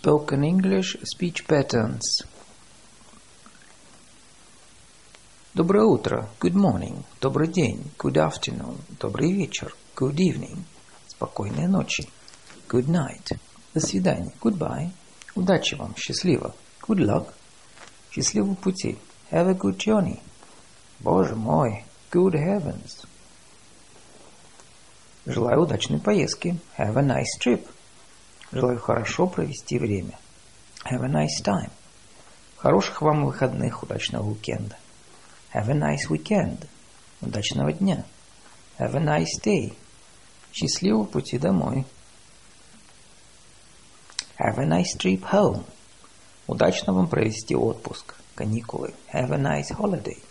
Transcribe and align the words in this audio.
Spoken 0.00 0.42
English 0.44 0.96
Speech 1.02 1.46
Patterns. 1.46 2.24
Доброе 5.54 5.84
утро. 5.84 6.28
Good 6.40 6.54
morning. 6.54 7.04
Добрый 7.20 7.48
день. 7.48 7.90
Good 7.98 8.14
afternoon. 8.14 8.78
Добрый 9.00 9.32
вечер. 9.32 9.74
Good 9.94 10.16
evening. 10.16 10.64
Спокойной 11.08 11.66
ночи. 11.66 12.08
Good 12.68 12.88
night. 12.88 13.38
До 13.72 13.80
свидания. 13.80 14.32
Goodbye. 14.40 14.90
Удачи 15.34 15.74
вам. 15.74 15.94
Счастливо. 15.96 16.54
Good 16.86 16.98
luck. 16.98 17.32
Счастливого 18.10 18.54
пути. 18.54 18.98
Have 19.30 19.48
a 19.48 19.54
good 19.54 19.78
journey. 19.78 20.20
Боже 21.00 21.34
мой. 21.34 21.84
Good 22.10 22.34
heavens. 22.34 23.06
Желаю 25.26 25.62
удачной 25.62 26.00
поездки. 26.00 26.58
Have 26.78 26.96
a 26.96 27.02
nice 27.02 27.38
trip. 27.40 27.66
Желаю 28.51 28.79
хорошо 28.79 29.27
провести 29.27 29.79
время. 29.79 30.17
Have 30.91 31.03
a 31.03 31.07
nice 31.07 31.41
time. 31.43 31.71
Хороших 32.57 33.01
вам 33.01 33.25
выходных, 33.25 33.81
удачного 33.81 34.27
уикенда. 34.27 34.77
Have 35.53 35.69
a 35.69 35.73
nice 35.73 36.09
weekend. 36.09 36.67
Удачного 37.21 37.71
дня. 37.71 38.03
Have 38.77 38.95
a 38.95 38.99
nice 38.99 39.41
day. 39.43 39.73
Счастливого 40.51 41.05
пути 41.05 41.37
домой. 41.37 41.85
Have 44.37 44.57
a 44.57 44.65
nice 44.65 44.97
trip 44.97 45.21
home. 45.31 45.63
Удачно 46.47 46.93
вам 46.93 47.07
провести 47.07 47.55
отпуск, 47.55 48.15
каникулы. 48.35 48.93
Have 49.13 49.31
a 49.31 49.37
nice 49.37 49.71
holiday. 49.71 50.21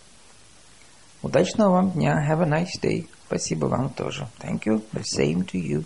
Удачного 1.23 1.71
вам 1.71 1.91
дня. 1.91 2.23
Have 2.29 2.43
a 2.43 2.45
nice 2.45 2.79
day. 2.79 3.07
Спасибо 3.25 3.65
вам 3.65 3.89
тоже. 3.89 4.27
Thank 4.39 4.65
you. 4.65 4.83
The 4.91 5.03
same 5.03 5.45
to 5.45 5.59
you. 5.59 5.85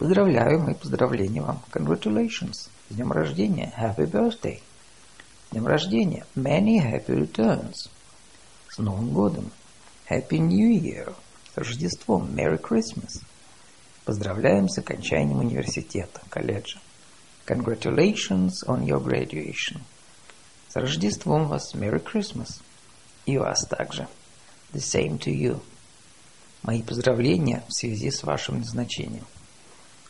Поздравляю, 0.00 0.60
мои 0.60 0.72
поздравления 0.72 1.42
вам. 1.42 1.62
Congratulations. 1.70 2.70
С 2.88 2.94
днем 2.94 3.12
рождения. 3.12 3.70
Happy 3.78 4.10
birthday. 4.10 4.62
С 5.48 5.50
днем 5.52 5.66
рождения. 5.66 6.24
Many 6.34 6.78
happy 6.78 7.08
returns. 7.08 7.90
С 8.70 8.78
Новым 8.78 9.10
годом. 9.10 9.50
Happy 10.08 10.38
New 10.38 10.70
Year. 10.70 11.14
С 11.52 11.58
Рождеством. 11.58 12.34
Merry 12.34 12.58
Christmas. 12.58 13.22
Поздравляем 14.06 14.70
с 14.70 14.78
окончанием 14.78 15.38
университета, 15.38 16.22
колледжа. 16.30 16.80
Congratulations 17.46 18.52
on 18.66 18.86
your 18.86 19.04
graduation. 19.04 19.82
С 20.70 20.76
Рождеством 20.76 21.46
вас. 21.46 21.74
Merry 21.74 22.02
Christmas. 22.02 22.62
И 23.26 23.36
вас 23.36 23.66
также. 23.66 24.08
The 24.72 24.80
same 24.80 25.18
to 25.18 25.30
you. 25.30 25.60
Мои 26.62 26.80
поздравления 26.80 27.64
в 27.68 27.74
связи 27.74 28.10
с 28.10 28.22
вашим 28.22 28.60
назначением. 28.60 29.26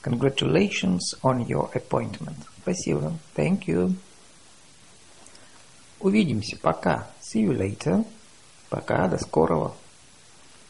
Congratulations 0.01 1.15
on 1.23 1.47
your 1.47 1.69
appointment. 1.73 2.37
Спасибо. 2.61 3.13
Thank 3.35 3.67
you. 3.67 3.95
Увидимся. 5.99 6.57
Пока. 6.57 7.07
See 7.21 7.41
you 7.41 7.57
later. 7.57 8.05
Пока. 8.69 9.07
До 9.07 9.17
скорого. 9.17 9.73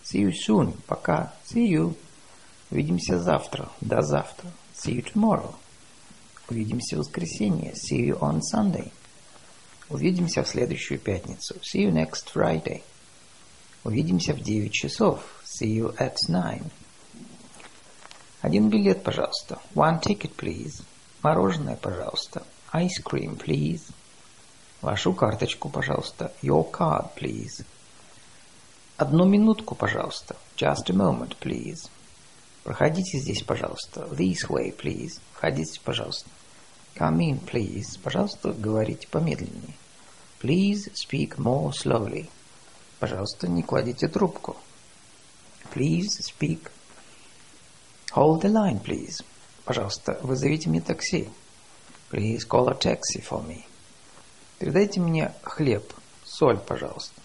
See 0.04 0.22
you 0.22 0.32
soon. 0.32 0.74
Пока. 0.88 1.34
See 1.46 1.68
you. 1.68 1.96
Увидимся 2.72 3.20
завтра. 3.20 3.70
До 3.82 4.02
завтра. 4.02 4.50
See 4.74 4.96
you 4.96 5.14
tomorrow. 5.14 5.56
Увидимся 6.50 6.96
в 6.96 7.00
воскресенье. 7.00 7.74
See 7.74 8.08
you 8.08 8.20
on 8.20 8.40
Sunday. 8.54 8.92
Увидимся 9.90 10.44
в 10.44 10.48
следующую 10.48 11.00
пятницу. 11.00 11.56
See 11.56 11.86
you 11.86 11.92
next 11.92 12.34
Friday. 12.34 12.82
Увидимся 13.84 14.34
в 14.34 14.40
9 14.40 14.72
часов. 14.72 15.22
See 15.44 15.68
you 15.68 15.96
at 15.98 16.16
9. 16.28 16.64
Один 18.41 18.71
билет, 18.71 19.03
пожалуйста. 19.03 19.59
One 19.75 20.01
ticket, 20.01 20.35
please. 20.35 20.83
Мороженое, 21.23 21.77
пожалуйста. 21.77 22.43
Ice 22.73 23.03
cream, 23.05 23.39
please. 23.39 23.83
Вашу 24.81 25.13
карточку, 25.13 25.69
пожалуйста. 25.69 26.33
Your 26.43 26.71
card, 26.71 27.11
please. 27.17 27.65
Одну 28.97 29.27
минутку, 29.27 29.75
пожалуйста. 29.75 30.37
Just 30.57 30.89
a 30.89 30.95
moment, 30.95 31.37
please. 31.39 31.91
Проходите 32.65 33.19
здесь, 33.19 33.43
пожалуйста. 33.43 34.09
This 34.11 34.49
way, 34.49 34.75
please. 34.75 35.21
Входите, 35.35 35.79
пожалуйста. 35.85 36.31
Come 36.97 37.19
in, 37.19 37.41
please. 37.45 37.99
Пожалуйста, 38.03 38.53
говорите 38.53 39.07
помедленнее. 39.09 39.75
Please 40.41 40.91
speak 40.95 41.37
more 41.37 41.73
slowly. 41.73 42.31
Пожалуйста, 42.99 43.49
не 43.49 43.63
кладите 43.63 44.09
трубку. 44.09 44.57
Please 45.75 46.21
speak 46.21 46.71
Hold 48.12 48.42
the 48.42 48.50
line, 48.50 48.80
please. 48.80 49.24
Пожалуйста, 49.66 50.20
вызовите 50.22 50.70
мне 50.70 50.82
такси. 50.82 51.30
Please 52.12 52.48
call 52.48 52.70
a 52.70 52.76
taxi 52.76 53.22
for 53.22 53.46
me. 53.46 53.64
Передайте 54.60 55.00
мне 55.00 55.34
хлеб, 55.44 55.94
соль, 56.24 56.60
пожалуйста. 56.60 57.20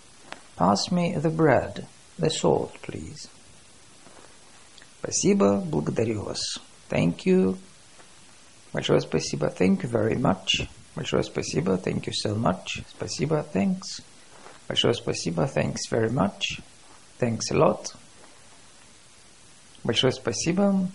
Pass 0.57 0.91
me 0.91 1.15
the 1.15 1.31
bread, 1.31 1.87
the 2.19 2.29
salt, 2.29 2.73
please. 2.83 3.29
Спасибо, 5.01 5.63
благодарю 5.65 6.23
вас. 6.23 6.59
Thank 6.89 7.25
you. 7.25 7.57
Большое 8.73 9.01
спасибо. 9.01 9.47
Thank 9.47 9.83
you 9.83 9.91
very 9.91 10.17
much. 10.17 10.69
Большое 10.95 11.23
спасибо. 11.23 11.77
Thank 11.77 12.07
you 12.07 12.13
so 12.13 12.35
much. 12.35 12.85
Спасибо. 12.97 13.47
Thanks. 13.53 14.03
Большое 14.69 14.95
спасибо. 14.95 15.45
Thanks 15.45 15.89
very 15.91 16.11
much. 16.11 16.61
Thanks 17.19 17.51
a 17.51 17.55
lot. 17.55 17.95
Большое 19.86 20.12
спасибо. 20.12 20.90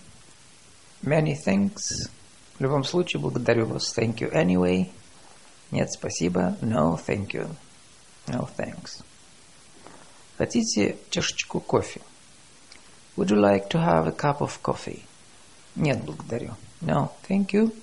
Many 1.01 1.33
thanks. 1.47 2.09
В 2.59 2.61
любом 2.61 2.83
случае, 2.83 3.21
благодарю 3.21 3.65
вас. 3.65 3.97
Thank 3.97 4.17
you 4.17 4.29
anyway. 4.33 4.91
Нет, 5.71 5.89
спасибо. 5.93 6.57
No, 6.61 6.99
thank 7.07 7.27
you. 7.29 7.49
No, 8.27 8.49
thanks. 8.57 9.01
Хотите 10.37 10.97
чашечку 11.09 11.61
кофе? 11.61 12.01
Would 13.15 13.29
you 13.29 13.39
like 13.39 13.69
to 13.69 13.79
have 13.79 14.07
a 14.07 14.11
cup 14.11 14.41
of 14.41 14.59
coffee? 14.61 15.03
Нет, 15.77 16.03
благодарю. 16.03 16.55
No, 16.81 17.11
thank 17.29 17.51
you. 17.53 17.73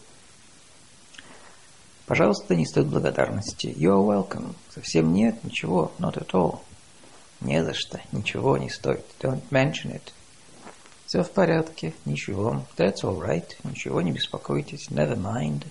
Пожалуйста, 2.05 2.55
не 2.55 2.67
стоит 2.67 2.89
благодарности. 2.89 3.69
You're 3.69 4.05
welcome. 4.05 4.55
Совсем 4.69 5.15
нет, 5.15 5.43
ничего. 5.43 5.91
Not 5.99 6.19
at 6.19 6.33
all. 6.33 6.61
Не 7.41 7.65
за 7.65 7.73
что. 7.73 7.99
Ничего 8.13 8.59
не 8.59 8.69
стоит. 8.69 9.07
Don't 9.21 9.43
mention 9.51 9.95
it. 9.95 10.13
Все 11.09 11.23
в 11.23 11.31
порядке, 11.31 11.95
ничего. 12.05 12.67
That's 12.77 13.03
all 13.03 13.19
right. 13.19 13.49
Ничего, 13.65 14.03
не 14.03 14.13
беспокойтесь. 14.13 14.89
Never 14.91 15.17
mind. 15.17 15.67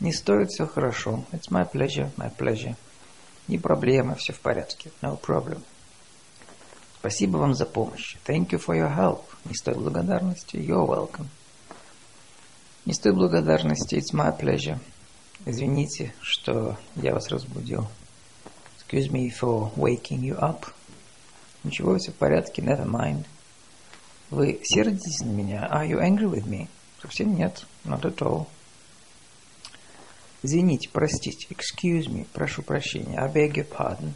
Не 0.00 0.10
стоит, 0.10 0.48
все 0.48 0.66
хорошо. 0.66 1.26
It's 1.32 1.50
my 1.50 1.70
pleasure, 1.70 2.10
my 2.16 2.34
pleasure. 2.34 2.74
Не 3.46 3.58
проблема, 3.58 4.14
все 4.14 4.32
в 4.32 4.40
порядке. 4.40 4.90
No 5.02 5.20
problem. 5.20 5.60
Спасибо 6.98 7.36
вам 7.36 7.54
за 7.54 7.66
помощь. 7.66 8.16
Thank 8.26 8.52
you 8.52 8.58
for 8.58 8.74
your 8.74 8.96
help. 8.96 9.20
Не 9.44 9.54
стоит 9.54 9.76
благодарности. 9.76 10.56
You're 10.56 10.86
welcome. 10.86 11.26
Не 12.86 12.94
стоит 12.94 13.16
благодарности. 13.16 13.96
It's 13.96 14.14
my 14.14 14.34
pleasure. 14.34 14.78
Извините, 15.44 16.14
что 16.22 16.78
я 16.96 17.12
вас 17.12 17.28
разбудил. 17.28 17.86
Excuse 18.78 19.10
me 19.10 19.28
for 19.28 19.74
waking 19.74 20.20
you 20.20 20.38
up. 20.38 20.68
Ничего, 21.64 21.98
все 21.98 22.12
в 22.12 22.14
порядке. 22.14 22.62
Never 22.62 22.86
mind. 22.86 23.26
Вы 24.32 24.60
сердитесь 24.64 25.20
на 25.20 25.28
меня? 25.28 25.68
Are 25.70 25.86
you 25.86 26.00
angry 26.00 26.24
with 26.24 26.46
me? 26.46 26.66
Совсем 27.02 27.36
нет. 27.36 27.66
Not 27.84 28.00
at 28.00 28.16
all. 28.20 28.46
Извините, 30.42 30.88
простите. 30.90 31.48
Excuse 31.50 32.06
me. 32.08 32.26
Прошу 32.32 32.62
прощения. 32.62 33.18
I 33.18 33.30
beg 33.30 33.52
your 33.52 33.68
pardon. 33.68 34.12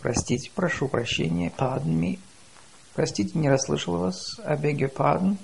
Простите, 0.00 0.50
прошу 0.52 0.88
прощения. 0.88 1.52
Pardon 1.56 1.86
me. 1.86 2.18
Простите, 2.94 3.38
не 3.38 3.48
расслышал 3.48 3.98
вас. 3.98 4.40
I 4.44 4.56
beg 4.56 4.78
your 4.78 4.92
pardon. 4.92 5.36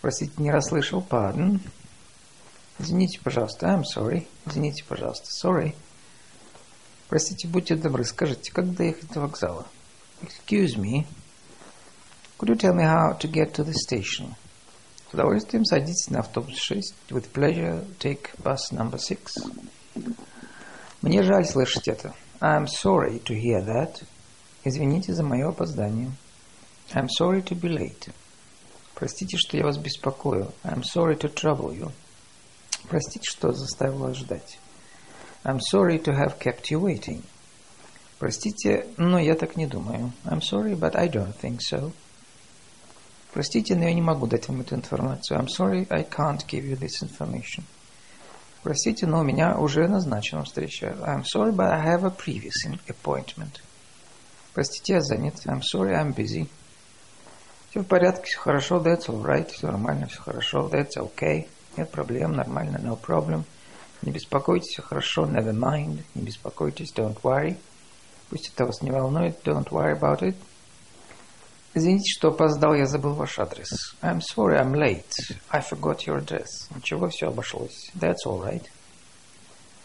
Простите, 0.00 0.32
не 0.38 0.50
расслышал. 0.50 1.00
Pardon. 1.08 1.60
Извините, 2.80 3.20
пожалуйста. 3.20 3.68
I'm 3.68 3.84
sorry. 3.84 4.26
Извините, 4.46 4.82
пожалуйста. 4.82 5.28
Sorry. 5.30 5.76
Простите, 7.08 7.46
будьте 7.46 7.76
добры, 7.76 8.02
скажите, 8.02 8.50
как 8.50 8.74
доехать 8.74 9.08
до 9.12 9.20
вокзала? 9.20 9.64
Excuse 10.22 10.74
me. 10.76 11.06
Could 12.37 12.49
you 12.49 12.55
tell 12.55 12.73
me 12.73 12.83
how 12.83 13.13
to 13.13 13.27
get 13.27 13.53
to 13.53 13.63
the 13.63 13.73
station? 13.73 14.35
С 15.09 15.13
удовольствием 15.13 15.65
садитесь 15.65 16.09
на 16.09 16.19
автобус 16.19 16.57
6. 16.57 16.93
With 17.09 17.31
pleasure, 17.33 17.85
take 17.99 18.31
bus 18.41 18.71
number 18.71 18.97
6. 18.97 19.37
Мне 21.01 21.21
жаль 21.23 21.45
слышать 21.45 21.87
это. 21.87 22.13
I'm 22.39 22.65
sorry 22.65 23.19
to 23.25 23.35
hear 23.35 23.63
that. 23.65 24.03
Извините 24.63 25.13
за 25.13 25.23
мое 25.23 25.49
опоздание. 25.49 26.11
I'm 26.93 27.07
sorry 27.07 27.43
to 27.43 27.55
be 27.55 27.69
late. 27.69 28.11
Простите, 28.95 29.37
что 29.37 29.57
я 29.57 29.63
вас 29.63 29.77
беспокою. 29.77 30.51
I'm 30.63 30.83
sorry 30.83 31.17
to 31.17 31.33
trouble 31.33 31.71
you. 31.77 31.91
Простите, 32.87 33.29
что 33.29 33.51
заставил 33.51 33.97
вас 33.97 34.17
ждать. 34.17 34.59
I'm 35.43 35.59
sorry 35.59 35.97
to 36.03 36.13
have 36.13 36.39
kept 36.39 36.69
you 36.71 36.79
waiting. 36.79 37.23
Простите, 38.19 38.87
но 38.97 39.19
я 39.19 39.35
так 39.35 39.55
не 39.55 39.65
думаю. 39.65 40.11
I'm 40.25 40.41
sorry, 40.41 40.75
but 40.75 40.95
I 40.95 41.07
don't 41.07 41.35
think 41.35 41.59
so. 41.61 41.91
Простите, 43.36 43.76
но 43.76 43.84
я 43.84 43.92
не 43.92 44.00
могу 44.00 44.26
дать 44.26 44.48
вам 44.48 44.62
эту 44.62 44.76
информацию. 44.76 45.38
I'm 45.38 45.46
sorry, 45.46 45.86
I 45.90 46.04
can't 46.04 46.40
give 46.48 46.64
you 46.64 46.74
this 46.78 47.02
information. 47.02 47.64
Простите, 48.62 49.06
но 49.06 49.20
у 49.20 49.24
меня 49.24 49.58
уже 49.58 49.86
назначена 49.88 50.42
встреча. 50.42 50.96
I'm 51.02 51.22
sorry, 51.22 51.54
but 51.54 51.70
I 51.70 51.84
have 51.84 52.04
a 52.04 52.10
previous 52.10 52.54
appointment. 52.88 53.60
Простите, 54.54 54.94
я 54.94 55.00
занят. 55.02 55.34
I'm 55.44 55.60
sorry, 55.60 55.92
I'm 55.92 56.14
busy. 56.14 56.48
Все 57.68 57.80
в 57.80 57.84
порядке, 57.84 58.24
все 58.24 58.38
хорошо, 58.38 58.78
that's 58.78 59.06
all 59.08 59.22
right, 59.22 59.52
все 59.52 59.66
нормально, 59.66 60.06
все 60.06 60.22
хорошо, 60.22 60.70
that's 60.72 60.96
okay. 60.96 61.46
Нет 61.76 61.90
проблем, 61.90 62.32
нормально, 62.32 62.78
no 62.78 62.98
problem. 62.98 63.44
Не 64.00 64.12
беспокойтесь, 64.12 64.70
все 64.70 64.82
хорошо, 64.82 65.26
never 65.26 65.52
mind. 65.52 66.02
Не 66.14 66.22
беспокойтесь, 66.22 66.90
don't 66.94 67.20
worry. 67.20 67.58
Пусть 68.30 68.48
это 68.48 68.64
вас 68.64 68.80
не 68.80 68.90
волнует, 68.90 69.46
don't 69.46 69.68
worry 69.68 69.92
about 69.92 70.22
it. 70.22 70.36
Извините, 71.76 72.10
что 72.10 72.28
опоздал, 72.28 72.72
я 72.72 72.86
забыл 72.86 73.12
ваш 73.12 73.38
адрес. 73.38 73.94
I'm 74.00 74.20
sorry, 74.20 74.58
I'm 74.58 74.72
late. 74.72 75.36
I 75.50 75.60
forgot 75.60 76.06
your 76.06 76.16
address. 76.16 76.46
Ничего, 76.74 77.10
все 77.10 77.26
обошлось. 77.26 77.90
That's 77.94 78.24
all 78.26 78.42
right. 78.42 78.62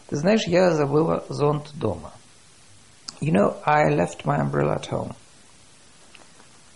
Ты 0.08 0.16
знаешь, 0.16 0.46
я 0.46 0.70
забыла 0.70 1.22
зонт 1.28 1.70
дома. 1.74 2.12
You 3.20 3.32
know, 3.32 3.58
I 3.66 3.90
left 3.90 4.24
my 4.24 4.40
umbrella 4.40 4.76
at 4.76 4.88
home. 4.90 5.14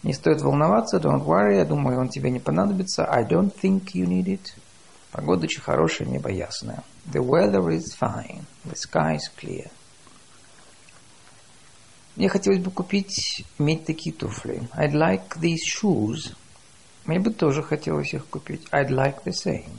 Не 0.03 0.13
стоит 0.13 0.43
волноваться, 0.43 0.99
don't 0.99 1.25
worry, 1.25 1.57
я 1.57 1.65
думаю, 1.65 1.99
он 1.99 2.11
тебе 2.11 2.31
не 2.31 2.39
понадобится. 2.39 3.07
I 3.07 3.25
don't 3.25 3.51
think 3.51 3.95
you 3.95 4.07
need 4.07 4.27
it. 4.27 4.53
Погода 5.13 5.45
очень 5.45 5.63
хорошая, 5.63 6.09
небо 6.09 6.29
ясное. 6.29 6.85
The 7.11 7.25
weather 7.25 7.67
is 7.71 7.97
fine. 7.99 8.45
The 8.67 8.77
sky 8.77 9.17
is 9.17 9.33
clear. 9.35 9.71
Мне 12.17 12.31
хотелось 12.31 12.61
бы 12.61 12.71
купить, 12.71 13.45
иметь 13.59 13.85
такие 13.85 14.15
туфли. 14.15 14.67
I'd 14.75 14.95
like 14.95 15.39
these 15.39 15.61
shoes. 15.71 16.35
Мне 17.05 17.21
бы 17.21 17.31
тоже 17.31 17.63
хотелось 17.63 18.15
их 18.15 18.27
купить. 18.27 18.67
I'd 18.73 18.89
like 18.89 19.23
the 19.25 19.33
same. 19.33 19.77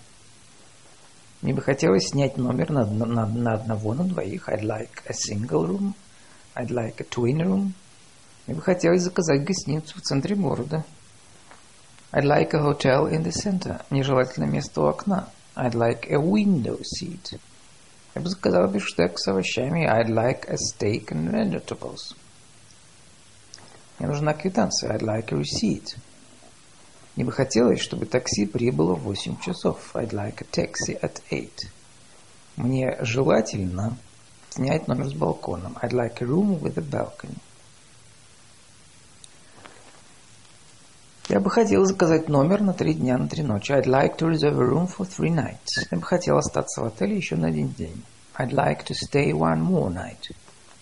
Мне 1.41 1.55
бы 1.55 1.63
хотелось 1.63 2.09
снять 2.09 2.37
номер 2.37 2.69
на, 2.69 2.85
на, 2.85 3.25
на 3.25 3.53
одного, 3.53 3.95
на 3.95 4.03
двоих. 4.03 4.49
I'd 4.49 4.61
like 4.61 5.03
a 5.07 5.13
single 5.13 5.65
room. 5.65 5.95
I'd 6.55 6.69
like 6.69 7.01
a 7.01 7.05
twin 7.09 7.41
room. 7.41 7.71
Мне 8.45 8.55
бы 8.55 8.61
хотелось 8.61 9.01
заказать 9.01 9.43
гостиницу 9.43 9.97
в 9.97 10.01
центре 10.01 10.35
города. 10.35 10.85
I'd 12.11 12.23
like 12.23 12.53
a 12.53 12.61
hotel 12.61 13.11
in 13.11 13.23
the 13.23 13.31
center. 13.31 13.81
Мне 13.89 14.03
желательно 14.03 14.45
место 14.45 14.81
у 14.81 14.85
окна. 14.85 15.27
I'd 15.55 15.73
like 15.73 16.07
a 16.11 16.17
window 16.17 16.79
seat. 16.83 17.39
Я 18.13 18.21
бы 18.21 18.29
заказал 18.29 18.67
бифштег 18.67 19.17
с 19.17 19.27
овощами. 19.27 19.87
I'd 19.87 20.09
like 20.09 20.47
a 20.47 20.55
steak 20.55 21.07
and 21.11 21.31
vegetables. 21.31 22.15
Мне 23.99 24.07
нужна 24.07 24.33
квитанция. 24.33 24.93
I'd 24.93 25.01
like 25.01 25.31
a 25.31 25.37
receipt. 25.37 25.97
Мне 27.15 27.25
бы 27.25 27.31
хотелось, 27.31 27.79
чтобы 27.79 28.05
такси 28.05 28.45
прибыло 28.45 28.93
в 28.93 29.03
8 29.03 29.39
часов. 29.39 29.95
I'd 29.95 30.11
like 30.11 30.41
a 30.41 30.45
taxi 30.51 30.99
at 31.01 31.21
8. 31.31 31.49
Мне 32.57 32.97
желательно 33.01 33.97
снять 34.49 34.87
номер 34.87 35.09
с 35.09 35.13
балконом. 35.13 35.77
I'd 35.81 35.93
like 35.93 36.21
a 36.21 36.25
room 36.25 36.59
with 36.61 36.77
a 36.77 36.81
balcony. 36.81 37.37
Я 41.29 41.39
бы 41.41 41.49
хотел 41.49 41.83
заказать 41.83 42.29
номер 42.29 42.61
на 42.61 42.73
три 42.73 42.93
дня, 42.93 43.17
на 43.17 43.27
три 43.27 43.43
ночи. 43.43 43.71
I'd 43.71 43.85
like 43.85 44.17
to 44.17 44.29
reserve 44.29 44.59
a 44.59 44.65
room 44.65 44.87
for 44.87 45.05
three 45.05 45.33
nights. 45.33 45.87
Я 45.91 45.97
бы 45.97 46.03
хотел 46.03 46.37
остаться 46.37 46.81
в 46.81 46.85
отеле 46.85 47.17
еще 47.17 47.35
на 47.35 47.47
один 47.47 47.69
день. 47.69 48.01
I'd 48.37 48.51
like 48.51 48.85
to 48.85 48.93
stay 48.93 49.31
one 49.31 49.61
more 49.61 49.91
night. 49.91 50.31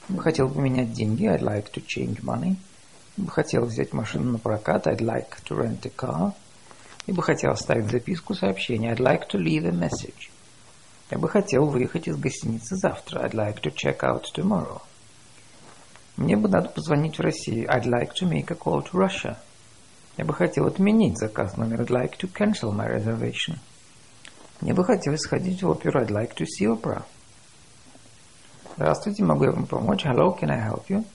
Я 0.09 0.15
бы 0.15 0.21
хотел 0.21 0.49
поменять 0.49 0.93
деньги. 0.93 1.25
I'd 1.25 1.41
like 1.41 1.71
to 1.71 1.83
change 1.83 2.21
money. 2.21 2.57
Бы 3.17 3.31
хотел 3.31 3.65
взять 3.65 3.93
машину 3.93 4.33
на 4.33 4.39
прокат. 4.39 4.87
I'd 4.87 4.99
like 4.99 5.29
to 5.45 5.57
rent 5.57 5.85
a 5.85 5.91
car. 5.95 6.33
Я 7.07 7.13
бы 7.13 7.23
хотел 7.23 7.51
оставить 7.51 7.89
записку 7.89 8.33
сообщение. 8.33 8.93
I'd 8.93 8.99
like 8.99 9.27
to 9.29 9.39
leave 9.39 9.65
a 9.65 9.71
message. 9.71 10.29
Я 11.11 11.17
бы 11.17 11.29
хотел 11.29 11.65
выехать 11.65 12.07
из 12.07 12.17
гостиницы 12.17 12.75
завтра. 12.75 13.21
I'd 13.21 13.33
like 13.33 13.61
to 13.61 13.71
check 13.71 13.99
out 13.99 14.23
tomorrow. 14.35 14.81
Мне 16.17 16.35
бы 16.35 16.49
надо 16.49 16.69
позвонить 16.69 17.17
в 17.17 17.21
Россию. 17.21 17.67
I'd 17.69 17.85
like 17.85 18.13
to 18.19 18.27
make 18.27 18.51
a 18.51 18.55
call 18.55 18.81
to 18.81 18.91
Russia. 18.93 19.37
Я 20.17 20.25
бы 20.25 20.33
хотел 20.33 20.65
отменить 20.65 21.17
заказ 21.17 21.57
номер. 21.57 21.81
I'd 21.81 21.89
like 21.89 22.17
to 22.17 22.31
cancel 22.31 22.73
my 22.73 22.87
reservation. 22.87 23.59
Мне 24.61 24.73
бы 24.73 24.83
хотелось 24.83 25.21
сходить 25.21 25.61
в 25.61 25.69
оперу. 25.69 26.01
I'd 26.01 26.09
like 26.09 26.35
to 26.35 26.45
see 26.45 26.67
opera. 26.67 27.03
Здравствуйте, 28.77 29.23
могу 29.23 29.45
я 29.45 29.51
вам 29.51 29.67
помочь? 29.67 30.05
Hello, 30.05 30.37
can 30.37 30.49
I 30.49 30.59
help 30.59 30.87
you? 30.89 31.05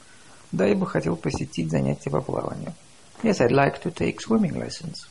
Да, 0.53 0.67
я 0.67 0.75
бы 0.75 0.87
хотел 0.87 1.17
посетить 1.17 1.71
занятия 1.71 2.11
по 2.11 2.21
плаванию. 2.21 2.75
Yes, 3.23 3.41
I'd 3.41 3.53
like 3.53 3.81
to 3.83 3.93
take 3.93 4.17
swimming 4.19 4.57
lessons. 4.57 5.07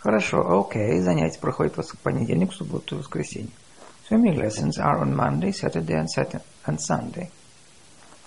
Хорошо, 0.00 0.60
окей. 0.60 0.98
Okay. 0.98 1.02
Занятия 1.02 1.38
проходят 1.38 1.76
в 1.76 1.98
понедельник, 1.98 2.52
субботу 2.52 2.96
и 2.96 2.98
воскресенье. 2.98 3.50
Swimming 4.08 4.36
lessons 4.36 4.78
are 4.78 5.00
on 5.02 5.14
Monday, 5.14 5.52
Saturday 5.52 5.94
and, 5.94 6.08
Saturday 6.08 6.42
and 6.66 6.78
Sunday. 6.78 7.30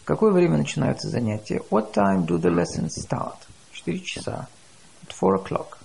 В 0.02 0.06
какое 0.06 0.32
время 0.32 0.58
начинаются 0.58 1.10
занятия? 1.10 1.62
What 1.70 1.94
time 1.94 2.26
do 2.26 2.40
the 2.40 2.52
lessons 2.52 2.90
start? 2.98 3.38
Четыре 3.72 4.00
часа. 4.00 4.48
At 5.04 5.14
four 5.14 5.44
o'clock. 5.44 5.78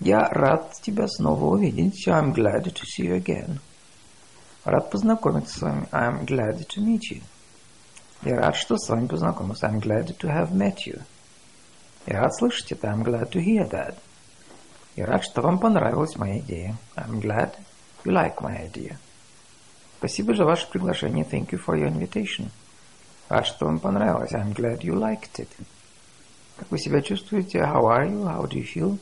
Я 0.00 0.28
рад 0.28 0.72
тебя 0.82 1.08
снова 1.08 1.46
увидеть. 1.46 2.06
I'm 2.06 2.34
glad 2.34 2.64
to 2.64 2.84
see 2.84 3.06
you 3.06 3.18
again. 3.18 3.60
Рад 4.64 4.90
познакомиться 4.90 5.58
с 5.58 5.62
вами. 5.62 5.88
I'm 5.92 6.26
glad 6.26 6.66
to 6.66 6.80
meet 6.80 7.10
you. 7.10 7.22
Я 8.22 8.36
рад, 8.36 8.56
что 8.56 8.76
с 8.76 8.88
вами 8.88 9.06
познакомился. 9.06 9.66
I'm 9.66 9.80
glad 9.80 10.16
to 10.18 10.28
have 10.28 10.52
met 10.52 10.86
you. 10.86 11.02
Я 12.06 12.20
рад 12.20 12.34
слышать 12.34 12.72
это. 12.72 12.88
I'm 12.88 13.04
glad 13.04 13.30
to 13.30 13.40
hear 13.40 13.68
that. 13.70 13.96
Я 14.96 15.06
рад, 15.06 15.24
что 15.24 15.42
вам 15.42 15.58
понравилась 15.58 16.16
моя 16.16 16.38
идея. 16.38 16.76
I'm 16.96 17.20
glad 17.20 17.52
you 18.04 18.12
like 18.12 18.40
my 18.40 18.70
idea. 18.70 18.96
Спасибо 19.98 20.34
за 20.34 20.44
ваше 20.44 20.68
приглашение. 20.68 21.24
Thank 21.24 21.50
you 21.50 21.62
for 21.64 21.76
your 21.76 21.90
invitation. 21.90 22.50
Рад, 23.28 23.46
что 23.46 23.66
вам 23.66 23.78
понравилось. 23.78 24.32
I'm 24.32 24.54
glad 24.54 24.80
you 24.80 24.94
liked 24.94 25.38
it. 25.38 25.48
Как 26.56 26.70
вы 26.70 26.78
себя 26.78 27.02
чувствуете? 27.02 27.58
How 27.58 27.82
are 27.82 28.08
you? 28.08 28.24
How 28.24 28.46
do 28.46 28.58
you 28.58 28.64
feel? 28.64 28.98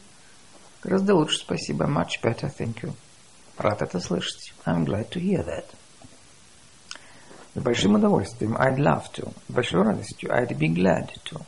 Гораздо 0.83 1.15
лучше, 1.15 1.39
спасибо. 1.39 1.85
Much 1.87 2.21
better, 2.23 2.53
thank 2.59 2.83
you. 2.83 2.93
Рад 3.59 3.83
это 3.83 4.01
слышать. 4.01 4.53
I'm 4.67 4.85
glad 4.85 5.09
to 5.11 5.21
hear 5.21 5.45
that. 5.45 5.67
С 7.55 7.61
большим 7.61 7.95
удовольствием. 7.95 8.56
I'd 8.56 8.79
love 8.79 9.05
to. 9.15 9.33
С 9.49 9.53
большой 9.53 9.83
радостью. 9.83 10.31
I'd 10.31 10.49
be 10.59 10.75
glad 10.75 11.11
to. 11.31 11.41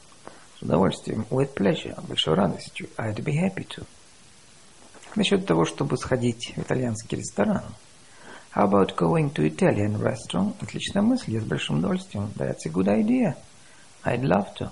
С 0.56 0.62
удовольствием. 0.62 1.26
With 1.31 1.55
pleasure. 1.55 2.00
С 2.00 2.05
большой 2.05 2.35
радостью. 2.35 2.88
I'd 2.97 3.17
be 3.17 3.35
happy 3.35 3.67
to. 3.76 3.85
Насчет 5.17 5.47
того, 5.47 5.64
чтобы 5.64 5.97
сходить 5.97 6.53
в 6.55 6.60
итальянский 6.60 7.19
ресторан. 7.19 7.65
How 8.55 8.70
about 8.70 8.96
going 8.96 9.32
to 9.34 9.44
Italian 9.46 10.01
restaurant? 10.01 10.55
Отличная 10.60 11.03
мысль. 11.03 11.32
Я 11.32 11.41
с 11.41 11.44
большим 11.44 11.79
удовольствием. 11.79 12.31
That's 12.36 12.65
a 12.67 12.70
good 12.70 12.86
idea. 12.86 13.36
I'd 14.05 14.22
love 14.22 14.46
to. 14.60 14.70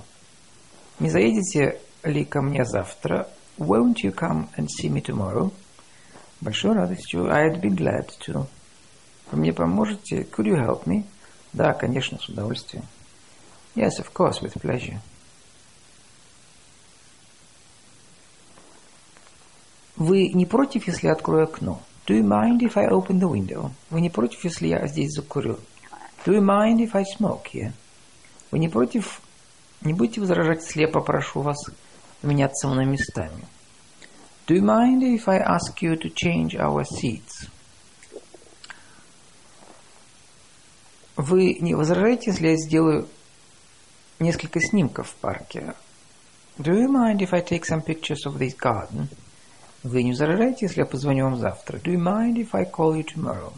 Не 1.01 1.11
заедете 1.11 1.81
ли 2.05 2.25
ко 2.25 2.43
мне 2.43 2.65
завтра? 2.65 3.29
Won't 3.59 3.97
you 4.05 4.15
come 4.15 4.49
and 4.57 4.69
see 4.69 4.89
me 4.89 5.03
tomorrow? 5.03 5.53
Большой 6.41 6.75
радостью. 6.75 7.25
I'd 7.27 7.61
be 7.61 7.71
glad 7.71 8.09
to. 8.29 8.47
Вы 9.33 9.39
мне 9.39 9.53
поможете? 9.53 10.23
Could 10.23 10.47
you 10.47 10.57
help 10.57 10.87
me? 10.87 11.05
Да, 11.55 11.73
конечно, 11.73 12.19
с 12.19 12.29
удовольствием. 12.29 12.85
Yes, 13.77 14.01
of 14.01 14.13
course, 14.13 14.43
with 14.43 14.61
pleasure. 14.61 14.99
Вы 19.97 20.29
не 20.29 20.47
против, 20.47 20.89
если 20.89 21.07
я 21.07 21.13
открою 21.13 21.45
окно? 21.45 21.81
Do 22.07 22.19
you 22.19 22.25
mind 22.25 22.59
if 22.61 22.77
I 22.77 22.89
open 22.89 23.21
the 23.21 23.31
window? 23.31 23.71
Вы 23.91 24.01
не 24.01 24.11
против, 24.11 24.45
если 24.45 24.67
я 24.67 24.87
здесь 24.89 25.13
закурю? 25.13 25.61
Do 26.27 26.35
you 26.35 26.41
mind 26.41 26.79
if 26.79 26.91
I 26.95 27.05
smoke 27.05 27.45
here? 27.53 27.73
Вы 28.51 28.59
не 28.59 28.69
против? 28.69 29.21
Не 29.81 29.93
будете 29.93 30.21
возражать 30.21 30.65
слепо, 30.65 31.01
прошу 31.01 31.43
вас, 31.43 31.57
меняться 32.23 32.67
мной 32.67 32.87
местами. 32.87 33.45
Do 34.49 34.57
you 34.57 34.63
mind 34.63 35.03
if 35.03 35.29
I 35.29 35.39
ask 35.39 35.81
you 35.81 35.97
to 35.97 36.13
change 36.13 36.57
our 36.57 36.85
seats? 36.85 37.49
Вы 41.17 41.55
не 41.61 41.75
возражаете, 41.75 42.31
если 42.31 42.49
я 42.49 42.57
сделаю 42.57 43.09
несколько 44.19 44.61
снимков 44.61 45.11
в 45.11 45.15
парке? 45.15 45.75
Do 46.59 46.73
you 46.73 46.89
mind 46.89 47.19
if 47.19 47.33
I 47.33 47.41
take 47.41 47.63
some 47.63 47.85
pictures 47.85 48.27
of 48.27 48.37
this 48.39 48.57
garden? 48.57 49.07
Вы 49.85 50.03
не 50.03 50.11
возражаете, 50.11 50.67
если 50.67 50.81
я 50.81 50.87
позвоню 50.87 51.25
вам 51.25 51.37
завтра? 51.37 51.79
Do 51.79 51.93
you 51.93 51.99
mind 51.99 52.35
if 52.37 52.49
I 52.53 52.65
call 52.65 52.97
you 52.97 53.05
tomorrow? 53.05 53.53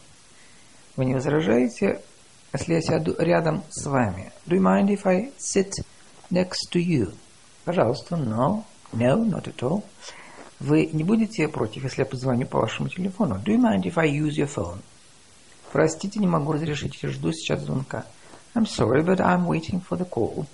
Вы 0.97 1.07
не 1.07 1.15
возражаете, 1.15 2.03
если 2.53 2.75
я 2.75 2.81
сяду 2.83 3.15
рядом 3.19 3.63
с 3.71 3.87
вами? 3.87 4.33
Do 4.47 4.57
you 4.57 4.63
mind 4.63 4.89
if 4.89 5.07
I 5.07 5.33
sit 5.39 5.73
next 6.31 6.71
to 6.73 6.81
you? 6.81 7.15
Пожалуйста, 7.65 8.17
no, 8.17 8.65
no, 8.93 9.25
not 9.25 9.45
at 9.45 9.63
all. 9.63 9.83
Вы 10.61 10.87
не 10.93 11.05
будете 11.05 11.49
против, 11.49 11.85
если 11.85 12.03
я 12.03 12.07
позвоню 12.07 12.47
по 12.47 12.61
вашему 12.61 12.89
телефону? 12.89 13.37
Do 13.37 13.55
you 13.55 13.59
mind 13.59 13.85
if 13.85 13.97
I 13.97 14.09
use 14.09 14.37
your 14.37 14.49
phone? 14.49 14.81
Простите, 15.77 16.21
не 16.21 16.27
могу 16.27 16.53
разрешить, 16.53 16.99
жду 17.03 17.33
сейчас 17.33 17.61
звонка. 17.61 18.07
I'm 18.55 18.65
sorry, 18.65 19.05
but 19.05 19.21
I'm 19.21 19.47
waiting 19.47 19.85
for 19.87 19.99
the 19.99 20.09
call. 20.09 20.47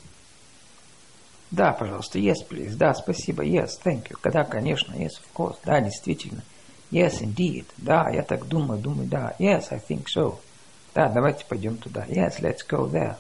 Да, 1.53 1.73
пожалуйста. 1.73 2.19
Yes, 2.19 2.39
please. 2.51 2.75
Да, 2.75 2.93
спасибо. 2.93 3.45
Yes, 3.45 3.69
thank 3.85 4.09
you. 4.09 4.19
Да, 4.33 4.43
конечно. 4.43 4.93
Yes, 4.95 5.11
of 5.11 5.33
course. 5.33 5.59
Да, 5.65 5.81
действительно. 5.81 6.43
Yes, 6.91 7.21
indeed. 7.21 7.67
Да, 7.77 8.11
я 8.11 8.25
так 8.25 8.49
думаю, 8.49 8.81
думаю, 8.81 9.07
да. 9.07 9.37
Yes, 9.39 9.67
I 9.71 9.79
think 9.79 10.07
so. 10.13 10.41
Да, 10.93 11.09
давайте 11.09 11.45
пойдем 11.45 11.77
туда. 11.77 12.05
Yes, 12.09 12.41
let's 12.41 12.69
go 12.69 12.91
there. 12.91 13.15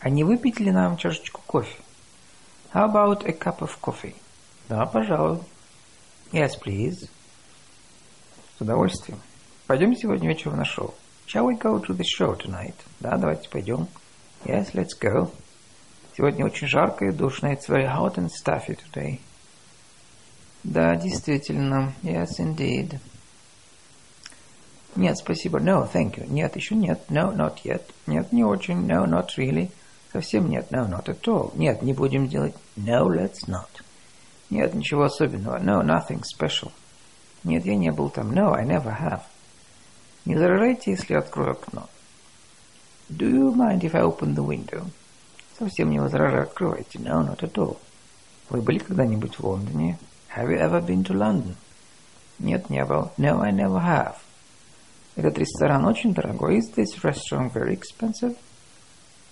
А 0.00 0.10
не 0.10 0.22
выпить 0.22 0.60
ли 0.60 0.70
нам 0.70 0.98
чашечку 0.98 1.40
кофе? 1.46 1.78
How 2.74 2.92
about 2.92 3.24
a 3.24 3.32
cup 3.32 3.60
of 3.60 3.70
coffee? 3.80 4.14
Да, 4.68 4.84
пожалуй. 4.84 5.38
Yes, 6.30 6.50
please. 6.62 7.08
С 8.58 8.60
удовольствием. 8.60 9.18
Пойдем 9.70 9.94
сегодня 9.94 10.28
вечером 10.28 10.56
на 10.56 10.64
шоу. 10.64 10.94
Shall 11.28 11.46
we 11.46 11.56
go 11.56 11.80
to 11.80 11.96
the 11.96 12.02
show 12.02 12.36
tonight? 12.36 12.74
Да, 12.98 13.16
давайте 13.16 13.48
пойдем. 13.48 13.86
Yes, 14.44 14.72
let's 14.72 15.00
go. 15.00 15.30
Сегодня 16.16 16.44
очень 16.44 16.66
жарко 16.66 17.04
и 17.04 17.12
душно. 17.12 17.52
It's 17.52 17.68
very 17.68 17.86
hot 17.86 18.16
and 18.16 18.30
stuffy 18.30 18.76
today. 18.76 19.20
Да, 20.64 20.96
действительно. 20.96 21.92
Yes, 22.02 22.40
indeed. 22.40 22.98
Нет, 24.96 25.18
спасибо. 25.18 25.60
No, 25.60 25.88
thank 25.88 26.16
you. 26.16 26.26
Нет, 26.26 26.56
еще 26.56 26.74
нет. 26.74 27.02
No, 27.08 27.32
not 27.32 27.58
yet. 27.62 27.82
Нет, 28.08 28.32
не 28.32 28.42
очень. 28.42 28.88
No, 28.88 29.06
not 29.06 29.28
really. 29.38 29.70
Совсем 30.12 30.48
нет. 30.48 30.72
No, 30.72 30.90
not 30.90 31.04
at 31.04 31.22
all. 31.28 31.56
Нет, 31.56 31.80
не 31.82 31.92
будем 31.92 32.26
делать. 32.26 32.56
No, 32.76 33.06
let's 33.06 33.46
not. 33.46 33.68
Нет, 34.50 34.74
ничего 34.74 35.04
особенного. 35.04 35.60
No, 35.60 35.80
nothing 35.84 36.22
special. 36.22 36.72
Нет, 37.44 37.64
я 37.66 37.76
не 37.76 37.92
был 37.92 38.10
там. 38.10 38.32
No, 38.32 38.52
I 38.52 38.64
never 38.64 38.98
have. 39.00 39.22
Не 40.24 40.36
заражайте, 40.36 40.92
если 40.92 41.14
открою 41.14 41.52
окно. 41.52 41.88
Do 43.08 43.28
you 43.28 43.54
mind 43.54 43.80
if 43.80 43.94
I 43.94 44.02
open 44.02 44.34
the 44.34 44.46
window? 44.46 44.86
Совсем 45.58 45.90
не 45.90 45.98
возражаю, 45.98 46.44
открывайте. 46.44 46.98
No, 46.98 47.26
not 47.26 47.40
at 47.40 47.52
all. 47.54 47.78
Вы 48.50 48.62
были 48.62 48.78
когда-нибудь 48.78 49.36
в 49.36 49.44
Лондоне? 49.44 49.98
Have 50.36 50.48
you 50.48 50.58
ever 50.58 50.80
been 50.80 51.02
to 51.04 51.14
London? 51.14 51.54
Нет, 52.38 52.70
не 52.70 52.84
был. 52.84 53.10
No, 53.18 53.40
I 53.40 53.52
never 53.52 53.80
have. 53.82 54.16
Этот 55.16 55.38
ресторан 55.38 55.84
очень 55.84 56.14
дорогой. 56.14 56.58
Is 56.58 56.74
this 56.74 57.02
restaurant 57.02 57.52
very 57.52 57.78
expensive? 57.78 58.36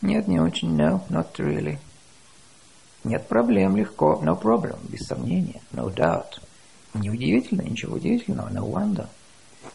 Нет, 0.03 0.29
не 0.29 0.41
очень. 0.41 0.77
No, 0.77 1.01
not 1.09 1.33
really. 1.39 1.79
Нет 3.05 3.27
проблем, 3.29 3.77
легко. 3.77 4.21
No 4.23 4.41
problem, 4.41 4.79
без 4.89 5.07
сомнения. 5.07 5.63
No 5.73 5.93
doubt. 5.95 6.41
Неудивительно, 6.95 7.63
ничего 7.63 7.97
удивительного. 7.97 8.51
No 8.51 8.69
wonder. 8.71 9.09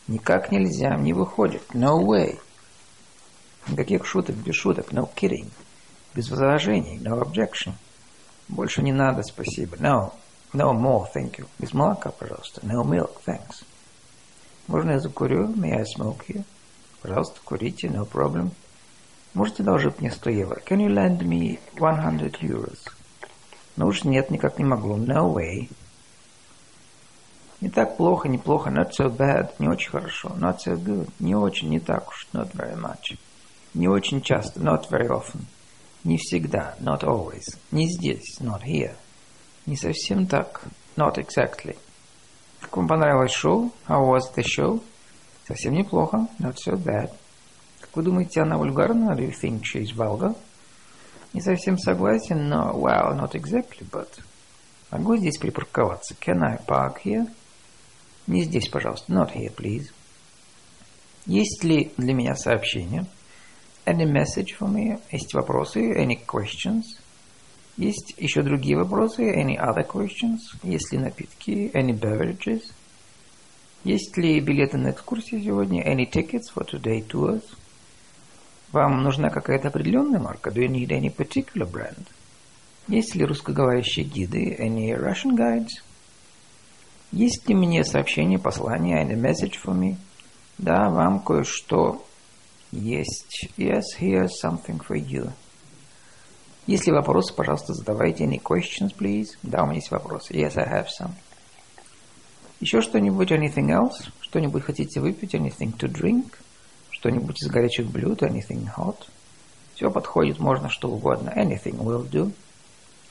Никак 0.07 0.51
нельзя, 0.51 0.95
не 0.95 1.13
выходит. 1.13 1.63
No 1.73 2.03
way. 2.03 2.39
Никаких 3.67 4.05
шуток, 4.05 4.35
без 4.35 4.55
шуток. 4.55 4.91
No 4.91 5.09
kidding. 5.15 5.49
Без 6.13 6.29
возражений. 6.29 6.99
No 6.99 7.21
objection. 7.21 7.73
Больше 8.47 8.83
не 8.83 8.91
надо, 8.91 9.23
спасибо. 9.23 9.77
No. 9.77 10.13
No 10.53 10.71
more, 10.73 11.07
thank 11.13 11.37
you. 11.37 11.47
Без 11.57 11.73
молока, 11.73 12.11
пожалуйста. 12.11 12.61
No 12.61 12.83
milk, 12.83 13.17
thanks. 13.25 13.63
Можно 14.67 14.91
я 14.91 14.99
закурю? 14.99 15.47
May 15.47 15.73
I 15.73 15.83
smoke 15.83 16.25
here? 16.27 16.43
Пожалуйста, 17.01 17.39
курите, 17.43 17.87
no 17.87 18.07
problem. 18.09 18.51
Можете 19.33 19.63
одолжить 19.63 19.99
мне 19.99 20.11
100 20.11 20.29
евро? 20.29 20.61
Can 20.65 20.77
you 20.77 20.89
lend 20.89 21.19
me 21.19 21.59
100 21.75 22.39
euros? 22.41 22.79
Ну 23.75 23.87
уж 23.87 24.03
нет, 24.03 24.29
никак 24.29 24.59
не 24.59 24.65
могу. 24.65 24.95
No 24.95 25.33
way. 25.33 25.69
Не 27.63 27.69
так 27.69 27.95
плохо, 27.95 28.27
неплохо. 28.27 28.69
Not 28.69 28.91
so 28.91 29.09
bad. 29.09 29.51
Не 29.57 29.69
очень 29.69 29.89
хорошо. 29.89 30.33
Not 30.37 30.57
so 30.67 30.75
good. 30.75 31.09
Не 31.19 31.33
очень, 31.33 31.69
не 31.69 31.79
так 31.79 32.09
уж. 32.09 32.27
Not 32.33 32.51
very 32.51 32.75
much. 32.75 33.17
Не 33.73 33.87
очень 33.87 34.21
часто. 34.21 34.59
Not 34.59 34.89
very 34.89 35.07
often. 35.07 35.45
Не 36.03 36.17
всегда. 36.17 36.75
Not 36.81 37.03
always. 37.03 37.57
Не 37.71 37.87
здесь. 37.87 38.37
Not 38.41 38.63
here. 38.65 38.95
Не 39.65 39.77
совсем 39.77 40.27
так. 40.27 40.63
Not 40.97 41.15
exactly. 41.15 41.77
Как 42.59 42.75
вам 42.75 42.89
понравилось 42.89 43.31
шоу? 43.31 43.71
How 43.87 44.11
was 44.11 44.23
the 44.35 44.43
show? 44.43 44.83
Совсем 45.47 45.73
неплохо. 45.73 46.27
Not 46.39 46.55
so 46.55 46.75
bad. 46.75 47.11
Как 47.79 47.95
вы 47.95 48.03
думаете, 48.03 48.41
она 48.41 48.57
вульгарна? 48.57 49.15
Do 49.15 49.25
you 49.25 49.31
think 49.31 49.61
she's 49.61 49.95
vulgar? 49.95 50.35
Не 51.31 51.39
совсем 51.39 51.77
согласен, 51.77 52.49
но 52.49 52.73
well, 52.73 53.17
not 53.17 53.31
exactly, 53.35 53.89
but... 53.89 54.09
Могу 54.91 55.15
здесь 55.15 55.37
припарковаться? 55.37 56.13
Can 56.15 56.43
I 56.43 56.57
park 56.67 56.97
here? 57.05 57.25
Не 58.27 58.43
здесь, 58.43 58.69
пожалуйста. 58.69 59.11
Not 59.11 59.33
here, 59.33 59.53
please. 59.55 59.91
Есть 61.25 61.63
ли 61.63 61.91
для 61.97 62.13
меня 62.13 62.35
сообщение? 62.35 63.05
Any 63.85 64.05
message 64.05 64.57
for 64.59 64.69
me? 64.69 64.99
Есть 65.11 65.33
вопросы? 65.33 65.93
Any 65.93 66.17
questions? 66.25 66.83
Есть 67.77 68.13
еще 68.17 68.41
другие 68.43 68.77
вопросы? 68.77 69.23
Any 69.23 69.57
other 69.57 69.85
questions? 69.85 70.39
Есть 70.63 70.91
ли 70.91 70.99
напитки? 70.99 71.71
Any 71.73 71.91
beverages? 71.91 72.63
Есть 73.83 74.15
ли 74.17 74.39
билеты 74.39 74.77
на 74.77 74.91
экскурсии 74.91 75.43
сегодня? 75.43 75.83
Any 75.83 76.09
tickets 76.09 76.53
for 76.55 76.65
today 76.65 77.05
tours? 77.05 77.43
Вам 78.71 79.03
нужна 79.03 79.29
какая-то 79.29 79.67
определенная 79.67 80.19
марка? 80.19 80.49
Do 80.49 80.61
you 80.61 80.69
need 80.69 80.89
any 80.89 81.13
particular 81.13 81.69
brand? 81.69 82.07
Есть 82.87 83.15
ли 83.15 83.25
русскоговорящие 83.25 84.05
гиды? 84.05 84.55
Any 84.59 84.91
Russian 84.93 85.35
guides? 85.35 85.81
Есть 87.13 87.47
ли 87.47 87.53
мне 87.53 87.83
сообщение, 87.83 88.39
послание? 88.39 89.03
Any 89.05 89.13
message 89.13 89.53
for 89.63 89.77
me? 89.77 89.97
Да, 90.57 90.89
вам 90.89 91.19
кое-что 91.19 92.03
есть. 92.71 93.49
Yes, 93.55 93.83
here's 93.99 94.31
something 94.43 94.81
for 94.83 94.97
you. 94.97 95.29
Если 96.65 96.89
вопросы, 96.89 97.31
пожалуйста, 97.35 97.75
задавайте. 97.75 98.25
Any 98.25 98.41
questions, 98.41 98.95
please? 98.97 99.27
Да, 99.43 99.61
у 99.61 99.65
меня 99.67 99.75
есть 99.75 99.91
вопросы. 99.91 100.33
Yes, 100.33 100.57
I 100.57 100.65
have 100.65 100.87
some. 100.87 101.11
Еще 102.59 102.81
что-нибудь? 102.81 103.31
Anything 103.31 103.69
else? 103.69 104.09
Что-нибудь 104.19 104.63
хотите 104.63 104.99
выпить? 104.99 105.35
Anything 105.35 105.77
to 105.77 105.87
drink? 105.87 106.33
Что-нибудь 106.89 107.43
из 107.43 107.47
горячих 107.47 107.91
блюд? 107.91 108.23
Anything 108.23 108.67
hot? 108.75 108.97
Все 109.75 109.91
подходит, 109.91 110.39
можно 110.39 110.67
что 110.67 110.89
угодно. 110.89 111.31
Anything 111.35 111.77
will 111.77 112.09
do. 112.09 112.31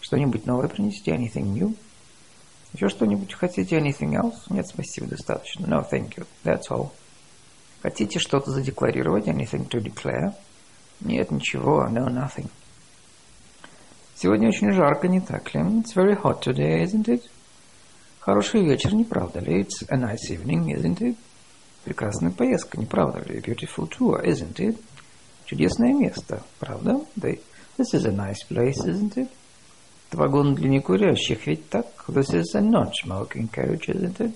Что-нибудь 0.01 0.45
новое 0.45 0.67
принести? 0.67 1.13
Anything 1.13 1.53
new? 1.53 1.77
Еще 2.73 2.89
что-нибудь 2.89 3.35
хотите? 3.35 3.79
Anything 3.79 4.15
else? 4.15 4.37
Нет, 4.49 4.67
спасибо, 4.67 5.09
достаточно. 5.09 5.67
No, 5.67 5.87
thank 5.91 6.17
you. 6.17 6.27
That's 6.45 6.71
all. 6.71 6.91
Хотите 7.83 8.19
что-то 8.19 8.51
задекларировать? 8.51 9.27
Anything 9.27 9.69
to 9.69 9.83
declare? 9.83 10.33
Нет, 11.01 11.31
ничего. 11.31 11.87
No, 11.89 12.07
nothing. 12.09 12.49
Сегодня 14.15 14.49
очень 14.49 14.73
жарко, 14.73 15.09
не 15.09 15.21
так 15.21 15.53
ли? 15.53 15.61
It's 15.61 15.95
very 15.95 16.17
hot 16.17 16.43
today, 16.43 16.83
isn't 16.85 17.07
it? 17.09 17.23
Хороший 18.21 18.65
вечер, 18.65 18.95
не 18.95 19.05
правда 19.05 19.41
ли? 19.41 19.63
It's 19.63 19.85
a 19.89 19.97
nice 19.97 20.31
evening, 20.31 20.67
isn't 20.75 20.99
it? 21.01 21.17
Прекрасная 21.85 22.31
поездка, 22.31 22.79
не 22.79 22.87
правда 22.87 23.21
ли? 23.29 23.41
Beautiful 23.41 23.89
tour, 23.91 24.25
isn't 24.25 24.55
it? 24.59 24.79
Чудесное 25.45 25.93
место, 25.93 26.43
правда? 26.61 27.01
This 27.17 27.95
is 27.95 28.07
a 28.07 28.13
nice 28.13 28.47
place, 28.49 28.79
isn't 28.87 29.15
it? 29.17 29.29
Это 30.09 30.19
вагон 30.19 30.55
для 30.55 30.69
некурящих, 30.69 31.47
ведь 31.47 31.69
так? 31.69 31.87
This 32.09 32.35
is 32.35 32.55
a 32.55 32.61
non-smoking 32.61 33.49
carriage, 33.49 33.89
isn't 33.89 34.21
it? 34.21 34.35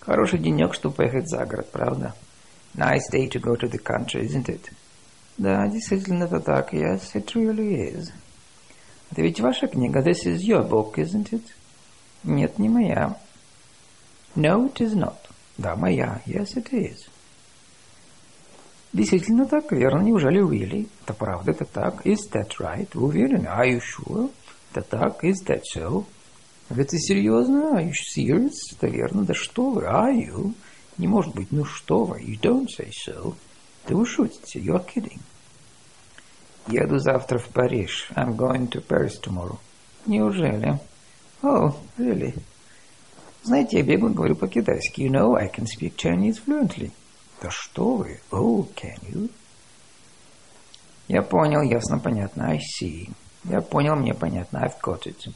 Хороший 0.00 0.40
денек, 0.40 0.74
чтобы 0.74 0.96
поехать 0.96 1.28
за 1.28 1.46
город, 1.46 1.70
правда? 1.70 2.14
Nice 2.74 3.08
day 3.12 3.28
to 3.28 3.38
go 3.38 3.54
to 3.54 3.68
the 3.68 3.78
country, 3.78 4.24
isn't 4.24 4.48
it? 4.48 4.70
Да, 5.38 5.68
действительно 5.68 6.24
это 6.24 6.40
так. 6.40 6.74
Yes, 6.74 7.14
it 7.14 7.34
really 7.34 7.92
is. 7.92 8.10
Это 9.10 9.22
ведь 9.22 9.40
ваша 9.40 9.68
книга. 9.68 10.00
This 10.00 10.26
is 10.26 10.40
your 10.42 10.68
book, 10.68 10.94
isn't 10.96 11.30
it? 11.32 11.44
Нет, 12.24 12.58
не 12.58 12.68
моя. 12.68 13.16
No, 14.34 14.66
it 14.66 14.80
is 14.80 14.94
not. 14.94 15.18
Да, 15.58 15.76
моя. 15.76 16.22
Yes, 16.26 16.56
it 16.56 16.72
is. 16.72 17.08
Действительно 18.92 19.46
так, 19.46 19.70
верно. 19.70 20.02
Неужели 20.02 20.40
Уилли? 20.40 20.88
Это 21.04 21.14
правда, 21.14 21.52
это 21.52 21.64
так. 21.64 22.04
Is 22.04 22.30
that 22.32 22.50
right? 22.58 22.88
Вы 22.94 23.06
уверены? 23.06 23.46
Are 23.46 23.66
you 23.66 23.80
sure? 23.80 24.30
Это 24.74 24.82
так. 24.82 25.24
Is 25.24 25.36
that 25.46 25.62
so? 25.74 26.04
Это 26.76 26.98
серьезно? 26.98 27.78
Are 27.78 27.86
you 27.86 27.92
serious? 27.92 28.52
Это 28.72 28.86
верно. 28.86 29.24
Да 29.24 29.34
что 29.34 29.70
вы? 29.70 29.82
Are 29.82 30.14
you? 30.14 30.54
Не 30.98 31.06
может 31.06 31.34
быть. 31.34 31.52
Ну 31.52 31.64
что 31.64 32.04
вы? 32.04 32.22
You 32.22 32.40
don't 32.40 32.66
say 32.66 32.90
so. 32.90 33.34
Да 33.86 33.94
вы 33.94 34.06
шутите. 34.06 34.60
You're 34.60 34.84
kidding. 34.86 35.20
Еду 36.68 36.98
завтра 36.98 37.38
в 37.38 37.48
Париж. 37.48 38.10
I'm 38.14 38.36
going 38.36 38.68
to 38.70 38.80
Paris 38.86 39.20
tomorrow. 39.20 39.58
Неужели? 40.06 40.78
Oh, 41.42 41.74
really? 41.98 42.34
Знаете, 43.42 43.78
я 43.78 43.82
бегу 43.82 44.08
говорю 44.10 44.36
по-китайски. 44.36 45.02
You 45.02 45.10
know, 45.10 45.34
I 45.34 45.48
can 45.48 45.66
speak 45.66 45.96
Chinese 45.96 46.40
fluently. 46.44 46.92
Да 47.42 47.50
что 47.50 47.96
вы? 47.96 48.20
Oh, 48.30 48.66
can 48.74 48.98
you? 49.10 49.30
Я 51.08 51.22
понял, 51.22 51.62
ясно, 51.62 51.98
понятно. 51.98 52.48
I 52.48 52.58
see. 52.58 53.10
Я 53.44 53.60
понял, 53.60 53.96
мне 53.96 54.14
понятно. 54.14 54.58
I've 54.58 54.80
got 54.80 55.02
it. 55.06 55.32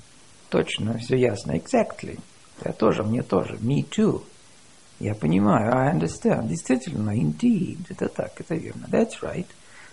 Точно, 0.51 0.99
все 0.99 1.17
ясно. 1.17 1.53
Exactly. 1.53 2.19
Я 2.65 2.73
тоже, 2.73 3.03
мне 3.03 3.23
тоже. 3.23 3.55
Me 3.57 3.83
too. 3.89 4.23
Я 4.99 5.15
понимаю. 5.15 5.73
I 5.75 5.95
understand. 5.95 6.49
Действительно, 6.49 7.11
indeed. 7.11 7.87
Это 7.89 8.09
так, 8.09 8.41
это 8.41 8.55
верно. 8.55 8.87
That's 8.91 9.21
right. 9.23 9.47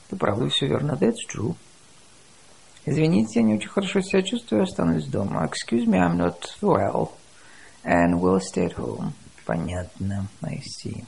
Это 0.08 0.16
правда, 0.18 0.48
все 0.50 0.68
верно. 0.68 0.98
That's 1.00 1.18
true. 1.30 1.56
Извините, 2.86 3.40
я 3.40 3.44
не 3.44 3.56
очень 3.56 3.70
хорошо 3.70 4.02
себя 4.02 4.22
чувствую, 4.22 4.64
останусь 4.64 5.08
дома. 5.08 5.46
Excuse 5.46 5.86
me, 5.86 5.98
I'm 5.98 6.18
not 6.18 6.42
well 6.62 7.12
and 7.84 8.20
will 8.20 8.40
stay 8.40 8.68
at 8.68 8.76
home. 8.76 9.14
Понятно, 9.46 10.28
I 10.42 10.60
see. 10.60 11.04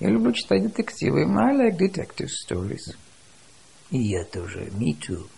Я 0.00 0.08
люблю 0.08 0.32
читать 0.32 0.62
детективы. 0.62 1.22
I 1.22 1.54
like 1.56 1.78
detective 1.78 2.28
stories. 2.28 2.96
И 3.90 3.98
я 3.98 4.24
тоже. 4.24 4.70
Me 4.78 4.96
too. 4.98 5.28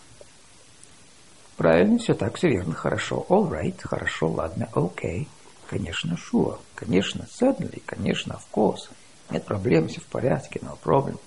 Правильно, 1.56 1.98
все 1.98 2.14
так, 2.14 2.36
все 2.36 2.48
верно, 2.48 2.74
хорошо. 2.74 3.26
All 3.28 3.50
right, 3.50 3.76
хорошо, 3.82 4.28
ладно, 4.28 4.68
okay. 4.74 5.26
Конечно, 5.68 6.16
sure. 6.16 6.58
Конечно, 6.74 7.26
certainly. 7.40 7.82
Конечно, 7.86 8.32
of 8.32 8.42
course. 8.52 8.90
Нет 9.30 9.44
проблем, 9.44 9.88
все 9.88 10.00
в 10.00 10.06
порядке, 10.06 10.60
no 10.60 10.76
problem. 10.82 11.18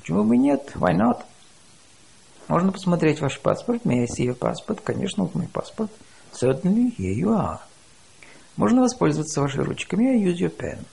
Почему 0.00 0.24
бы 0.24 0.36
нет? 0.36 0.72
Why 0.76 0.96
not? 0.96 1.24
Можно 2.48 2.72
посмотреть 2.72 3.20
ваш 3.20 3.38
паспорт? 3.40 3.84
May 3.84 4.00
I 4.00 4.06
see 4.06 4.26
your 4.26 4.38
passport? 4.38 4.80
Конечно, 4.82 5.24
вот 5.24 5.34
мой 5.34 5.48
паспорт. 5.48 5.90
Certainly, 6.32 6.96
here 6.96 7.14
you 7.14 7.28
are. 7.28 7.58
Можно 8.56 8.82
воспользоваться 8.82 9.40
вашей. 9.40 9.64
May 9.64 10.10
I 10.10 10.24
use 10.24 10.38
your 10.38 10.56
pen? 10.56 10.84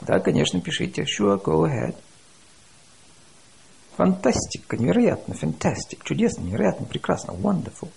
Да, 0.00 0.18
конечно, 0.20 0.60
пишите. 0.60 1.02
Sure, 1.02 1.42
go 1.42 1.64
ahead. 1.64 1.94
Фантастика, 4.00 4.78
невероятно, 4.78 5.34
fantastic, 5.34 6.02
чудесно, 6.04 6.40
невероятно, 6.40 6.86
прекрасно, 6.86 7.32
wonderful, 7.32 7.90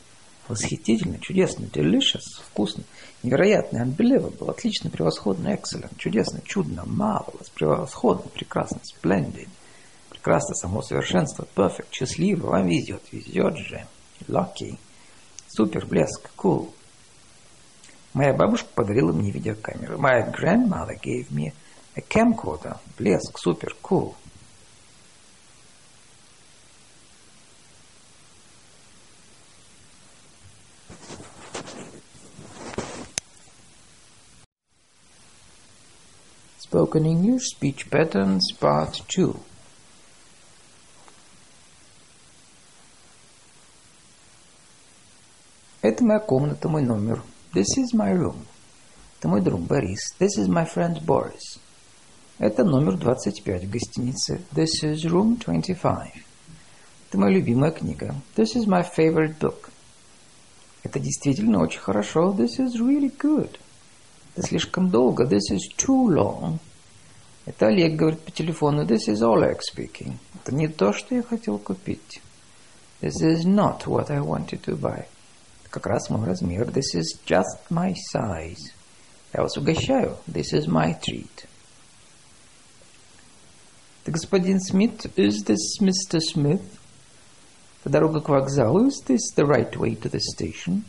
восхитительно, 0.50 1.17
чудесно, 1.17 1.63
delicious, 1.63 2.43
вкусно, 2.45 2.83
невероятно, 3.24 3.86
unbelievable, 3.86 4.51
отлично, 4.51 4.89
превосходно, 4.89 5.53
excellent, 5.53 5.95
чудесно, 5.98 6.41
чудно, 6.43 6.81
marvelous, 6.81 7.50
превосходно, 7.55 8.29
прекрасно, 8.33 8.81
splendid, 8.81 9.48
прекрасно, 10.10 10.55
само 10.55 10.81
совершенство, 10.81 11.48
perfect, 11.55 11.88
счастливо, 11.91 12.48
вам 12.48 12.67
везет, 12.67 13.03
везет 13.13 13.55
же, 13.60 13.88
lucky, 14.27 14.77
супер, 15.48 15.86
блеск, 15.86 16.31
cool. 16.36 16.69
Моя 18.13 18.33
бабушка 18.33 18.67
подарила 18.75 19.13
мне 19.13 19.31
видеокамеру. 19.31 19.98
My 20.00 20.29
grandmother 20.29 21.00
gave 21.01 21.31
me 21.31 21.53
a 21.95 22.01
camcorder. 22.01 22.77
Блеск, 22.98 23.39
супер, 23.39 23.74
cool. 23.81 24.15
Spoken 36.74 37.06
English 37.06 37.50
Speech 37.51 37.88
Patterns 37.92 38.51
Part 38.60 39.03
2 39.08 39.36
Это 45.84 46.03
моя 46.03 46.20
комната, 46.20 46.68
мой 46.68 46.82
номер. 46.82 47.22
This 47.53 47.77
is 47.77 47.94
my 47.94 48.12
room. 48.18 48.38
Это 49.20 49.27
мой 49.27 49.42
друг 49.42 49.62
Борис. 49.62 50.15
This 50.18 50.39
is 50.39 50.48
my 50.48 50.65
friend 50.65 51.00
Boris. 51.06 51.60
Это 52.39 52.63
номер 52.63 52.98
25 52.98 53.65
в 53.65 53.70
гостинице. 53.70 54.42
This 54.51 54.82
is 54.82 55.06
room 55.06 55.38
25. 55.38 56.12
Это 57.08 57.20
моя 57.20 57.36
любимая 57.36 57.70
книга. 57.70 58.15
This 58.36 58.56
is 58.56 58.65
my 58.65 58.84
favorite 58.84 59.38
book. 59.38 59.70
Это 60.82 61.00
действительно 61.00 61.62
очень 61.62 61.82
хорошо. 61.82 62.36
This 62.36 62.58
is 62.58 62.82
really 62.82 63.15
good. 63.15 63.60
Это 64.35 64.47
слишком 64.47 64.89
долго. 64.89 65.25
This 65.25 65.51
is 65.51 65.61
too 65.77 66.09
long. 66.09 66.59
Это 67.45 67.67
Олег 67.67 67.95
говорит 67.95 68.21
по 68.21 68.31
телефону. 68.31 68.83
This 68.83 69.07
is 69.07 69.21
Oleg 69.21 69.59
speaking. 69.59 70.13
Это 70.35 70.55
не 70.55 70.67
то, 70.67 70.93
что 70.93 71.13
я 71.15 71.23
хотел 71.23 71.59
купить. 71.59 72.21
This 73.01 73.21
is 73.21 73.45
not 73.45 73.85
what 73.85 74.09
I 74.09 74.19
wanted 74.19 74.61
to 74.61 74.79
buy. 74.79 75.05
Это 75.61 75.69
как 75.69 75.85
раз 75.87 76.09
мой 76.09 76.25
размер. 76.25 76.69
This 76.69 76.95
is 76.95 77.19
just 77.25 77.69
my 77.69 77.93
size. 78.15 78.71
Я 79.33 79.41
вас 79.41 79.57
угощаю. 79.57 80.17
This 80.27 80.53
is 80.53 80.67
my 80.67 80.97
treat. 80.99 81.45
Это 84.03 84.11
господин 84.11 84.59
Смит. 84.59 85.05
Is 85.17 85.46
this 85.46 85.79
Mr. 85.81 86.19
Smith? 86.19 86.61
Это 87.81 87.89
дорога 87.89 88.22
к 88.22 88.29
вокзалу. 88.29 88.87
Is 88.87 89.05
this 89.05 89.33
the 89.35 89.46
right 89.46 89.75
way 89.77 89.96
to 89.96 90.09
the 90.09 90.19
station? 90.19 90.83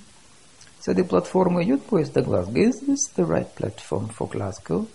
С 0.85 0.89
этой 0.89 1.03
платформы 1.03 1.65
идет 1.65 1.83
поезд 1.85 2.13
до 2.13 2.21
Глазго. 2.21 2.61
Is 2.61 2.87
this 2.87 3.11
the 3.17 3.27
right 3.27 3.49
platform 3.57 4.11
for 4.15 4.31
Glasgow? 4.31 4.87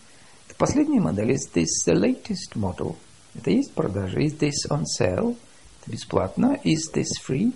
Это 0.45 0.55
последняя 0.55 0.99
модель. 0.99 1.31
Is 1.31 1.51
this 1.51 1.65
the 1.87 1.95
latest 1.95 2.53
model? 2.53 2.95
Это 3.33 3.49
есть 3.49 3.73
продажа. 3.73 4.19
Is 4.19 4.37
this 4.37 4.69
on 4.69 4.83
sale? 4.83 5.35
Это 5.81 5.91
бесплатно. 5.91 6.59
Is 6.63 6.93
this 6.93 7.07
free? 7.27 7.55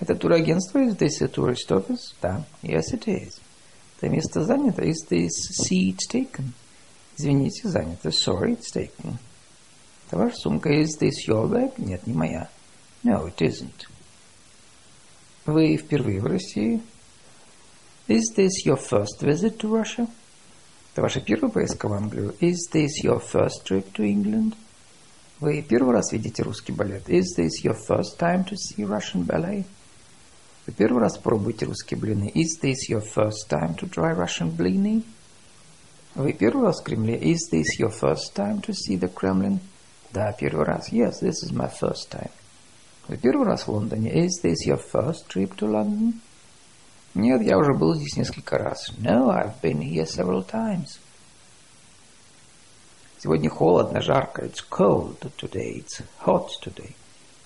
Это 0.00 0.16
турагентство. 0.16 0.80
Is 0.80 0.98
this 0.98 1.22
a 1.22 1.28
tourist 1.28 1.70
office? 1.70 2.12
Да. 2.20 2.44
Yes, 2.60 2.92
it 2.92 3.06
is. 3.06 3.38
Это 4.00 4.08
место 4.08 4.42
занято. 4.42 4.82
Is 4.82 5.06
this 5.08 5.30
seat 5.64 5.98
taken? 6.12 6.46
Извините, 7.16 7.68
занято. 7.68 8.10
Sorry, 8.10 8.58
it's 8.58 8.74
taken. 8.74 9.18
Это 10.08 10.18
ваша 10.18 10.34
сумка. 10.38 10.70
Is 10.70 10.98
this 11.00 11.28
your 11.28 11.48
bag? 11.48 11.74
Нет, 11.76 12.04
не 12.04 12.14
моя. 12.14 12.48
No, 13.04 13.28
it 13.28 13.36
isn't. 13.36 13.86
Вы 15.46 15.76
впервые 15.76 16.20
в 16.20 16.26
России? 16.26 16.82
Is 18.11 18.33
this 18.35 18.65
your 18.65 18.77
first 18.77 19.21
visit 19.21 19.57
to 19.59 19.69
Russia? 19.69 20.07
Это 20.93 21.01
ваша 21.01 21.19
первая 21.19 21.51
поездка 21.51 21.87
в 21.87 21.93
Англию? 21.93 22.35
Is 22.39 22.69
this 22.73 23.03
your 23.03 23.21
first 23.21 23.65
trip 23.65 23.91
to 23.93 24.03
England? 24.03 24.55
Вы 25.39 25.61
первый 25.61 25.93
раз 25.93 26.11
видите 26.11 26.41
русский 26.41 26.71
балет? 26.71 27.07
Is 27.09 27.37
this 27.37 27.63
your 27.63 27.75
first 27.87 28.17
time 28.17 28.45
to 28.45 28.55
see 28.55 28.83
Russian 28.83 29.23
ballet? 29.23 29.65
Вы 30.65 30.73
первый 30.73 31.01
раз 31.01 31.17
пробуете 31.17 31.65
русские 31.65 31.99
блины? 31.99 32.31
Is 32.33 32.59
this 32.61 32.89
your 32.89 33.01
first 33.01 33.47
time 33.49 33.75
to 33.77 33.89
try 33.89 34.15
Russian 34.15 34.55
blini? 34.55 35.03
Вы 36.15 36.33
первый 36.33 36.65
раз 36.65 36.81
в 36.81 36.83
Кремле? 36.83 37.15
Is 37.15 37.49
this 37.51 37.77
your 37.79 37.91
first 37.91 38.33
time 38.33 38.59
to 38.61 38.73
see 38.73 38.97
the 38.97 39.07
Kremlin? 39.13 39.59
Да, 40.11 40.31
первый 40.31 40.65
раз. 40.65 40.91
Yes, 40.91 41.21
this 41.21 41.43
is 41.43 41.51
my 41.51 41.69
first 41.69 42.09
time. 42.09 42.31
Вы 43.07 43.17
первый 43.17 43.45
раз 43.45 43.67
в 43.67 43.69
Лондоне? 43.69 44.25
Is 44.25 44.41
this 44.43 44.65
your 44.65 44.79
first 44.79 45.27
trip 45.29 45.55
to 45.57 45.67
London? 45.67 46.19
Нет, 47.14 47.42
я 47.42 47.58
уже 47.58 47.74
был 47.74 47.94
здесь 47.94 48.16
несколько 48.16 48.56
раз. 48.56 48.90
No, 48.98 49.28
I've 49.28 49.60
been 49.60 49.80
here 49.80 50.06
several 50.06 50.44
times. 50.46 50.98
Сегодня 53.18 53.50
холодно, 53.50 54.00
жарко. 54.00 54.46
It's 54.46 54.64
cold 54.68 55.18
today. 55.36 55.84
It's 55.84 56.02
hot 56.24 56.48
today. 56.64 56.94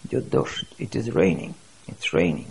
Идет 0.04 0.30
дождь. 0.30 0.64
It 0.78 0.92
is 0.92 1.08
raining. 1.12 1.54
It's 1.88 2.12
raining. 2.12 2.46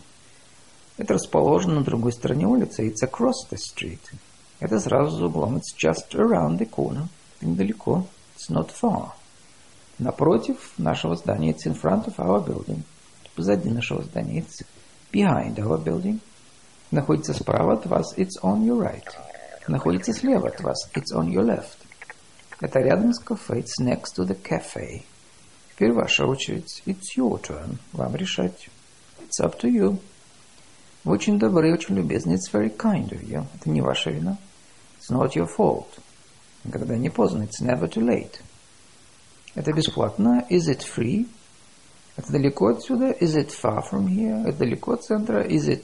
Это 0.98 1.14
расположено 1.14 1.76
на 1.76 1.84
другой 1.84 2.12
стороне 2.12 2.46
улицы. 2.48 2.88
It's 2.90 3.02
across 3.02 3.50
the 3.50 3.58
street. 3.58 4.02
Это 4.60 4.80
сразу 4.80 5.18
за 5.18 5.26
углом. 5.28 5.56
It's 5.56 5.74
just 5.74 6.14
around 6.14 6.60
the 6.60 6.70
corner. 6.70 7.08
Это 7.38 7.48
недалеко. 7.48 8.06
It's 8.36 8.54
not 8.54 8.72
far. 8.72 9.14
Напротив 10.00 10.74
нашего 10.78 11.16
здания. 11.16 11.54
It's 11.54 11.66
in 11.66 11.74
front 11.74 12.08
of 12.08 12.18
our 12.18 12.46
building. 12.46 12.84
Позади 13.36 13.70
нашего 13.70 14.04
здания. 14.04 14.42
It's 14.42 14.66
behind 15.12 15.56
our 15.58 15.82
building. 15.82 16.20
Находится 16.92 17.34
справа 17.34 17.74
от 17.74 17.86
вас, 17.86 18.14
it's 18.18 18.42
on 18.42 18.64
your 18.64 18.80
right. 18.80 19.08
Находится 19.68 20.14
слева 20.14 20.50
от 20.50 20.62
вас, 20.62 20.90
it's 20.94 21.16
on 21.16 21.28
your 21.28 21.44
left. 21.44 21.78
Это 22.62 22.80
рядом 22.80 23.14
с 23.14 23.20
кафе, 23.20 23.60
it's 23.60 23.82
next 23.82 24.16
to 24.16 24.26
the 24.26 24.40
cafe. 24.42 25.04
Теперь 25.74 25.92
ваша 25.92 26.26
очередь, 26.26 26.82
it's 26.86 27.18
your 27.18 27.42
turn. 27.42 27.78
Вам 27.92 28.16
решать. 28.16 28.70
It's 29.20 29.44
up 29.44 29.60
to 29.60 29.70
you. 29.70 30.00
Вы 31.04 31.14
очень 31.14 31.38
добры, 31.38 31.74
очень 31.74 31.96
любезны. 31.96 32.34
It's 32.34 32.52
very 32.52 32.76
kind 32.76 33.10
of 33.10 33.22
you. 33.24 33.46
Это 33.56 33.70
не 33.70 33.82
ваша 33.82 34.12
вина. 34.12 34.38
It's 35.00 35.14
not 35.14 35.34
your 35.36 35.48
fault. 35.48 35.88
Никогда 36.64 36.96
не 36.96 37.10
поздно. 37.10 37.44
It's 37.44 37.62
never 37.62 37.90
too 37.90 38.04
late. 38.04 38.40
Это 39.56 39.74
бесплатно. 39.74 40.46
Is 40.50 40.70
it 40.70 40.82
free? 40.82 41.28
Это 42.16 42.32
далеко 42.32 42.68
отсюда. 42.68 43.12
Is 43.12 43.36
it 43.36 43.50
far 43.50 43.84
from 43.92 44.08
here? 44.08 44.48
Это 44.48 44.60
далеко 44.60 44.94
от 44.94 45.04
центра. 45.04 45.46
Is 45.46 45.68
it 45.68 45.84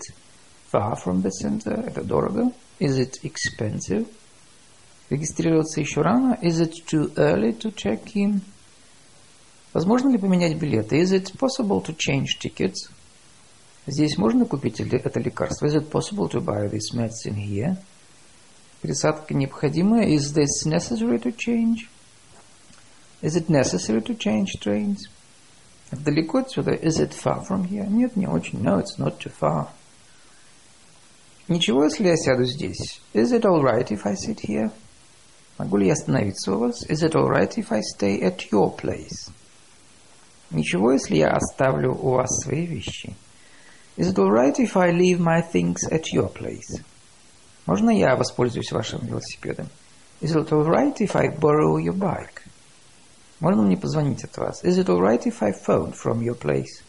far 0.72 0.96
from 0.96 1.22
the 1.22 1.30
center? 1.30 1.84
Это 1.86 2.04
дорого. 2.04 2.52
Is 2.80 2.98
it 2.98 3.20
expensive? 3.24 4.08
Регистрироваться 5.10 5.82
еще 5.82 6.02
рано. 6.02 6.38
Is 6.42 6.62
it 6.62 6.74
too 6.88 7.12
early 7.18 7.52
to 7.60 7.72
check 7.76 8.16
in? 8.16 8.42
Возможно 9.74 10.10
ли 10.10 10.18
поменять 10.18 10.58
билеты? 10.58 11.00
Is 11.00 11.12
it 11.12 11.38
possible 11.38 11.82
to 11.82 11.96
change 11.96 12.40
tickets? 12.40 12.90
Здесь 13.88 14.18
можно 14.18 14.46
купить 14.46 14.80
это 14.80 15.20
лекарство? 15.20 15.66
Is 15.66 15.76
it 15.76 15.90
possible 15.90 16.30
to 16.30 16.40
buy 16.40 16.68
this 16.70 16.94
medicine 16.94 17.36
here? 17.36 17.78
Пересадка 18.82 19.34
необходимая. 19.34 20.08
Is 20.08 20.34
this 20.34 20.66
necessary 20.66 21.20
to 21.20 21.32
change? 21.32 21.90
Is 23.22 23.36
it 23.36 23.50
necessary 23.50 24.02
to 24.02 24.16
change 24.16 24.60
trains? 24.60 25.08
Далеко 25.92 26.40
отсюда? 26.40 26.72
Is 26.72 27.00
it 27.00 27.14
far 27.14 27.44
from 27.46 27.66
here? 27.66 27.86
Нет, 27.88 28.16
не 28.16 28.28
очень. 28.28 28.62
No, 28.62 28.80
it's 28.80 28.98
not 28.98 29.20
too 29.20 29.30
far. 29.30 29.70
Ничего, 31.52 31.84
если 31.84 32.08
я 32.08 32.16
сяду 32.16 32.46
здесь? 32.46 33.02
Is 33.14 33.34
it 33.34 33.42
all 33.42 33.62
right 33.62 33.86
if 33.90 34.06
I 34.06 34.14
sit 34.14 34.40
here? 34.40 34.72
Могу 35.58 35.76
ли 35.76 35.88
я 35.88 35.94
остановиться 35.94 36.54
у 36.54 36.60
вас? 36.60 36.86
Is 36.88 37.04
it 37.04 37.12
all 37.12 37.28
right 37.28 37.52
if 37.58 37.74
I 37.74 37.82
stay 37.82 38.22
at 38.22 38.50
your 38.54 38.74
place? 38.74 39.30
Ничего, 40.50 40.94
если 40.94 41.18
я 41.18 41.32
оставлю 41.32 41.94
у 41.94 42.12
вас 42.12 42.30
свои 42.42 42.66
вещи? 42.66 43.18
Is 43.98 44.14
it 44.14 44.18
all 44.18 44.32
right 44.32 44.58
if 44.60 44.78
I 44.78 44.94
leave 44.94 45.20
my 45.20 45.42
things 45.42 45.80
at 45.92 46.04
your 46.14 46.32
place? 46.32 46.82
Можно 47.66 47.90
я 47.90 48.16
воспользуюсь 48.16 48.72
вашим 48.72 49.06
велосипедом? 49.06 49.68
Is 50.22 50.34
it 50.34 50.54
all 50.54 50.66
right 50.66 50.96
if 51.02 51.18
I 51.18 51.28
borrow 51.28 51.76
your 51.76 51.98
bike? 51.98 52.44
Можно 53.42 53.64
мне 53.64 53.76
позвонить 53.76 54.24
от 54.24 54.38
вас? 54.38 54.64
Is 54.64 54.78
it 54.78 54.88
all 54.88 55.02
right 55.02 55.22
if 55.26 55.44
I 55.44 55.52
phone 55.52 55.92
from 55.92 56.22
your 56.22 56.40
place? 56.40 56.82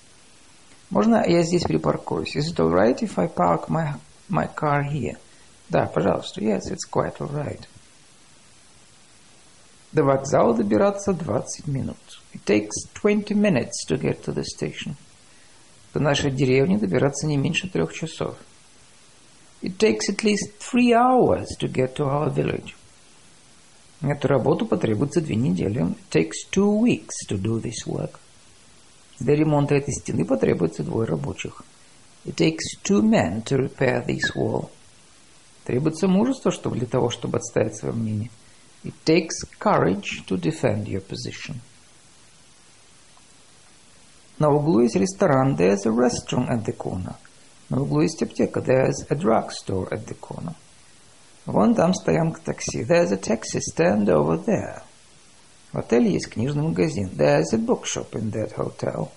Можно 0.91 1.25
я 1.27 1.43
здесь 1.43 1.65
припаркуюсь? 1.65 2.37
Is 2.37 2.53
it 2.55 2.61
all 2.61 2.71
right 2.71 3.03
if 3.03 3.19
I 3.19 3.27
park 3.27 3.69
my, 3.69 3.95
my 4.33 4.49
car 4.55 4.83
here? 4.83 5.19
Да, 5.69 5.87
пожалуйста. 5.87 6.41
Yes, 6.41 6.71
it's 6.71 6.85
quite 6.91 7.19
all 7.21 7.31
right. 7.31 7.61
До 9.93 10.05
вокзала 10.05 10.55
добираться 10.55 11.13
20 11.13 11.67
минут. 11.67 11.97
It 12.35 12.45
takes 12.45 12.89
20 12.95 13.35
minutes 13.35 13.85
to 13.89 14.01
get 14.01 14.25
to 14.25 14.35
the 14.35 14.43
station. 14.43 14.95
До 15.93 16.01
нашей 16.01 16.31
деревни 16.31 16.77
добираться 16.77 17.27
не 17.27 17.37
меньше 17.37 17.69
трех 17.69 17.93
часов. 17.93 18.37
It 19.61 19.77
takes 19.77 20.09
at 20.09 20.25
least 20.25 20.59
three 20.59 20.93
hours 20.93 21.47
to 21.61 21.71
get 21.71 21.95
to 21.97 22.07
our 22.07 22.33
village. 22.33 22.75
Эту 24.01 24.29
работу 24.29 24.67
потребуется 24.67 25.21
две 25.21 25.37
недели. 25.37 25.83
It 25.83 25.97
takes 26.11 26.51
two 26.51 26.81
weeks 26.81 27.27
to 27.29 27.39
do 27.39 27.61
this 27.61 27.87
work. 27.87 28.19
Для 29.21 29.37
ремонта 29.37 29.77
этой 29.77 29.95
стены 29.95 30.25
потребуется 30.25 30.83
двое 30.83 31.07
рабочих. 31.07 31.63
It 32.26 32.36
takes 32.36 32.76
two 32.84 33.02
men 33.02 33.42
to 33.44 33.58
repair 33.58 34.04
this 34.06 34.36
wall. 34.36 34.70
Требуется 35.66 36.08
мужество, 36.08 36.52
чтобы 36.52 36.78
для 36.78 36.88
того, 36.88 37.10
чтобы 37.10 37.38
отстоять 37.38 37.78
свое 37.78 37.94
мнение. 37.94 38.30
It 38.84 38.94
takes 39.06 39.44
courage 39.60 40.26
to 40.28 40.38
defend 40.38 40.86
your 40.86 41.02
position. 41.02 41.56
На 44.40 44.50
углу 44.50 44.82
есть 44.82 44.96
ресторан. 44.96 45.56
There's 45.56 45.86
a 45.86 45.92
restaurant 45.92 46.50
at 46.50 46.66
the 46.66 46.76
corner. 46.76 47.16
На 47.70 47.82
углу 47.82 48.02
есть 48.02 48.22
аптека. 48.22 48.62
There's 48.62 49.06
a 49.10 49.16
drugstore 49.16 49.90
at 49.90 50.06
the 50.06 50.18
corner. 50.20 50.54
Вон 51.46 51.76
там 51.76 51.94
стоянка 51.94 52.42
такси. 52.42 52.84
There's 52.84 53.12
a 53.12 53.18
taxi 53.18 53.60
stand 53.60 54.10
over 54.10 54.38
there. 54.46 54.84
В 55.72 55.80
отеле 55.80 56.12
есть 56.12 56.30
книжный 56.30 56.64
магазин. 56.64 57.10
There's 57.10 57.54
a 57.54 57.58
bookshop 57.58 58.16
in 58.16 58.32
that 58.32 58.54
hotel. 58.54 59.12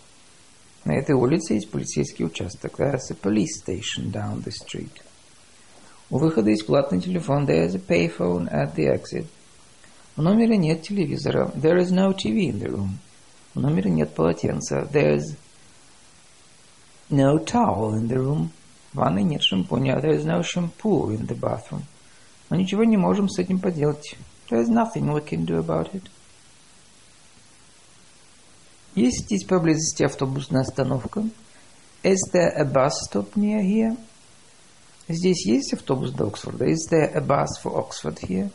На 0.85 0.93
этой 0.93 1.15
улице 1.15 1.55
есть 1.55 1.71
полицейский 1.71 2.25
участок. 2.25 2.79
There's 2.79 3.09
a 3.09 3.15
police 3.15 3.59
station 3.59 4.11
down 4.11 4.43
the 4.43 4.51
street. 4.51 4.91
У 6.11 6.19
выхода 6.19 6.51
есть 6.51 6.67
платный 6.67 7.01
телефон. 7.01 7.47
There's 7.47 7.73
a 7.73 7.79
payphone 7.79 8.47
at 8.51 8.75
the 8.75 8.93
exit. 8.93 9.25
В 10.15 10.21
номере 10.21 10.57
нет 10.57 10.83
телевизора. 10.83 11.51
There 11.55 11.79
is 11.79 11.91
no 11.91 12.13
TV 12.13 12.51
in 12.51 12.59
the 12.59 12.69
room. 12.69 12.89
В 13.55 13.59
номере 13.59 13.89
нет 13.89 14.13
полотенца. 14.13 14.87
There's 14.91 15.35
no 17.09 17.43
towel 17.43 17.95
in 17.95 18.07
the 18.07 18.17
room. 18.17 18.49
В 18.93 18.97
ванной 18.97 19.23
нет 19.23 19.41
шампуня. 19.41 19.99
There 19.99 20.15
is 20.15 20.23
no 20.23 20.43
shampoo 20.43 21.09
in 21.09 21.25
the 21.25 21.35
bathroom. 21.35 21.81
Мы 22.51 22.57
ничего 22.57 22.83
не 22.83 22.97
можем 22.97 23.27
с 23.27 23.39
этим 23.39 23.57
поделать. 23.57 24.15
There 24.51 24.61
is 24.61 24.69
nothing 24.69 25.11
we 25.11 25.25
can 25.25 25.45
do 25.45 25.57
about 25.57 25.91
it. 25.95 26.03
Есть 28.95 29.25
здесь 29.25 29.43
поблизости 29.43 30.03
автобусная 30.03 30.61
остановка? 30.61 31.27
Is 32.01 32.17
there 32.33 32.49
a 32.55 32.63
bus 32.63 32.93
stop 33.09 33.35
near 33.35 33.61
here? 33.61 33.97
Здесь 35.09 35.45
есть 35.45 35.73
автобус 35.73 36.11
до 36.11 36.27
Оксфорда? 36.27 36.65
Is 36.65 36.87
there 36.89 37.13
a 37.13 37.19
bus 37.19 37.61
for 37.61 37.73
Oxford 37.75 38.19
here? 38.21 38.49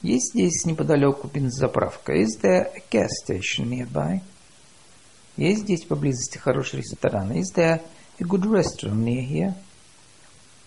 Есть 0.00 0.32
здесь 0.32 0.64
неподалеку 0.64 1.26
бензозаправка? 1.26 2.12
Is 2.12 2.40
there 2.40 2.70
a 2.72 2.82
gas 2.88 3.08
station 3.24 3.68
nearby? 3.68 4.20
Есть 5.36 5.62
здесь 5.62 5.84
поблизости 5.86 6.38
хороший 6.38 6.80
ресторан? 6.80 7.32
Is 7.32 7.52
there 7.52 7.80
a 8.20 8.24
good 8.24 8.44
restaurant 8.44 9.02
near 9.02 9.26
here? 9.28 9.54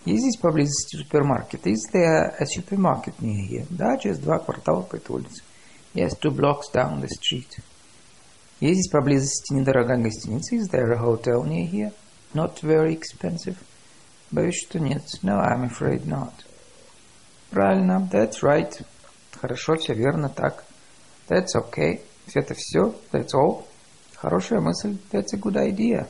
Есть 0.04 0.20
здесь 0.20 0.36
поблизости 0.36 0.96
супермаркет? 0.96 1.66
Is 1.66 1.90
there 1.94 2.36
a 2.38 2.44
supermarket 2.44 3.14
near 3.22 3.42
here? 3.48 3.66
Да, 3.70 3.96
через 3.96 4.18
два 4.18 4.38
квартала 4.38 4.82
по 4.82 4.96
этой 4.96 5.12
улице. 5.12 5.42
Yes, 5.94 6.10
two 6.20 6.30
blocks 6.30 6.70
down 6.70 7.00
the 7.00 7.08
street. 7.08 7.58
Есть 8.58 8.80
здесь 8.80 8.90
поблизости 8.90 9.52
недорогая 9.52 9.98
гостиница? 9.98 10.56
Is 10.56 10.70
there 10.70 10.90
a 10.92 10.98
hotel 10.98 11.44
near 11.44 11.66
here? 11.66 11.92
Not 12.32 12.62
very 12.62 12.98
expensive. 12.98 13.56
Боюсь, 14.30 14.56
что 14.66 14.80
нет. 14.80 15.02
No, 15.22 15.38
I'm 15.40 15.64
afraid 15.64 16.06
not. 16.06 16.32
Правильно. 17.50 18.08
That's 18.10 18.42
right. 18.42 18.82
Хорошо, 19.32 19.76
все 19.76 19.92
верно, 19.92 20.30
так. 20.30 20.64
That's 21.28 21.54
okay. 21.54 22.00
Это 22.34 22.54
все. 22.54 22.94
That's 23.12 23.34
all. 23.34 23.66
Хорошая 24.14 24.60
мысль. 24.60 24.96
That's 25.12 25.34
a 25.34 25.36
good 25.36 25.56
idea. 25.56 26.08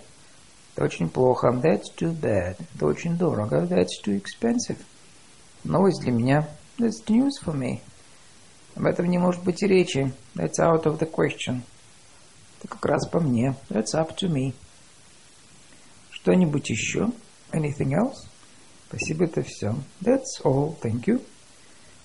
Это 0.76 0.84
очень 0.84 1.08
плохо. 1.08 1.48
That's 1.48 1.92
too 1.96 2.12
bad. 2.12 2.56
Это 2.76 2.86
очень 2.86 3.16
дорого. 3.16 3.66
That's 3.66 4.00
too 4.04 4.22
expensive. 4.22 4.78
Новость 5.64 6.00
для 6.02 6.12
меня. 6.12 6.48
That's 6.78 7.04
news 7.08 7.32
for 7.44 7.54
me. 7.54 7.80
Об 8.76 8.86
этом 8.86 9.06
не 9.06 9.18
может 9.18 9.42
быть 9.42 9.62
и 9.64 9.66
речи. 9.66 10.12
That's 10.36 10.60
out 10.60 10.84
of 10.84 11.00
the 11.00 11.10
question. 11.10 11.62
Это 12.66 12.74
как 12.74 12.86
раз 12.86 13.06
по 13.06 13.20
мне. 13.20 13.54
That's 13.68 13.94
up 13.94 14.16
to 14.16 14.28
me. 14.28 14.52
Что-нибудь 16.10 16.68
еще? 16.68 17.10
Anything 17.52 17.92
else? 17.92 18.26
Спасибо, 18.88 19.26
это 19.26 19.42
все. 19.42 19.76
That's 20.00 20.42
all. 20.42 20.76
Thank 20.82 21.04
you. 21.04 21.22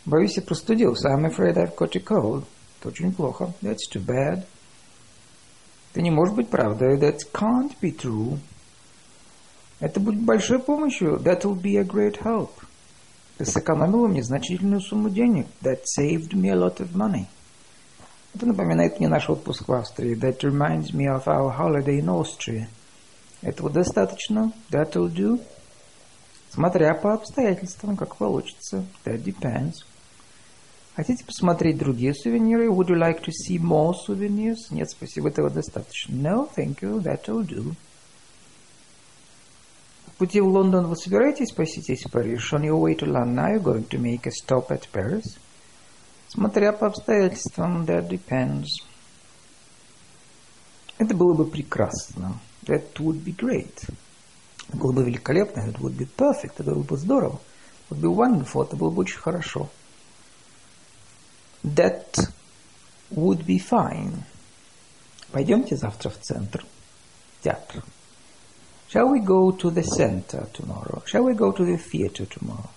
Боюсь, 0.06 0.38
я 0.38 0.44
простудился. 0.44 1.10
I'm 1.10 1.26
afraid 1.26 1.58
I've 1.58 1.76
got 1.76 1.96
a 1.96 2.00
cold. 2.00 2.46
Это 2.80 2.90
очень 2.90 3.12
плохо. 3.12 3.54
That's 3.64 3.90
too 3.92 4.06
bad. 4.06 4.46
Это 5.92 6.02
не 6.04 6.12
может 6.12 6.36
быть 6.36 6.50
правдой. 6.50 7.00
That 7.00 7.20
can't 7.34 7.76
be 7.82 7.92
true. 7.96 8.38
Это 9.80 10.00
будет 10.00 10.22
большой 10.22 10.60
помощью. 10.60 11.18
That 11.18 11.42
will 11.42 11.60
be 11.60 11.78
a 11.78 11.84
great 11.84 12.22
help. 12.22 12.52
Ты 13.40 13.46
сэкономила 13.46 14.08
мне 14.08 14.22
значительную 14.22 14.82
сумму 14.82 15.10
денег. 15.10 15.48
That 15.64 15.82
saved 15.98 16.34
me 16.34 16.50
a 16.50 16.56
lot 16.56 16.80
of 16.80 16.94
money. 16.94 17.26
Это 18.34 18.46
напоминает 18.46 19.00
мне 19.00 19.10
наш 19.10 19.30
отпуск 19.30 19.68
в 19.68 19.74
Австрии. 19.74 20.16
That 20.16 20.40
reminds 20.40 20.94
me 20.94 21.06
of 21.08 21.26
our 21.26 21.56
holiday 21.56 22.00
in 22.00 22.08
Austria. 22.08 22.68
Этого 23.42 23.70
достаточно. 23.70 24.54
That 24.70 24.94
will 24.94 25.14
do. 25.14 25.42
Смотря 26.50 26.94
по 26.94 27.14
обстоятельствам, 27.14 27.98
как 27.98 28.16
получится. 28.16 28.86
That 29.06 29.24
depends. 29.24 29.84
Хотите 30.96 31.24
посмотреть 31.24 31.78
другие 31.78 32.14
сувениры? 32.14 32.68
Would 32.68 32.90
you 32.90 32.98
like 32.98 33.24
to 33.24 33.32
see 33.32 33.58
more 33.58 33.94
souvenirs? 34.08 34.58
Нет, 34.72 34.90
спасибо, 34.90 35.30
этого 35.30 35.50
достаточно. 35.50 36.14
No, 36.14 36.50
thank 36.56 36.82
you, 36.82 37.02
that 37.02 37.26
will 37.28 37.48
do. 37.48 37.74
В 40.08 40.18
пути 40.18 40.42
в 40.42 40.48
Лондон 40.48 40.88
вы 40.88 40.98
собираетесь 40.98 41.52
посетить 41.54 42.06
Париж? 42.12 42.54
On 42.54 42.62
your 42.64 42.80
way 42.80 42.96
to 42.96 43.08
London, 43.08 43.40
are 43.40 43.56
you 43.56 43.62
going 43.62 43.88
to 43.88 43.98
make 43.98 44.28
a 44.28 44.32
stop 44.32 44.70
at 44.70 44.88
Paris? 44.92 45.38
Смотря 46.31 46.73
по 46.73 46.87
обстоятельствам, 46.89 47.85
that 47.85 48.09
depends. 48.09 48.67
Это 50.99 51.15
было 51.15 51.35
бы 51.35 51.47
прекрасно. 51.47 52.41
That 52.65 52.95
would 52.97 53.23
be 53.23 53.35
great. 53.35 53.89
Это 54.69 54.77
было 54.77 54.93
бы 54.93 55.05
великолепно. 55.05 55.61
It 55.61 55.79
would 55.79 55.97
be 55.97 56.09
perfect. 56.17 56.55
Это 56.59 56.73
было 56.73 56.83
бы 56.83 56.97
здорово. 56.97 57.41
It 57.89 57.97
would 57.97 58.01
be 58.01 58.15
wonderful. 58.15 58.65
Это 58.65 58.77
было 58.77 58.91
бы 58.91 59.01
очень 59.01 59.19
хорошо. 59.19 59.71
That 61.63 62.17
would 63.11 63.45
be 63.45 63.59
fine. 63.59 64.23
Пойдемте 65.31 65.77
завтра 65.77 66.11
в 66.11 66.19
центр. 66.19 66.65
Театр. 67.43 67.85
Shall 68.89 69.09
we 69.11 69.21
go 69.21 69.51
to 69.51 69.71
the 69.71 69.83
center 69.83 70.49
tomorrow? 70.53 71.03
Shall 71.07 71.25
we 71.25 71.35
go 71.35 71.53
to 71.53 71.65
the 71.65 71.77
theater 71.77 72.27
tomorrow? 72.27 72.71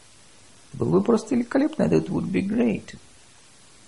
Было 0.74 1.00
бы 1.00 1.04
просто 1.04 1.36
великолепно. 1.36 1.84
That 1.84 2.10
would 2.10 2.32
be 2.32 2.42
great. 2.42 2.96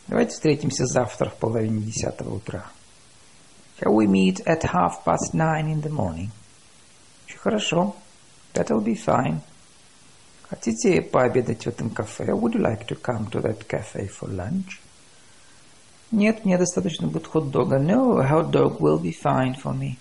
Давайте 0.09 0.33
встретимся 0.33 0.87
завтра 0.87 1.31
в 1.31 1.35
половине 1.35 1.81
десятого 1.81 2.37
утра. 2.37 2.67
Shall 3.81 3.93
we 3.93 4.07
meet 4.07 4.45
at 4.47 4.63
half 4.63 5.05
past 5.05 5.35
nine 5.35 5.67
in 5.67 5.83
the 5.83 5.91
morning? 5.91 6.31
Очень 7.27 7.39
хорошо. 7.39 7.97
That'll 8.55 8.83
be 8.83 8.95
fine. 8.95 9.41
Хотите 10.49 11.03
пообедать 11.03 11.65
в 11.65 11.67
этом 11.67 11.91
кафе? 11.91 12.27
Would 12.27 12.55
you 12.55 12.61
like 12.61 12.87
to 12.87 12.95
come 12.95 13.29
to 13.31 13.43
that 13.43 13.67
cafe 13.67 14.09
for 14.09 14.29
lunch? 14.29 14.79
Нет, 16.13 16.45
мне 16.45 16.57
достаточно 16.57 17.09
будет 17.09 17.27
хот-дога. 17.27 17.79
No, 17.79 18.19
a 18.21 18.29
hot 18.29 18.53
dog 18.53 18.79
will 18.79 19.01
be 19.03 19.13
fine 19.13 19.57
for 19.61 19.77
me. 19.77 19.99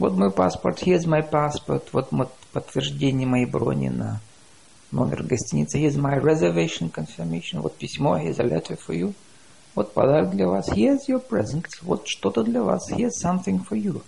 Вот 0.00 0.14
мой 0.14 0.32
паспорт. 0.32 0.82
Here's 0.82 1.06
my 1.06 1.22
passport. 1.22 1.84
Вот 1.92 2.10
подтверждение 2.52 3.28
моей 3.28 3.46
брони 3.46 3.88
на 3.88 4.20
номер 4.92 5.22
гостиницы. 5.22 5.78
Here's 5.78 5.96
my 5.96 6.20
reservation 6.20 6.92
confirmation. 6.92 7.60
Вот 7.60 7.76
письмо. 7.76 8.18
Here's 8.18 8.38
a 8.38 8.44
letter 8.44 8.78
for 8.78 8.94
you. 8.94 9.14
Вот 9.74 9.94
подарок 9.94 10.30
для 10.30 10.46
вас. 10.46 10.68
Here's 10.68 11.08
your 11.08 11.26
present. 11.26 11.66
Вот 11.80 12.06
что-то 12.06 12.44
для 12.44 12.62
вас. 12.62 12.90
Here's 12.92 13.22
something 13.24 13.60
for 13.68 13.76
you. 13.76 14.02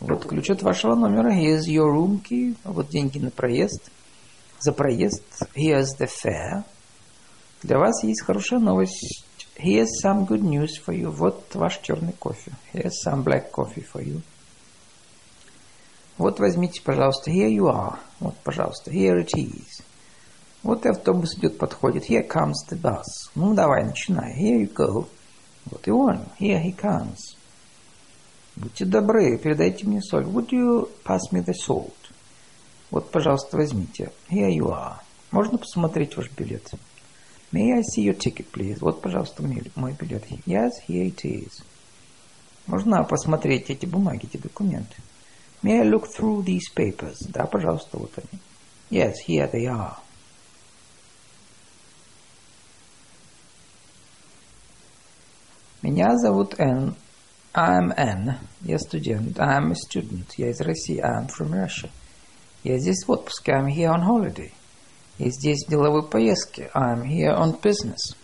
Вот 0.00 0.26
ключ 0.26 0.50
от 0.50 0.62
вашего 0.62 0.94
номера. 0.94 1.32
Here's 1.32 1.66
your 1.66 1.92
room 1.92 2.22
key. 2.22 2.56
Вот 2.64 2.88
деньги 2.88 3.18
на 3.18 3.30
проезд. 3.30 3.90
За 4.60 4.72
проезд. 4.72 5.22
Here's 5.54 5.96
the 5.98 6.08
fare. 6.08 6.64
Для 7.62 7.78
вас 7.78 8.04
есть 8.04 8.22
хорошая 8.22 8.60
новость. 8.60 9.24
Here's 9.56 9.88
some 10.02 10.26
good 10.26 10.42
news 10.42 10.70
for 10.86 10.94
you. 10.94 11.10
Вот 11.10 11.54
ваш 11.54 11.78
черный 11.78 12.12
кофе. 12.12 12.52
Here's 12.72 12.92
some 13.06 13.24
black 13.24 13.50
coffee 13.50 13.84
for 13.92 14.04
you. 14.04 14.20
Вот 16.16 16.38
возьмите, 16.38 16.82
пожалуйста, 16.82 17.30
here 17.30 17.48
you 17.48 17.64
are. 17.64 17.98
Вот, 18.20 18.36
пожалуйста, 18.44 18.90
here 18.90 19.18
it 19.24 19.30
is. 19.34 19.82
Вот 20.62 20.84
и 20.84 20.90
автобус 20.90 21.36
идет, 21.36 21.58
подходит. 21.58 22.08
Here 22.08 22.28
comes 22.28 22.54
the 22.70 22.80
bus. 22.80 23.04
Ну, 23.34 23.54
давай, 23.54 23.84
начинай. 23.84 24.38
Here 24.38 24.60
you 24.60 24.72
go. 24.72 25.08
Вот 25.64 25.88
и 25.88 25.90
он. 25.90 26.26
Here 26.38 26.62
he 26.62 26.76
comes. 26.76 27.36
Будьте 28.56 28.84
добры, 28.84 29.38
передайте 29.38 29.86
мне 29.86 30.02
соль. 30.02 30.24
Would 30.24 30.50
you 30.50 30.90
pass 31.02 31.20
me 31.32 31.42
the 31.42 31.54
salt? 31.54 31.94
Вот, 32.90 33.10
пожалуйста, 33.10 33.56
возьмите. 33.56 34.12
Here 34.28 34.50
you 34.50 34.68
are. 34.68 34.96
Можно 35.30 35.56
посмотреть 35.58 36.16
ваш 36.16 36.30
билет? 36.32 36.70
May 37.52 37.72
I 37.72 37.80
see 37.80 38.04
your 38.04 38.16
ticket, 38.16 38.46
please? 38.52 38.78
Вот, 38.80 39.00
пожалуйста, 39.00 39.42
мой 39.42 39.92
билет. 39.92 40.24
Yes, 40.44 40.72
here 40.86 41.06
it 41.06 41.24
is. 41.24 41.62
Можно 42.66 43.02
посмотреть 43.04 43.70
эти 43.70 43.86
бумаги, 43.86 44.26
эти 44.26 44.36
документы? 44.36 44.96
May 45.61 45.81
I 45.81 45.83
look 45.83 46.07
through 46.07 46.43
these 46.43 46.69
papers? 46.73 47.17
Да, 47.27 47.45
пожалуйста, 47.45 47.97
вот 47.97 48.11
они. 48.17 48.39
Yes, 48.91 49.15
here 49.27 49.49
they 49.51 49.65
are. 49.65 49.97
Меня 55.81 56.17
зовут 56.17 56.59
Энн. 56.59 56.95
I'm 57.53 57.93
Anne. 57.95 58.37
Я 58.61 58.79
студент. 58.79 59.37
I'm 59.37 59.71
a 59.71 59.75
student. 59.75 60.33
Я 60.37 60.49
из 60.49 60.59
России. 60.61 60.99
I'm 60.99 61.27
from 61.27 61.51
Russia. 61.51 61.89
Я 62.63 62.79
здесь 62.79 63.05
в 63.05 63.11
отпуске. 63.11 63.51
I'm 63.53 63.67
here 63.67 63.91
on 63.91 64.03
holiday. 64.03 64.51
Я 65.17 65.29
здесь 65.29 65.65
в 65.65 65.69
деловой 65.69 66.07
поездке. 66.07 66.69
I'm 66.73 67.03
here 67.03 67.37
on 67.37 67.61
business. 67.61 68.15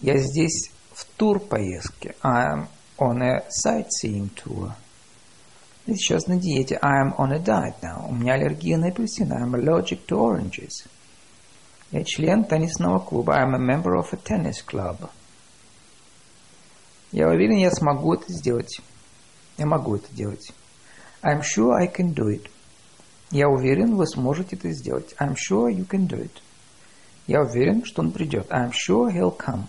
Я 0.00 0.18
здесь 0.18 0.70
в 0.92 1.04
тур 1.16 1.40
поездке. 1.40 2.14
I'm 2.22 2.66
on 2.98 3.22
a 3.22 3.44
sightseeing 3.64 4.30
tour. 4.34 4.72
Я 5.87 5.93
сейчас 5.95 6.25
на 6.25 6.37
диете. 6.37 6.79
I'm 6.81 7.15
on 7.17 7.31
a 7.31 7.39
diet 7.39 7.75
now. 7.83 8.09
У 8.09 8.13
меня 8.15 8.33
аллергия 8.33 8.77
на 8.77 8.87
апельсины. 8.87 9.33
I'm 9.33 9.53
allergic 9.53 10.07
to 10.07 10.17
oranges. 10.17 10.87
Я 11.91 12.03
член 12.03 12.43
теннисного 12.43 12.99
клуба. 12.99 13.35
I'm 13.35 13.53
a 13.53 13.59
member 13.59 13.93
of 13.93 14.11
a 14.11 14.17
tennis 14.17 14.65
club. 14.65 15.09
Я 17.11 17.27
уверен, 17.27 17.57
я 17.57 17.69
смогу 17.69 18.15
это 18.15 18.33
сделать. 18.33 18.81
Я 19.57 19.67
могу 19.67 19.95
это 19.95 20.11
делать. 20.11 20.51
I'm 21.21 21.41
sure 21.41 21.75
I 21.75 21.87
can 21.87 22.15
do 22.15 22.29
it. 22.29 22.49
Я 23.29 23.47
уверен, 23.47 23.95
вы 23.95 24.07
сможете 24.07 24.55
это 24.55 24.71
сделать. 24.71 25.13
I'm 25.19 25.35
sure 25.35 25.69
you 25.69 25.87
can 25.87 26.07
do 26.07 26.19
it. 26.19 26.41
Я 27.27 27.41
уверен, 27.41 27.85
что 27.85 28.01
он 28.01 28.11
придет. 28.11 28.49
I'm 28.49 28.71
sure 28.71 29.13
he'll 29.13 29.37
come. 29.37 29.65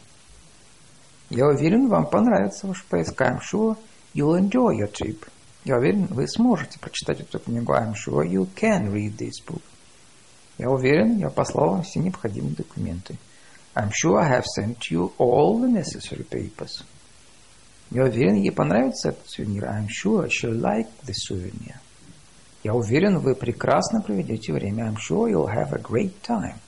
Я 1.28 1.46
уверен, 1.46 1.88
вам 1.88 2.06
понравится 2.06 2.66
ваш 2.66 2.82
поиск. 2.86 3.20
I'm 3.20 3.40
sure 3.40 3.76
you'll 4.14 4.38
enjoy 4.38 4.78
your 4.78 4.90
trip. 4.90 5.26
Я 5.66 5.78
уверен, 5.78 6.06
вы 6.06 6.28
сможете 6.28 6.78
прочитать 6.78 7.22
эту 7.22 7.40
книгу. 7.40 7.72
I'm 7.72 7.92
sure 7.94 8.24
you 8.24 8.48
can 8.54 8.92
read 8.92 9.16
this 9.16 9.44
book. 9.44 9.62
Я 10.58 10.70
уверен, 10.70 11.18
я 11.18 11.28
послал 11.28 11.70
вам 11.70 11.82
все 11.82 11.98
необходимые 11.98 12.54
документы. 12.54 13.16
I'm 13.74 13.90
sure 13.90 14.16
I 14.16 14.30
have 14.30 14.44
sent 14.56 14.76
you 14.92 15.12
all 15.18 15.58
the 15.60 15.68
necessary 15.68 16.24
papers. 16.24 16.84
Я 17.90 18.04
уверен, 18.04 18.36
ей 18.36 18.52
понравится 18.52 19.08
этот 19.08 19.28
сувенир. 19.28 19.64
I'm 19.64 19.88
sure 19.88 20.28
she'll 20.28 20.56
like 20.56 20.86
the 21.04 21.12
souvenir. 21.12 21.74
Я 22.62 22.72
уверен, 22.72 23.18
вы 23.18 23.34
прекрасно 23.34 24.00
проведете 24.00 24.52
время. 24.52 24.84
I'm 24.84 24.96
sure 24.96 25.28
you'll 25.28 25.52
have 25.52 25.72
a 25.72 25.80
great 25.80 26.14
time. 26.22 26.58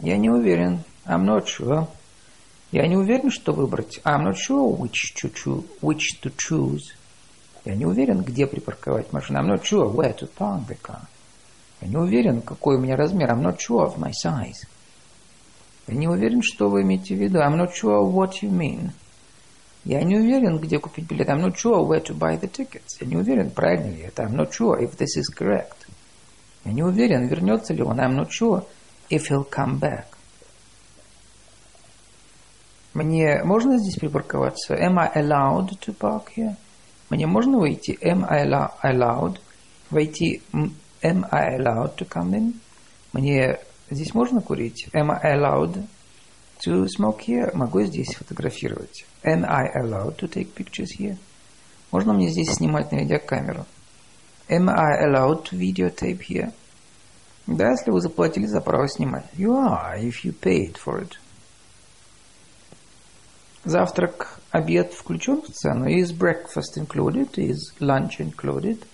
Я 0.00 0.16
не 0.16 0.30
уверен. 0.30 0.82
I'm 1.04 1.26
not 1.26 1.44
sure. 1.44 1.88
Я 2.72 2.86
не 2.86 2.96
уверен, 2.96 3.30
что 3.30 3.52
выбрать. 3.52 4.00
I'm 4.02 4.24
not 4.24 4.36
sure 4.36 4.74
which 4.74 5.14
to 5.22 5.30
choose. 5.30 5.66
Which 5.82 6.22
to 6.22 6.32
choose. 6.34 6.94
Я 7.64 7.74
не 7.74 7.86
уверен, 7.86 8.22
где 8.22 8.46
припарковать 8.46 9.12
машину. 9.12 9.40
I'm 9.40 9.48
not 9.48 9.62
sure 9.62 9.92
where 9.92 10.16
to 10.16 10.28
park 10.36 10.66
the 10.68 10.78
car. 10.80 11.02
Я 11.80 11.88
не 11.88 11.96
уверен, 11.96 12.42
какой 12.42 12.76
у 12.76 12.80
меня 12.80 12.96
размер. 12.96 13.30
I'm 13.30 13.42
not 13.42 13.58
sure 13.58 13.86
of 13.86 13.98
my 13.98 14.12
size. 14.12 14.66
Я 15.86 15.94
не 15.94 16.08
уверен, 16.08 16.42
что 16.42 16.68
вы 16.68 16.82
имеете 16.82 17.14
в 17.14 17.18
виду. 17.18 17.38
I'm 17.38 17.56
not 17.56 17.70
sure 17.72 18.02
what 18.10 18.42
you 18.42 18.50
mean. 18.50 18.90
Я 19.84 20.02
не 20.02 20.16
уверен, 20.16 20.58
где 20.58 20.78
купить 20.78 21.06
билет. 21.06 21.28
I'm 21.28 21.40
not 21.40 21.54
sure 21.56 21.86
where 21.86 22.02
to 22.04 22.16
buy 22.16 22.38
the 22.38 22.50
tickets. 22.50 22.98
Я 23.00 23.06
не 23.06 23.16
уверен, 23.16 23.50
правильно 23.50 23.90
ли 23.90 24.02
это. 24.02 24.24
I'm 24.24 24.34
not 24.34 24.50
sure 24.50 24.78
if 24.80 24.96
this 24.96 25.16
is 25.16 25.34
correct. 25.34 25.76
Я 26.64 26.72
не 26.72 26.82
уверен, 26.82 27.26
вернется 27.26 27.72
ли 27.72 27.82
он. 27.82 27.98
I'm 27.98 28.16
not 28.16 28.28
sure 28.28 28.64
if 29.08 29.28
he'll 29.30 29.48
come 29.48 29.78
back. 29.80 30.04
Мне 32.94 33.42
можно 33.44 33.78
здесь 33.78 33.96
припарковаться? 33.96 34.74
Am 34.74 34.98
I 34.98 35.10
allowed 35.14 35.78
to 35.80 35.96
park 35.96 36.32
here? 36.36 36.56
Мне 37.10 37.26
можно 37.26 37.58
выйти? 37.58 37.98
Am 38.02 38.26
I 38.28 38.46
allowed? 38.46 39.38
Войти? 39.90 40.42
Am 40.52 41.24
I 41.30 41.56
allowed 41.56 41.96
to 41.96 42.08
come 42.08 42.32
in? 42.32 42.54
Мне 43.12 43.58
здесь 43.90 44.12
можно 44.14 44.40
курить? 44.40 44.88
Am 44.92 45.10
I 45.10 45.36
allowed 45.36 45.86
to 46.66 46.86
smoke 46.86 47.20
here? 47.26 47.50
Могу 47.54 47.82
здесь 47.82 48.14
фотографировать? 48.14 49.06
Am 49.24 49.44
I 49.46 49.66
allowed 49.80 50.16
to 50.18 50.28
take 50.28 50.54
pictures 50.54 50.88
here? 50.98 51.16
Можно 51.90 52.12
мне 52.12 52.28
здесь 52.28 52.50
снимать 52.52 52.92
на 52.92 52.98
видеокамеру? 52.98 53.64
Am 54.48 54.68
I 54.68 55.06
allowed 55.06 55.44
to 55.44 55.58
videotape 55.58 56.20
here? 56.28 56.52
Да, 57.46 57.70
если 57.70 57.90
вы 57.90 58.02
заплатили 58.02 58.44
за 58.44 58.60
право 58.60 58.86
снимать. 58.88 59.24
You 59.34 59.52
are, 59.52 59.98
if 59.98 60.22
you 60.24 60.38
paid 60.38 60.76
for 60.76 61.00
it. 61.00 61.12
Завтрак, 63.64 64.37
обед 64.50 64.92
включен 64.92 65.42
в 65.42 65.48
цену. 65.48 65.86
Is 65.86 66.12
breakfast 66.12 66.76
included? 66.76 67.30
Is 67.36 67.72
lunch 67.80 68.18
included? 68.20 68.84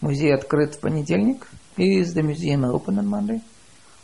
Музей 0.00 0.34
открыт 0.34 0.74
в 0.74 0.80
понедельник. 0.80 1.48
Is 1.76 2.14
the 2.14 2.22
museum 2.22 2.64
open 2.64 2.98
on 2.98 3.06
Monday? 3.06 3.40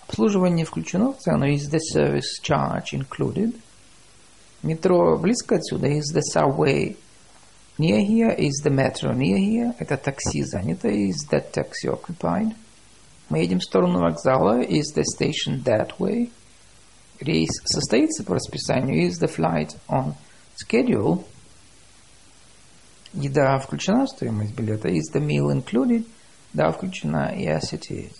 Обслуживание 0.07 0.65
включено 0.65 1.13
в 1.13 1.19
цену. 1.19 1.47
Is 1.47 1.71
the 1.71 1.81
service 1.81 2.41
charge 2.43 2.93
included? 2.93 3.55
Метро 4.63 5.19
близко 5.19 5.57
отсюда. 5.57 5.89
Is 5.89 6.13
the 6.15 6.23
subway 6.23 6.97
near 7.79 8.01
here? 8.01 8.35
Is 8.37 8.63
the 8.63 8.71
metro 8.71 9.13
near 9.13 9.39
here? 9.39 9.75
Это 9.79 9.97
такси 9.97 10.43
занято. 10.45 10.89
Is 10.89 11.29
that 11.31 11.53
taxi 11.53 11.89
occupied? 11.89 12.55
Мы 13.29 13.41
едем 13.41 13.61
в 13.61 13.65
сторону 13.65 14.01
вокзала. 14.01 14.61
Is 14.61 14.95
the 14.95 15.05
station 15.05 15.63
that 15.65 15.99
way? 15.99 16.31
Рейс 17.21 17.51
состоится 17.65 18.25
по 18.25 18.35
расписанию. 18.35 19.07
Is 19.07 19.19
the 19.21 19.29
flight 19.29 19.77
on 19.89 20.15
schedule? 20.61 21.25
Еда 23.13 23.59
включена 23.59 24.07
в 24.07 24.11
стоимость 24.11 24.55
билета. 24.55 24.89
Is 24.89 25.13
the 25.13 25.21
meal 25.21 25.51
included? 25.53 26.07
Да, 26.53 26.71
включена. 26.71 27.33
Yes, 27.35 27.73
it 27.73 27.91
is. 27.91 28.13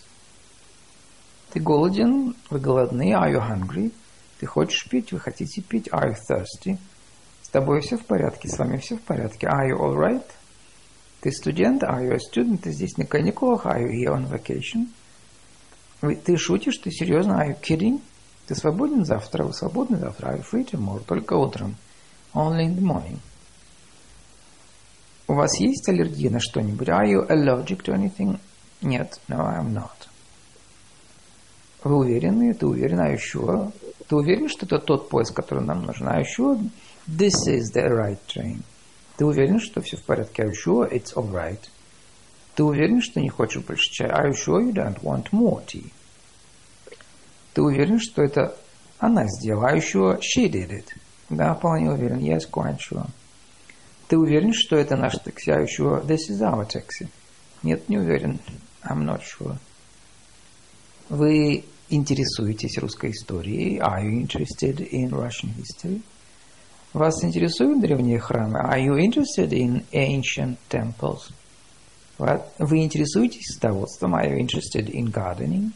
Ты 1.51 1.59
голоден? 1.59 2.35
Вы 2.49 2.59
голодны? 2.59 3.13
Are 3.13 3.31
you 3.31 3.41
hungry? 3.41 3.93
Ты 4.39 4.45
хочешь 4.45 4.87
пить? 4.89 5.11
Вы 5.11 5.19
хотите 5.19 5.61
пить? 5.61 5.87
Are 5.89 6.09
you 6.09 6.15
thirsty? 6.29 6.77
С 7.41 7.49
тобой 7.49 7.81
все 7.81 7.97
в 7.97 8.05
порядке? 8.05 8.47
С 8.49 8.57
вами 8.57 8.77
все 8.77 8.97
в 8.97 9.01
порядке? 9.01 9.47
Are 9.47 9.69
you 9.69 9.77
all 9.77 9.95
right? 9.95 10.25
Ты 11.21 11.31
студент? 11.31 11.83
Are 11.83 12.01
you 12.03 12.13
a 12.13 12.17
student? 12.17 12.59
Ты 12.63 12.71
здесь 12.71 12.97
на 12.97 13.05
каникулах? 13.05 13.65
Are 13.65 13.81
you 13.81 13.91
here 13.91 14.13
on 14.13 14.29
vacation? 14.29 14.87
Ты 16.23 16.37
шутишь? 16.37 16.77
Ты 16.77 16.91
серьезно? 16.91 17.33
Are 17.33 17.49
you 17.49 17.61
kidding? 17.61 18.01
Ты 18.47 18.55
свободен 18.55 19.05
завтра? 19.05 19.43
Вы 19.43 19.53
свободны 19.53 19.97
завтра? 19.97 20.29
Are 20.29 20.39
you 20.39 20.45
free 20.49 20.65
tomorrow? 20.69 21.03
Только 21.05 21.35
утром. 21.35 21.75
Only 22.33 22.65
in 22.65 22.75
the 22.75 22.81
morning. 22.81 23.19
У 25.27 25.33
вас 25.33 25.59
есть 25.59 25.87
аллергия 25.87 26.29
на 26.29 26.39
что-нибудь? 26.39 26.87
Are 26.89 27.05
you 27.05 27.27
allergic 27.27 27.83
to 27.83 27.93
anything? 27.93 28.39
Нет. 28.81 29.19
No, 29.27 29.39
I'm 29.39 29.73
not. 29.73 30.07
Вы 31.83 31.97
уверены? 31.97 32.53
Ты 32.53 32.65
уверен? 32.65 32.99
Are 32.99 33.13
you 33.13 33.19
sure? 33.19 33.73
Ты 34.07 34.15
уверен, 34.15 34.49
что 34.49 34.65
это 34.65 34.79
тот 34.79 35.09
поезд, 35.09 35.33
который 35.33 35.63
нам 35.63 35.85
нужен? 35.85 36.07
Are 36.07 36.21
you 36.21 36.25
sure 36.25 36.59
this 37.07 37.33
is 37.47 37.73
the 37.73 37.87
right 37.89 38.19
train? 38.27 38.61
Ты 39.17 39.25
уверен, 39.25 39.59
что 39.59 39.81
все 39.81 39.97
в 39.97 40.03
порядке? 40.03 40.43
Are 40.43 40.49
you 40.49 40.53
sure 40.53 40.91
it's 40.91 41.13
all 41.15 41.29
right? 41.31 41.59
Ты 42.55 42.63
уверен, 42.63 43.01
что 43.01 43.21
не 43.21 43.29
хочешь 43.29 43.63
больше 43.63 43.89
чая? 43.91 44.11
Are 44.11 44.29
you 44.29 44.35
sure 44.35 44.61
you 44.61 44.73
don't 44.73 45.01
want 45.01 45.31
more 45.31 45.65
tea? 45.65 45.91
Ты 47.53 47.61
уверен, 47.61 47.99
что 47.99 48.21
это 48.21 48.55
она 48.99 49.25
сделала? 49.27 49.69
Are 49.69 49.77
you 49.77 49.81
sure 49.81 50.19
she 50.21 50.49
did 50.49 50.71
it? 50.71 50.93
Да, 51.31 51.53
вполне 51.55 51.89
уверен. 51.89 52.19
Quite 52.19 52.77
sure. 52.77 53.07
Ты 54.09 54.17
уверен, 54.17 54.51
что 54.53 54.75
это 54.75 54.97
наш 54.97 55.13
такси? 55.17 55.51
You 55.51 55.65
sure 55.65 56.05
this 56.05 56.29
is 56.29 56.41
our 56.41 56.67
taxi? 56.67 57.07
Нет, 57.63 57.87
не 57.87 57.97
уверен. 57.97 58.39
I'm 58.83 59.05
not 59.05 59.21
sure. 59.21 59.55
Вы 61.07 61.63
интересуетесь 61.89 62.77
русской 62.77 63.11
историей? 63.11 63.79
Are 63.79 64.03
you 64.03 64.21
interested 64.21 64.85
in 64.91 65.09
Russian 65.09 65.53
history? 65.55 66.01
Вас 66.91 67.23
интересуют 67.23 67.79
древние 67.79 68.19
храмы? 68.19 68.59
Are 68.59 68.79
you 68.79 68.97
interested 68.97 69.53
in 69.53 69.85
ancient 69.93 70.57
temples? 70.69 71.31
Вы 72.17 72.83
интересуетесь 72.83 73.55
садоводством? 73.55 74.15
Are 74.15 74.27
you 74.27 74.37
interested 74.37 74.91
in 74.91 75.09
gardening? 75.09 75.71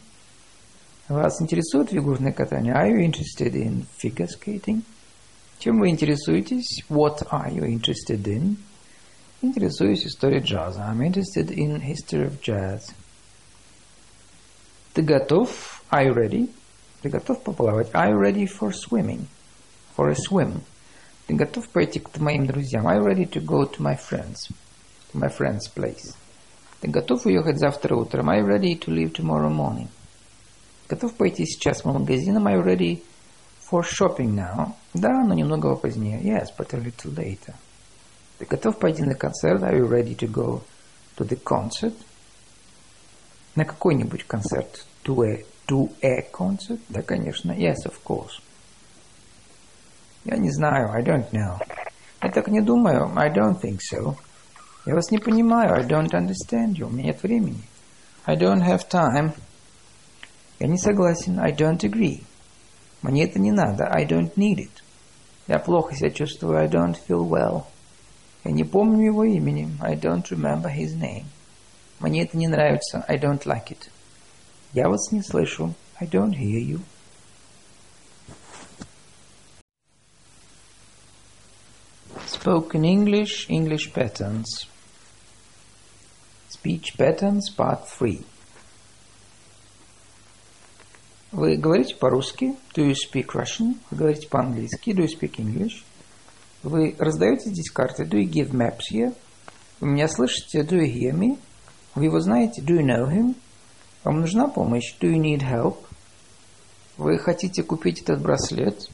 Вас 1.08 1.40
интересует 1.40 1.90
фигурное 1.90 2.32
катание? 2.32 2.74
Are 2.74 2.90
you 2.90 3.00
interested 3.00 3.54
in 3.54 3.86
figure 3.98 4.28
skating? 4.28 4.82
Чем 5.59 5.79
вы 5.79 5.89
интересуетесь? 5.89 6.83
What 6.89 7.27
are 7.29 7.53
you 7.53 7.65
interested 7.65 8.23
in? 8.23 8.57
Интересуюсь 9.41 10.05
историей 10.05 10.41
джаза. 10.41 10.81
I'm 10.81 11.01
interested 11.01 11.51
in 11.51 11.81
history 11.81 12.27
of 12.27 12.41
jazz. 12.41 12.91
Ты 14.93 15.01
готов? 15.03 15.83
Are 15.89 16.05
you 16.05 16.13
ready? 16.13 16.49
Ты 17.01 17.09
готов 17.09 17.43
поплавать? 17.43 17.91
Are 17.93 18.11
you 18.11 18.19
ready 18.19 18.45
for 18.45 18.71
swimming? 18.71 19.27
For 19.95 20.09
a 20.09 20.15
swim. 20.15 20.61
Ты 21.27 21.35
готов 21.35 21.69
пойти 21.69 21.99
к 21.99 22.17
моим 22.19 22.45
друзьям? 22.45 22.87
Are 22.87 22.97
you 22.97 23.03
ready 23.03 23.25
to 23.25 23.39
go 23.39 23.65
to 23.65 23.81
my 23.81 23.95
friends? 23.95 24.49
To 25.13 25.19
my 25.19 25.29
friend's 25.29 25.67
place. 25.73 26.15
Ты 26.81 26.87
готов 26.87 27.25
уехать 27.25 27.59
завтра 27.59 27.95
утром? 27.95 28.29
Are 28.29 28.39
you 28.39 28.45
ready 28.45 28.75
to 28.75 28.91
leave 28.91 29.13
tomorrow 29.13 29.49
morning? 29.49 29.87
Готов 30.89 31.15
пойти 31.15 31.45
сейчас 31.45 31.83
в 31.83 31.85
магазин? 31.85 32.37
Are 32.37 32.57
you 32.57 32.63
ready 32.63 33.03
for 33.69 33.83
shopping 33.83 34.35
now? 34.35 34.75
Да, 34.96 35.24
но 35.24 35.34
немного 35.34 35.76
позднее. 35.76 36.20
Yes, 36.22 36.46
but 36.56 36.72
a 36.72 36.78
little 36.78 37.14
later. 37.14 37.54
Ты 38.38 38.46
готов 38.46 38.78
пойти 38.78 39.02
на 39.02 39.14
концерт? 39.14 39.62
Are 39.62 39.76
you 39.76 39.86
ready 39.88 40.16
to 40.16 40.26
go 40.26 40.62
to 41.16 41.28
the 41.28 41.38
concert? 41.42 41.94
На 43.54 43.64
какой-нибудь 43.64 44.24
концерт? 44.24 44.86
To 45.04 45.22
a, 45.22 45.44
to 45.68 45.90
a 46.02 46.22
concert? 46.32 46.80
Да, 46.88 47.02
конечно. 47.02 47.52
Yes, 47.52 47.84
of 47.84 47.94
course. 48.04 48.40
Я 50.24 50.38
не 50.38 50.50
знаю. 50.50 50.90
I 50.92 51.02
don't 51.02 51.30
know. 51.30 51.58
Я 52.22 52.30
так 52.30 52.48
не 52.48 52.62
думаю. 52.62 53.12
I 53.16 53.30
don't 53.30 53.60
think 53.60 53.80
so. 53.80 54.16
Я 54.86 54.94
вас 54.94 55.10
не 55.10 55.18
понимаю. 55.18 55.74
I 55.74 55.86
don't 55.86 56.10
understand 56.10 56.72
you. 56.74 56.86
У 56.86 56.90
меня 56.90 57.08
нет 57.08 57.22
времени. 57.22 57.62
I 58.24 58.36
don't 58.36 58.62
have 58.66 58.88
time. 58.88 59.32
Я 60.58 60.68
не 60.68 60.78
согласен. 60.78 61.38
I 61.38 61.52
don't 61.52 61.80
agree. 61.80 62.24
Мне 63.02 63.24
это 63.24 63.38
не 63.38 63.52
надо. 63.52 63.84
I 63.84 64.06
don't 64.06 64.34
need 64.36 64.56
it. 64.58 64.82
Я 65.47 65.59
плохо 65.59 65.95
себя 65.95 66.11
чувствую. 66.11 66.57
I 66.57 66.67
don't 66.67 66.97
feel 67.07 67.27
well. 67.27 67.65
Я 68.43 68.51
не 68.51 68.63
помню 68.63 69.05
его 69.05 69.23
имени. 69.23 69.69
I 69.81 69.95
don't 69.95 70.23
remember 70.29 70.69
his 70.73 70.95
name. 70.95 71.25
Мне 71.99 72.23
это 72.23 72.37
не 72.37 72.47
нравится. 72.47 73.05
I 73.07 73.17
don't 73.17 73.43
like 73.45 73.69
it. 73.69 73.89
Я 74.73 74.87
вас 74.89 75.11
не 75.11 75.21
слышу. 75.21 75.73
I 75.99 76.07
don't 76.07 76.33
hear 76.33 76.59
you. 76.59 76.81
Spoken 82.25 82.83
English, 82.83 83.47
English 83.49 83.93
patterns. 83.93 84.65
Speech 86.49 86.97
patterns, 86.97 87.49
part 87.55 87.87
3. 87.87 88.23
Вы 91.36 91.58
говорите 91.58 91.94
по-русски? 91.96 92.54
Do 92.74 92.88
you 92.88 92.94
speak 92.94 93.26
Russian? 93.34 93.76
Вы 93.90 93.98
говорите 93.98 94.26
по-английски? 94.26 94.92
Do 94.92 95.04
you 95.04 95.08
speak 95.08 95.34
English? 95.36 95.84
Вы 96.62 96.96
раздаете 96.98 97.50
здесь 97.50 97.70
карты? 97.70 98.04
Do 98.04 98.18
you 98.18 98.26
give 98.26 98.52
maps 98.52 98.90
here? 98.90 99.14
Вы 99.80 99.88
меня 99.88 100.08
слышите? 100.08 100.62
Do 100.62 100.78
you 100.78 100.90
hear 100.90 101.12
me? 101.12 101.38
Вы 101.94 102.06
его 102.06 102.20
знаете? 102.20 102.62
Do 102.62 102.78
you 102.78 102.86
know 102.86 103.10
him? 103.12 103.34
Вам 104.02 104.20
нужна 104.20 104.48
помощь? 104.48 104.96
Do 104.98 105.12
you 105.12 105.20
need 105.20 105.42
help? 105.42 105.76
Вы 106.96 107.18
хотите 107.18 107.62
купить 107.62 108.00
этот 108.00 108.22
браслет? 108.22 108.88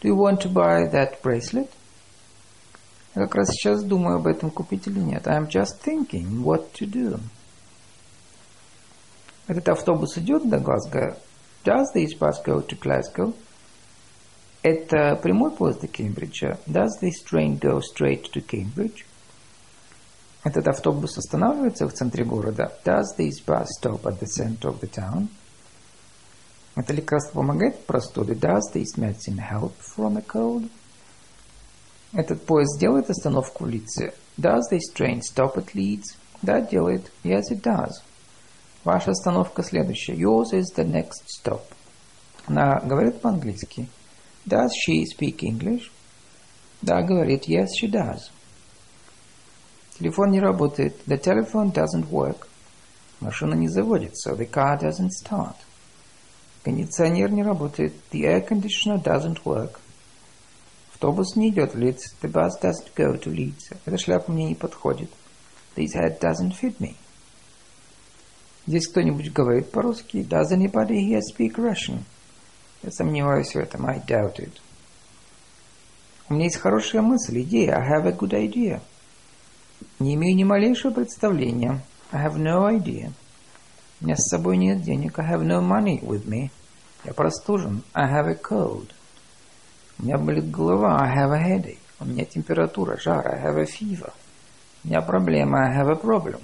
Do 0.00 0.08
you 0.08 0.16
want 0.16 0.40
to 0.42 0.52
buy 0.52 0.88
that 0.92 1.20
bracelet? 1.24 1.68
Я 3.16 3.22
как 3.22 3.34
раз 3.34 3.48
сейчас 3.48 3.82
думаю 3.82 4.18
об 4.18 4.28
этом, 4.28 4.52
купить 4.52 4.86
или 4.86 5.00
нет. 5.00 5.26
I'm 5.26 5.48
just 5.48 5.82
thinking 5.84 6.44
what 6.44 6.70
to 6.74 6.88
do. 6.88 7.18
Этот 9.48 9.68
автобус 9.70 10.16
идет 10.18 10.48
до 10.48 10.60
Глазго? 10.60 11.18
Does 11.67 11.91
this 11.93 12.13
bus 12.13 12.41
go 12.43 12.61
to 12.61 12.77
Glasgow? 12.77 13.33
Это 14.63 15.15
прямой 15.21 15.51
поезд 15.51 15.81
до 15.81 15.87
Кембриджа? 15.87 16.57
Does 16.67 16.99
this 17.01 17.21
train 17.25 17.59
go 17.59 17.81
straight 17.81 18.31
to 18.33 18.41
Cambridge? 18.45 19.05
Этот 20.43 20.67
автобус 20.67 21.17
останавливается 21.17 21.87
в 21.87 21.93
центре 21.93 22.25
города? 22.25 22.71
Does 22.83 23.15
this 23.17 23.43
bus 23.45 23.67
stop 23.79 24.05
at 24.05 24.19
the 24.19 24.27
center 24.27 24.69
of 24.69 24.79
the 24.81 24.89
town? 24.89 25.27
Это 26.75 26.93
лекарство 26.93 27.39
помогает 27.39 27.75
от 27.75 27.85
простуды? 27.85 28.35
Does 28.35 28.73
this 28.73 28.97
medicine 28.97 29.37
help 29.37 29.73
from 29.79 30.17
a 30.17 30.21
cold? 30.21 30.69
Этот 32.13 32.45
поезд 32.45 32.79
делает 32.79 33.09
остановку 33.09 33.63
в 33.63 33.67
Лидсе? 33.67 34.13
Does 34.37 34.63
this 34.71 34.93
train 34.93 35.21
stop 35.21 35.55
at 35.55 35.73
Leeds? 35.73 36.15
Да, 36.41 36.59
делает. 36.61 37.11
Yes, 37.23 37.43
it 37.51 37.61
does. 37.61 38.01
Ваша 38.88 39.10
остановка 39.10 39.62
следующая. 39.62 40.14
Yours 40.14 40.54
is 40.54 40.74
the 40.74 40.90
next 40.90 41.26
stop. 41.26 41.60
Она 42.46 42.80
говорит 42.80 43.20
по-английски. 43.20 43.86
Does 44.46 44.70
she 44.70 45.04
speak 45.04 45.40
English? 45.42 45.90
Да, 46.80 47.02
говорит. 47.02 47.46
Yes, 47.46 47.66
she 47.78 47.90
does. 47.90 48.30
Телефон 49.98 50.30
не 50.30 50.40
работает. 50.40 50.96
The 51.06 51.20
telephone 51.20 51.70
doesn't 51.70 52.08
work. 52.08 52.46
Машина 53.20 53.52
не 53.52 53.68
заводится. 53.68 54.32
The 54.32 54.50
car 54.50 54.80
doesn't 54.80 55.10
start. 55.22 55.56
Кондиционер 56.64 57.30
не 57.30 57.42
работает. 57.42 57.92
The 58.10 58.22
air 58.22 58.48
conditioner 58.48 59.02
doesn't 59.02 59.42
work. 59.44 59.80
Автобус 60.94 61.36
не 61.36 61.50
идет 61.50 61.74
в 61.74 61.78
Лидс. 61.78 62.14
The 62.22 62.32
bus 62.32 62.52
doesn't 62.58 62.94
go 62.96 63.20
to 63.20 63.30
Leeds. 63.30 63.76
Эта 63.84 63.98
шляпа 63.98 64.32
мне 64.32 64.46
не 64.46 64.54
подходит. 64.54 65.10
This 65.76 65.94
hat 65.94 66.20
doesn't 66.20 66.58
fit 66.58 66.80
me. 66.80 66.96
Здесь 68.68 68.86
кто-нибудь 68.86 69.32
говорит 69.32 69.70
по-русски? 69.70 70.18
Does 70.28 70.52
anybody 70.52 71.00
here 71.08 71.22
speak 71.22 71.54
Russian? 71.54 72.00
Я 72.82 72.90
сомневаюсь 72.90 73.54
в 73.54 73.56
этом. 73.56 73.86
I 73.86 73.98
doubt 74.06 74.36
it. 74.36 74.52
У 76.28 76.34
меня 76.34 76.44
есть 76.44 76.58
хорошая 76.58 77.00
мысль, 77.00 77.40
идея. 77.40 77.76
I 77.76 77.88
have 77.90 78.06
a 78.06 78.12
good 78.12 78.34
idea. 78.34 78.82
Не 79.98 80.16
имею 80.16 80.36
ни 80.36 80.44
малейшего 80.44 80.92
представления. 80.92 81.80
I 82.12 82.22
have 82.22 82.36
no 82.36 82.68
idea. 82.68 83.10
У 84.02 84.04
меня 84.04 84.16
с 84.16 84.28
собой 84.28 84.58
нет 84.58 84.82
денег. 84.82 85.18
I 85.18 85.32
have 85.32 85.42
no 85.42 85.62
money 85.62 86.02
with 86.02 86.26
me. 86.26 86.50
Я 87.04 87.14
простужен. 87.14 87.82
I 87.94 88.04
have 88.04 88.28
a 88.28 88.34
cold. 88.34 88.90
У 89.98 90.02
меня 90.02 90.18
болит 90.18 90.50
голова. 90.50 91.00
I 91.00 91.16
have 91.16 91.32
a 91.32 91.42
headache. 91.42 91.78
У 92.00 92.04
меня 92.04 92.26
температура, 92.26 92.98
жар. 92.98 93.26
I 93.28 93.42
have 93.42 93.56
a 93.56 93.64
fever. 93.64 94.12
У 94.84 94.88
меня 94.88 95.00
проблема. 95.00 95.60
I 95.60 95.74
have 95.74 95.88
a 95.88 95.96
problem. 95.96 96.42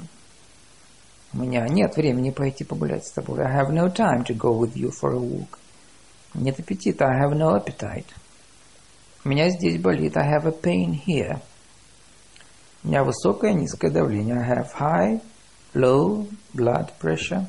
У 1.34 1.38
меня 1.38 1.66
нет 1.66 1.96
времени 1.96 2.30
пойти 2.30 2.62
погулять 2.62 3.06
с 3.06 3.10
тобой. 3.10 3.40
I 3.42 3.60
have 3.60 3.72
no 3.72 3.92
time 3.92 4.24
to 4.24 4.36
go 4.36 4.56
with 4.56 4.76
you 4.76 4.90
for 4.90 5.12
a 5.12 5.18
walk. 5.18 5.58
Нет 6.34 6.60
аппетита. 6.60 7.06
I 7.06 7.24
have 7.24 7.36
no 7.36 7.56
appetite. 7.56 8.06
У 9.24 9.28
меня 9.28 9.50
здесь 9.50 9.80
болит. 9.80 10.16
I 10.16 10.32
have 10.32 10.46
a 10.46 10.52
pain 10.52 10.96
here. 11.04 11.40
У 12.84 12.88
меня 12.88 13.02
высокое, 13.02 13.52
низкое 13.52 13.90
давление. 13.90 14.36
I 14.36 14.48
have 14.48 14.68
high, 14.78 15.20
low 15.74 16.28
blood 16.54 16.92
pressure. 17.00 17.44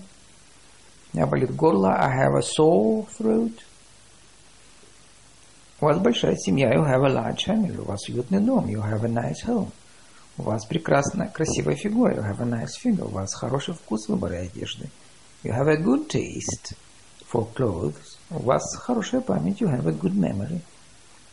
У 1.14 1.18
меня 1.18 1.28
болит 1.28 1.56
горло. 1.56 1.94
I 1.94 2.26
have 2.26 2.36
a 2.36 2.42
sore 2.42 3.08
throat. 3.20 3.54
У 5.80 5.86
вас 5.86 6.00
большая 6.00 6.36
семья. 6.38 6.74
You 6.74 6.84
have 6.86 7.04
a 7.04 7.14
large 7.14 7.46
family. 7.46 7.80
У 7.80 7.86
вас 7.86 8.10
уютный 8.10 8.40
дом. 8.40 8.66
You 8.66 8.82
have 8.82 9.04
a 9.04 9.10
nice 9.10 9.46
home. 9.46 9.70
У 10.38 10.44
вас 10.44 10.66
прекрасная, 10.66 11.30
красивая 11.30 11.76
фигура. 11.76 12.14
You 12.14 12.24
have 12.24 12.42
a 12.42 12.46
nice 12.46 12.74
figure. 12.84 13.06
У 13.06 13.12
вас 13.12 13.34
хороший 13.34 13.74
вкус 13.74 14.10
выбора 14.10 14.36
одежды. 14.36 14.90
You 15.44 15.52
have 15.52 15.68
a 15.68 15.78
good 15.78 16.08
taste 16.08 16.76
for 17.32 17.48
clothes. 17.54 18.18
У 18.30 18.40
вас 18.40 18.64
хорошая 18.76 19.22
память. 19.22 19.62
You 19.62 19.70
have 19.70 19.88
a 19.88 19.94
good 19.94 20.14
memory. 20.14 20.60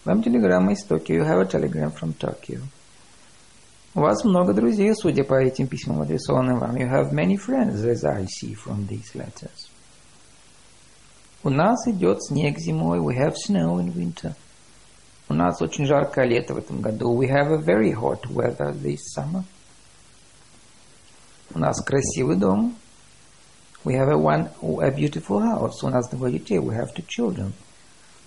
Вам 0.04 0.22
телеграмма 0.22 0.72
из 0.72 0.84
Токио. 0.84 1.16
You 1.16 1.26
have 1.26 1.40
a 1.40 1.44
telegram 1.44 1.92
from 1.92 2.16
Tokyo. 2.16 2.60
У 3.94 4.00
вас 4.00 4.24
много 4.24 4.54
друзей, 4.54 4.94
судя 4.94 5.24
по 5.24 5.34
этим 5.34 5.66
письмам, 5.66 6.00
адресованным 6.02 6.60
вам. 6.60 6.76
You 6.76 6.88
have 6.88 7.12
many 7.12 7.36
friends, 7.36 7.84
as 7.84 8.04
I 8.04 8.24
see 8.26 8.54
from 8.54 8.86
these 8.88 9.14
letters. 9.14 9.68
У 11.42 11.50
нас 11.50 11.88
идет 11.88 12.22
снег 12.22 12.58
зимой. 12.58 13.00
We 13.00 13.16
have 13.18 13.34
snow 13.34 13.80
in 13.80 13.92
winter. 13.92 14.34
У 15.28 15.35
нас 15.35 15.61
очень 15.62 15.87
жаркое 15.87 16.26
лето 16.26 16.54
в 16.54 16.58
этом 16.58 16.80
году. 16.80 17.14
We 17.14 17.28
have 17.28 17.52
a 17.52 17.58
very 17.58 17.92
hot 17.92 18.26
weather 18.26 18.72
this 18.72 18.99
summer. 19.16 19.44
У 21.55 21.59
нас 21.59 21.82
красивый 21.82 22.36
дом. 22.36 22.76
We 23.84 23.94
have 23.94 24.09
a, 24.09 24.16
one, 24.16 24.49
a 24.80 24.90
beautiful 24.90 25.40
house. 25.40 25.82
У 25.82 25.88
нас 25.88 26.09
двое 26.09 26.38
детей. 26.38 26.59
We 26.59 26.74
have 26.74 26.94
two 26.94 27.05
children. 27.07 27.53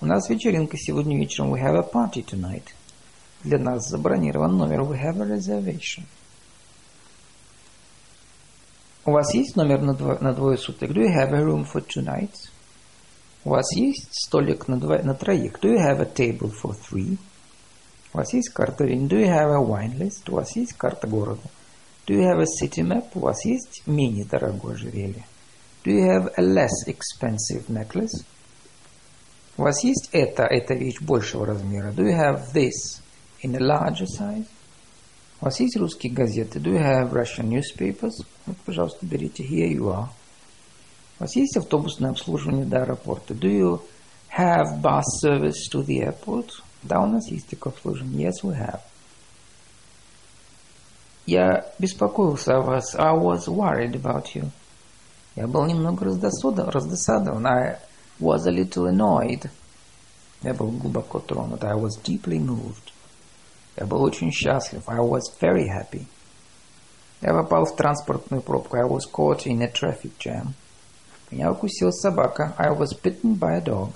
У 0.02 0.06
нас 0.06 0.30
вечеринка 0.30 0.78
сегодня 0.78 1.18
вечером. 1.18 1.54
We 1.54 1.62
have 1.62 1.76
a 1.76 1.84
party 1.84 2.26
tonight. 2.26 2.66
Для 3.44 3.60
нас 3.60 3.88
забронирован 3.88 4.58
номер. 4.58 4.82
We 4.82 5.02
have 5.02 5.22
a 5.22 5.26
reservation. 5.26 6.04
У 9.06 9.12
вас 9.12 9.34
есть 9.36 9.56
номер 9.56 9.82
на, 9.82 9.94
дво, 9.94 10.18
на 10.20 10.34
двое 10.34 10.58
суток? 10.58 10.90
Do 10.90 11.02
you 11.02 11.16
have 11.16 11.32
a 11.32 11.44
room 11.44 11.64
for 11.64 11.80
two 11.80 12.04
nights? 12.04 12.50
У 13.46 13.50
вас 13.50 13.76
есть 13.76 14.10
столик 14.12 14.68
на, 14.68 14.78
два, 14.78 14.98
на 15.04 15.14
троих? 15.14 15.60
Do 15.62 15.72
you 15.72 15.78
have 15.78 16.02
a 16.02 16.06
table 16.06 16.52
for 16.52 16.76
three? 16.76 17.20
У 18.12 18.18
вас 18.18 18.34
есть 18.34 18.50
карта 18.50 18.86
вин? 18.86 19.08
Do 19.08 19.20
you 19.20 19.28
have 19.28 19.52
a 19.52 19.64
wine 19.64 19.96
list? 20.00 20.28
У 20.32 20.36
вас 20.36 20.56
есть 20.56 20.74
карта 20.74 21.06
города? 21.06 21.48
Do 22.08 22.16
you 22.16 22.24
have 22.24 22.42
a 22.42 22.46
city 22.46 22.82
map? 22.82 23.06
У 23.14 23.20
вас 23.20 23.46
есть 23.46 23.84
менее 23.86 24.26
дорогое 24.26 24.74
ожерелье? 24.74 25.28
Do 25.84 25.92
you 25.92 26.08
have 26.08 26.34
a 26.38 26.42
less 26.42 26.88
expensive 26.88 27.68
necklace? 27.68 28.26
У 29.58 29.62
вас 29.62 29.84
есть 29.84 30.10
это, 30.12 30.44
эта 30.44 30.74
вещь 30.74 31.00
большего 31.00 31.46
размера? 31.46 31.92
Do 31.92 32.04
you 32.04 32.18
have 32.18 32.52
this 32.52 33.00
in 33.44 33.56
a 33.56 33.60
larger 33.60 34.08
size? 34.08 34.48
У 35.40 35.46
вас 35.46 35.60
есть 35.60 35.78
русские 35.78 36.12
газеты? 36.12 36.60
Do 36.60 36.72
you 36.72 36.82
have 36.82 37.14
Russian 37.14 37.50
newspapers? 37.50 38.26
Вот, 38.48 38.58
пожалуйста, 38.66 39.06
берите. 39.06 39.44
Here 39.44 39.72
you 39.72 39.94
are. 39.94 40.10
У 41.18 41.24
вас 41.24 41.36
есть 41.36 41.56
автобусное 41.56 42.12
обслуживание 42.12 42.66
до 42.66 42.82
аэропорта? 42.82 43.34
Do 43.34 43.50
you 43.50 43.82
have 44.38 44.82
bus 44.82 45.04
service 45.24 45.70
to 45.72 45.86
the 45.86 46.04
airport? 46.04 46.50
Да, 46.84 47.00
у 47.00 47.06
нас 47.06 47.30
есть 47.32 47.48
такое 47.48 47.72
обслуживание. 47.72 48.28
Yes, 48.28 48.44
we 48.44 48.54
have. 48.54 48.82
Я 51.26 51.66
беспокоился 51.80 52.58
о 52.58 52.62
вас. 52.62 52.94
I 52.96 53.14
was 53.14 53.48
worried 53.48 53.94
about 53.94 54.26
you. 54.36 54.50
Я 55.36 55.48
был 55.48 55.66
немного 55.66 56.06
раздосадован. 56.06 56.70
раздосадован. 56.70 57.48
I 57.48 57.78
was 58.20 58.46
a 58.46 58.52
little 58.52 58.88
annoyed. 58.88 59.50
Я 60.44 60.54
был 60.54 60.70
глубоко 60.70 61.20
тронут. 61.20 61.64
I 61.64 61.76
was 61.76 61.98
deeply 62.04 62.40
moved. 62.40 62.92
Я 63.78 63.86
был 63.86 64.04
очень 64.04 64.32
счастлив. 64.32 64.84
I 64.88 65.00
was 65.00 65.22
very 65.42 65.68
happy. 65.68 66.06
Я 67.22 67.34
попал 67.34 67.66
в 67.66 67.76
транспортную 67.76 68.42
пробку. 68.42 68.76
I 68.76 68.84
was 68.84 69.10
caught 69.12 69.46
in 69.46 69.62
a 69.62 69.72
traffic 69.72 70.12
jam. 70.20 70.54
Меня 71.32 71.52
укусила 71.52 71.92
собака. 71.92 72.54
I 72.58 72.70
was 72.72 72.94
bitten 73.02 73.38
by 73.38 73.58
a 73.58 73.62
dog. 73.62 73.96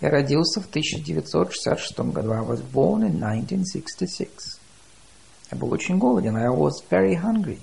Я 0.00 0.10
родился 0.10 0.60
в 0.60 0.68
1966 0.68 1.98
году. 1.98 2.32
I 2.32 2.40
was 2.40 2.62
born 2.62 3.02
in 3.02 3.22
1966. 3.22 4.60
Я 5.50 5.58
был 5.58 5.72
очень 5.72 5.98
голоден. 5.98 6.36
I 6.36 6.48
was 6.48 6.82
very 6.88 7.14
hungry. 7.14 7.60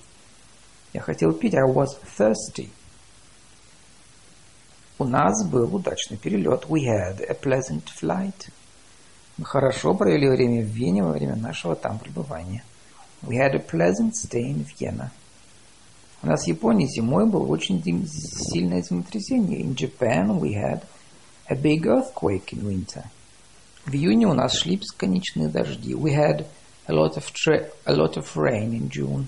Я 0.94 1.02
хотел 1.02 1.34
пить. 1.34 1.56
I 1.56 1.64
was 1.64 1.98
thirsty. 2.18 2.70
У 4.98 5.06
нас 5.06 5.46
был 5.48 5.76
удачный 5.76 6.18
перелет. 6.18 6.66
We 6.70 6.86
had 6.86 7.22
a 7.22 7.34
pleasant 7.34 7.84
flight. 8.02 8.50
Мы 9.38 9.46
хорошо 9.46 9.94
провели 9.94 10.30
время 10.30 10.62
в 10.62 10.70
Вене 10.70 11.04
во 11.04 11.12
время 11.12 11.36
нашего 11.36 11.76
там 11.76 12.00
пребывания. 12.00 12.64
We 13.22 13.38
had 13.38 13.56
a 13.56 13.60
pleasant 13.60 14.14
stay 14.14 14.52
in 14.52 14.66
Vienna. 14.80 15.12
У 16.24 16.28
нас 16.28 16.46
в 16.46 16.48
Японии 16.48 16.88
зимой 16.88 17.26
было 17.26 17.46
очень 17.46 17.84
сильное 18.08 18.82
землетрясение. 18.82 19.62
In 19.62 19.76
Japan 19.76 20.40
we 20.40 20.54
had 20.54 20.84
a 21.50 21.56
big 21.56 21.86
earthquake 21.86 22.54
in 22.54 22.66
winter. 22.66 23.06
В 23.86 23.94
июне 23.94 24.28
у 24.28 24.34
нас 24.34 24.58
шли 24.58 24.78
бесконечные 24.78 25.50
дожди. 25.50 25.94
We 25.94 26.16
had 26.16 26.46
a 26.88 26.94
lot 26.94 27.16
of, 27.18 27.26
a 27.86 27.94
lot 27.94 28.18
of 28.18 28.36
rain 28.36 28.72
in 28.72 28.90
June. 28.90 29.28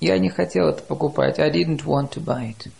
Я 0.00 0.18
не 0.18 0.30
хотел 0.30 0.68
это 0.68 0.82
покупать. 0.82 1.38
I 1.38 1.50
didn't 1.50 1.84
want 1.84 2.10
to 2.12 2.24
buy 2.24 2.54
it. 2.54 2.70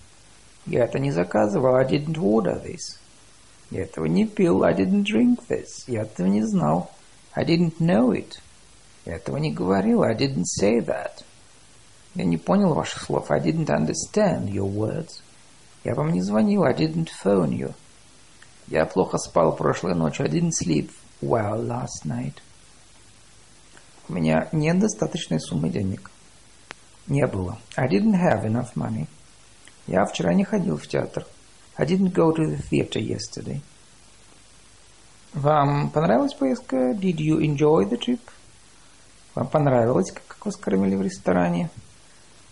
Я 0.67 0.85
это 0.85 0.99
не 0.99 1.11
заказывал. 1.11 1.75
I 1.75 1.85
didn't 1.85 2.17
order 2.17 2.63
this. 2.63 2.99
Я 3.71 3.83
этого 3.83 4.07
не 4.07 4.27
пил. 4.27 4.63
I 4.63 4.73
didn't 4.73 5.05
drink 5.05 5.41
this. 5.49 5.85
Я 5.87 6.03
этого 6.03 6.29
не 6.29 6.43
знал. 6.43 6.91
I 7.35 7.45
didn't 7.45 7.79
know 7.79 8.13
it. 8.13 8.39
Я 9.05 9.17
этого 9.17 9.37
не 9.39 9.53
говорил. 9.53 10.03
I 10.03 10.15
didn't 10.15 10.45
say 10.45 10.79
that. 10.81 11.25
Я 12.15 12.25
не 12.25 12.37
понял 12.37 12.75
ваших 12.75 13.03
слов. 13.03 13.31
I 13.31 13.41
didn't 13.41 13.67
understand 13.67 14.49
your 14.49 14.69
words. 14.69 15.23
Я 15.85 15.95
вам 15.95 16.13
не 16.13 16.23
звонил. 16.23 16.65
I 16.65 16.75
didn't 16.75 17.09
phone 17.25 17.51
you. 17.51 17.75
Я 18.67 18.87
плохо 18.87 19.19
спал 19.19 19.55
прошлой 19.55 19.95
ночью. 19.95 20.27
I 20.27 20.31
didn't 20.31 20.53
sleep 20.61 20.91
well 21.21 21.65
last 21.65 22.05
night. 22.05 22.35
У 24.09 24.13
меня 24.13 24.49
нет 24.53 24.79
достаточной 24.81 25.41
суммы 25.41 25.71
денег. 25.71 26.11
Не 27.07 27.27
было. 27.27 27.59
I 27.77 27.89
didn't 27.89 28.15
have 28.15 28.45
enough 28.45 28.75
money. 28.75 29.07
Я 29.87 30.05
вчера 30.05 30.35
не 30.35 30.45
ходил 30.45 30.77
в 30.77 30.87
театр. 30.87 31.27
I 31.77 31.87
didn't 31.87 32.13
go 32.13 32.33
to 32.33 32.45
the 32.45 32.61
theater 32.71 33.01
yesterday. 33.01 33.61
Вам 35.33 35.91
понравилась 35.91 36.35
поездка? 36.35 36.93
Did 36.93 37.19
you 37.19 37.39
enjoy 37.39 37.89
the 37.89 37.99
trip? 37.99 38.21
Вам 39.35 39.47
понравилось, 39.47 40.11
как 40.11 40.45
вас 40.45 40.57
кормили 40.57 40.97
в 40.97 41.03
ресторане? 41.03 41.71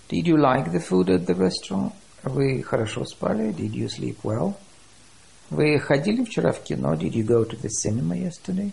Did 0.08 0.26
you 0.26 0.38
like 0.38 0.72
the 0.72 0.80
food 0.80 1.10
at 1.10 1.26
the 1.26 1.34
restaurant? 1.34 1.92
Вы 2.22 2.62
хорошо 2.62 3.04
спали? 3.04 3.52
Did 3.52 3.72
you 3.72 3.88
sleep 3.88 4.16
well? 4.22 4.54
Вы 5.50 5.78
ходили 5.78 6.24
вчера 6.24 6.52
в 6.52 6.62
кино? 6.62 6.94
Did 6.94 7.12
you 7.12 7.24
go 7.24 7.44
to 7.44 7.60
the 7.60 7.68
cinema 7.68 8.16
yesterday? 8.16 8.72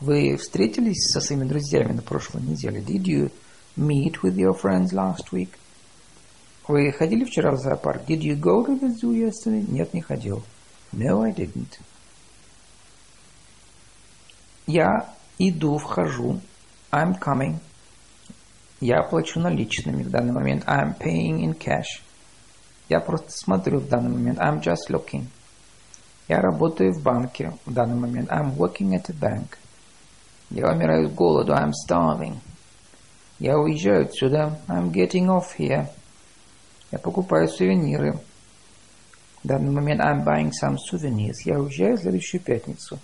Вы 0.00 0.36
встретились 0.36 1.10
со 1.12 1.20
своими 1.20 1.44
друзьями 1.44 1.92
на 1.92 2.02
прошлой 2.02 2.42
неделе? 2.42 2.80
Did 2.80 3.04
you 3.04 3.30
meet 3.76 4.22
with 4.22 4.36
your 4.36 4.58
friends 4.60 4.92
last 4.92 5.30
week? 5.32 5.50
Вы 6.66 6.90
ходили 6.92 7.24
вчера 7.24 7.52
в 7.52 7.58
зоопарк? 7.58 8.02
Did 8.08 8.20
you 8.20 8.36
go 8.36 8.64
to 8.64 8.80
the 8.80 8.88
zoo 8.88 9.12
yesterday? 9.12 9.64
Нет, 9.70 9.94
не 9.94 10.00
ходил. 10.00 10.42
No, 10.92 11.22
I 11.22 11.32
didn't. 11.32 11.78
Я 14.66 15.14
иду, 15.38 15.78
вхожу. 15.78 16.40
I'm 16.90 17.18
coming. 17.20 17.60
Я 18.80 19.02
плачу 19.02 19.40
наличными 19.40 20.02
в 20.02 20.10
данный 20.10 20.32
момент. 20.32 20.64
I'm 20.64 20.96
paying 20.98 21.40
in 21.40 21.54
cash. 21.56 22.00
Я 22.88 23.00
просто 23.00 23.30
смотрю 23.30 23.78
в 23.78 23.88
данный 23.88 24.10
момент. 24.10 24.38
I'm 24.38 24.62
just 24.62 24.88
looking. 24.88 25.26
Я 26.28 26.40
работаю 26.40 26.94
в 26.94 27.02
банке 27.02 27.52
в 27.66 27.72
данный 27.72 27.96
момент. 27.96 28.30
I'm 28.30 28.56
working 28.56 28.92
at 28.94 29.10
a 29.10 29.12
bank. 29.12 29.58
Я 30.48 30.72
умираю 30.72 31.08
с 31.08 31.12
голоду. 31.12 31.52
I'm 31.52 31.72
starving. 31.86 32.38
Я 33.38 33.58
уезжаю 33.58 34.06
отсюда. 34.06 34.58
I'm 34.66 34.90
getting 34.90 35.26
off 35.26 35.58
here. 35.58 35.86
Я 36.90 36.98
покупаю 36.98 37.48
сувениры. 37.48 38.18
В 39.42 39.46
данный 39.46 39.70
момент 39.70 40.00
I'm 40.00 40.24
buying 40.24 40.50
some 40.50 40.76
souvenirs. 40.90 41.36
Я 41.44 41.60
уезжаю 41.60 41.96
в 41.96 42.00
следующую 42.00 42.40
пятницу. 42.40 42.98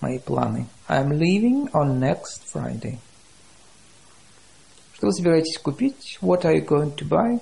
Мои 0.00 0.18
планы. 0.18 0.66
I'm 0.86 1.08
leaving 1.08 1.70
on 1.72 1.98
next 1.98 2.42
Friday. 2.52 2.98
Что 5.03 5.07
вы 5.07 5.13
собираетесь 5.13 5.57
купить? 5.57 6.17
What 6.21 6.41
are 6.43 6.53
you 6.53 6.65
going 6.65 6.95
to 6.95 7.07
buy? 7.07 7.41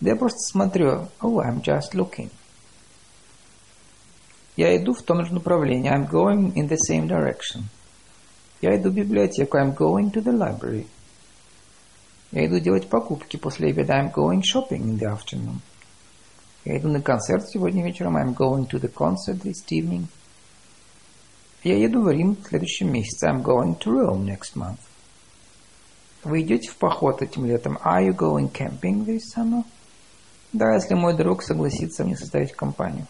Да 0.00 0.10
я 0.10 0.16
просто 0.16 0.38
смотрю. 0.38 1.08
Oh, 1.20 1.38
I'm 1.38 1.62
just 1.62 1.94
looking. 1.94 2.30
Я 4.56 4.76
иду 4.76 4.92
в 4.92 5.02
том 5.02 5.24
же 5.24 5.32
направлении. 5.32 5.90
I'm 5.90 6.08
going 6.08 6.54
in 6.54 6.68
the 6.68 6.76
same 6.76 7.08
direction. 7.08 7.64
Я 8.60 8.76
иду 8.76 8.90
в 8.90 8.94
библиотеку. 8.94 9.58
I'm 9.58 9.76
going 9.76 10.10
to 10.12 10.22
the 10.22 10.32
library. 10.32 10.86
Я 12.32 12.46
иду 12.46 12.58
делать 12.58 12.88
покупки 12.88 13.36
после 13.36 13.70
обеда. 13.70 13.94
I'm 13.94 14.12
going 14.12 14.40
shopping 14.40 14.82
in 14.82 14.98
the 14.98 15.14
afternoon. 15.14 15.60
Я 16.64 16.78
иду 16.78 16.88
на 16.88 17.00
концерт 17.00 17.48
сегодня 17.48 17.84
вечером. 17.84 18.16
I'm 18.16 18.34
going 18.34 18.66
to 18.68 18.80
the 18.80 18.92
concert 18.92 19.42
this 19.42 19.64
evening. 19.70 20.06
Я 21.62 21.76
еду 21.76 22.02
в 22.02 22.10
Рим 22.10 22.36
в 22.36 22.48
следующем 22.48 22.92
месяце. 22.92 23.28
I'm 23.28 23.42
going 23.42 23.78
to 23.78 23.90
Rome 23.90 24.24
next 24.24 24.56
month. 24.56 24.78
Вы 26.27 26.41
идете 26.41 26.69
в 26.69 26.75
поход 26.75 27.21
этим 27.21 27.45
летом? 27.45 27.77
Are 27.85 28.05
you 28.05 28.13
going 28.13 28.51
camping 28.51 29.05
this 29.05 29.21
summer? 29.33 29.63
Да, 30.51 30.73
если 30.73 30.93
мой 30.93 31.15
друг 31.15 31.41
согласится 31.41 32.03
мне 32.03 32.17
составить 32.17 32.51
компанию. 32.51 33.07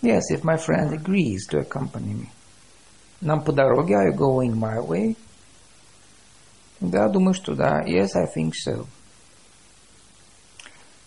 Yes, 0.00 0.20
if 0.32 0.42
my 0.44 0.56
friend 0.56 0.92
agrees 0.92 1.40
to 1.50 1.58
accompany 1.58 2.14
me. 2.14 2.28
Нам 3.20 3.42
по 3.42 3.52
дороге. 3.52 3.94
Are 3.94 4.12
you 4.12 4.16
going 4.16 4.54
my 4.54 4.78
way? 4.78 5.16
Да, 6.80 7.08
думаю, 7.08 7.34
что 7.34 7.56
да. 7.56 7.82
Yes, 7.82 8.10
I 8.14 8.26
think 8.26 8.52
so. 8.64 8.86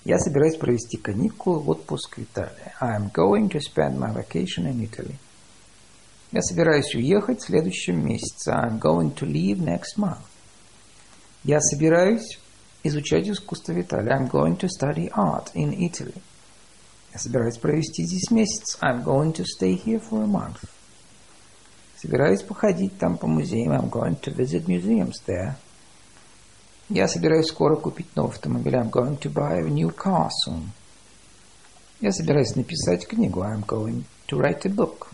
Я 0.04 0.20
собираюсь 0.20 0.58
провести 0.58 0.98
каникулы 0.98 1.60
в 1.60 1.70
отпуск 1.70 2.18
в 2.18 2.22
Италии. 2.22 2.74
I 2.82 2.98
am 2.98 3.10
going 3.14 3.50
to 3.50 3.62
spend 3.62 3.98
my 3.98 4.14
vacation 4.14 4.68
in 4.68 4.82
Italy. 4.82 5.16
Я 6.34 6.42
собираюсь 6.42 6.94
уехать 6.94 7.40
в 7.40 7.46
следующем 7.46 8.06
месяце. 8.06 8.52
I 8.52 8.68
am 8.68 8.80
going 8.82 9.16
to 9.16 9.26
leave 9.26 9.62
next 9.62 9.98
month. 9.98 10.33
Я 11.46 11.60
собираюсь 11.60 12.40
изучать 12.84 13.28
искусство 13.28 13.74
в 13.74 13.82
Италии. 13.82 14.10
I'm 14.12 14.30
going 14.30 14.58
to 14.58 14.70
study 14.70 15.10
art 15.14 15.52
in 15.56 15.74
Italy. 15.74 16.22
Я 17.12 17.20
собираюсь 17.20 17.58
провести 17.58 18.06
здесь 18.06 18.32
месяц. 18.32 18.78
I'm 18.82 19.04
going 19.04 19.34
to 19.34 19.44
stay 19.44 19.76
here 19.76 20.00
for 20.00 20.24
a 20.24 20.28
month. 20.28 20.64
Собираюсь 21.98 22.42
походить 22.42 22.98
там 22.98 23.18
по 23.18 23.28
музеям. 23.28 23.74
I'm 23.74 23.90
going 23.90 24.20
to 24.22 24.34
visit 24.34 24.68
museums 24.68 25.22
there. 25.28 25.56
Я 26.88 27.10
собираюсь 27.10 27.48
скоро 27.48 27.76
купить 27.76 28.16
новый 28.16 28.32
автомобиль. 28.32 28.76
I'm 28.76 28.90
going 28.90 29.18
to 29.20 29.30
buy 29.30 29.58
a 29.58 29.70
new 29.70 29.90
car 29.90 30.30
soon. 30.46 30.70
Я 32.00 32.14
собираюсь 32.14 32.56
написать 32.56 33.06
книгу. 33.06 33.42
I'm 33.42 33.66
going 33.66 34.06
to 34.28 34.38
write 34.38 34.66
a 34.66 34.70
book. 34.70 35.08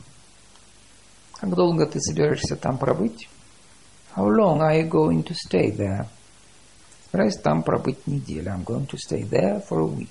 Как 1.33 1.49
долго 1.55 1.87
ты 1.87 1.99
собираешься 1.99 2.55
там 2.55 2.77
пробыть? 2.77 3.27
How 4.15 4.27
long 4.27 4.61
are 4.61 4.79
you 4.79 4.87
going 4.87 5.23
to 5.23 5.33
stay 5.33 5.71
there? 5.71 6.07
Собираюсь 7.08 7.36
там 7.36 7.62
пробыть 7.62 8.06
неделю. 8.06 8.52
I'm 8.52 8.64
going 8.64 8.86
to 8.86 8.96
stay 8.96 9.22
there 9.22 9.64
for 9.68 9.80
a 9.80 9.86
week. 9.86 10.08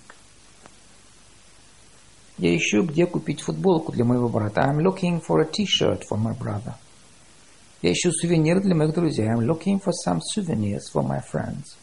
Я 2.38 2.56
ищу, 2.56 2.84
где 2.84 3.06
купить 3.06 3.42
футболку 3.42 3.92
для 3.92 4.06
моего 4.06 4.28
брата. 4.28 4.62
I'm 4.62 4.80
looking 4.80 5.22
for 5.22 5.42
a 5.42 5.46
t-shirt 5.46 6.04
for 6.10 6.18
my 6.18 6.38
brother. 6.38 6.74
Я 7.82 7.92
ищу 7.92 8.12
сувениры 8.12 8.62
для 8.62 8.74
моих 8.74 8.94
друзей. 8.94 9.28
I'm 9.28 9.46
looking 9.46 9.80
for 9.80 9.92
some 9.92 10.20
souvenirs 10.22 10.90
for 10.94 11.04
my 11.06 11.20
friends. 11.32 11.76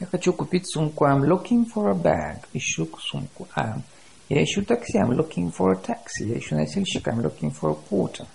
Я 0.00 0.06
хочу 0.06 0.32
купить 0.32 0.66
сумку. 0.66 1.04
I'm 1.04 1.22
looking 1.22 1.66
for 1.66 1.90
a 1.90 1.94
bag. 1.94 2.38
Ищу 2.54 2.88
сумку. 2.98 3.46
I'm. 3.54 3.82
Я 4.30 4.42
ищу 4.42 4.64
такси. 4.64 4.98
I'm 4.98 5.10
looking 5.10 5.52
for 5.52 5.72
a 5.72 5.76
taxi. 5.76 6.26
Я 6.26 6.38
ищу 6.38 6.56
носильщика. 6.56 7.10
I'm 7.10 7.20
looking 7.20 7.52
for 7.52 7.70
a 7.70 7.76
porter. 7.90 8.26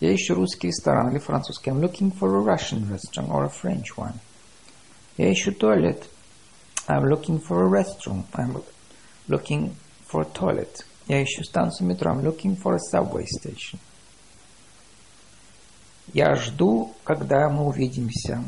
Я 0.00 0.14
ищу 0.14 0.34
русский 0.34 0.68
ресторан 0.68 1.10
или 1.10 1.18
французский. 1.18 1.70
I'm 1.70 1.80
looking 1.80 2.12
for 2.12 2.36
a 2.36 2.40
Russian 2.40 2.88
restaurant 2.90 3.30
or 3.30 3.44
a 3.44 3.50
French 3.50 3.96
one. 3.96 4.20
Я 5.17 5.31
ищу 5.31 5.53
туалет. 5.53 6.09
I'm 6.87 7.05
looking 7.05 7.41
for 7.41 7.63
a 7.63 7.69
restroom. 7.69 8.25
I'm 8.33 8.61
looking 9.27 9.75
for 10.05 10.21
a 10.21 10.25
toilet. 10.25 10.85
Я 11.07 11.23
ищу 11.23 11.43
станцию 11.43 11.87
метро. 11.87 12.11
I'm 12.11 12.23
looking 12.23 12.55
for 12.61 12.75
a 12.75 12.79
subway 12.93 13.25
station. 13.25 13.79
Я 16.13 16.35
жду, 16.35 16.93
когда 17.03 17.49
мы 17.49 17.65
увидимся. 17.65 18.43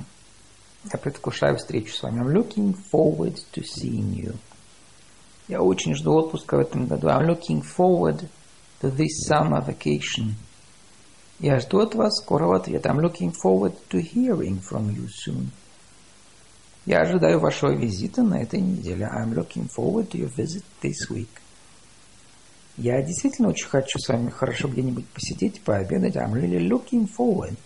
Я 0.91 0.99
предвкушаю 0.99 1.57
встречу 1.57 1.93
с 1.93 2.03
вами. 2.03 2.22
I'm 2.22 2.34
looking 2.34 2.76
forward 2.91 3.38
to 3.53 3.63
seeing 3.63 4.13
you. 4.13 4.36
Я 5.47 5.61
очень 5.61 5.95
жду 5.95 6.13
отпуска 6.18 6.57
в 6.57 6.59
этом 6.59 6.88
году. 6.88 7.07
I'm 7.07 7.26
looking 7.26 7.61
forward 7.61 8.28
to 8.82 8.95
this 8.95 9.26
summer 9.28 9.65
vacation. 9.65 10.34
Я 11.39 11.59
жду 11.59 11.80
от 11.80 11.95
вас 11.95 12.18
скорого 12.18 12.57
ответа. 12.57 12.89
I'm 12.89 12.99
looking 12.99 13.32
forward 13.32 13.74
to 13.89 14.01
hearing 14.01 14.59
from 14.59 14.89
you 14.89 15.07
soon. 15.07 15.51
Я 16.88 17.02
ожидаю 17.02 17.42
вашего 17.42 17.72
визита 17.72 18.24
на 18.24 18.42
этой 18.42 18.62
неделе. 18.62 19.10
I'm 19.14 19.34
looking 19.34 19.68
forward 19.68 20.10
to 20.12 20.20
your 20.20 20.34
visit 20.34 20.64
this 20.82 21.10
week. 21.10 21.28
Я 22.78 23.02
действительно 23.02 23.50
очень 23.50 23.68
хочу 23.68 24.00
с 24.00 24.08
вами 24.08 24.30
хорошо 24.30 24.70
где-нибудь 24.70 25.06
посидеть, 25.10 25.62
пообедать. 25.64 26.16
I'm 26.16 26.32
really 26.32 26.66
looking 26.66 27.06
forward 27.06 27.58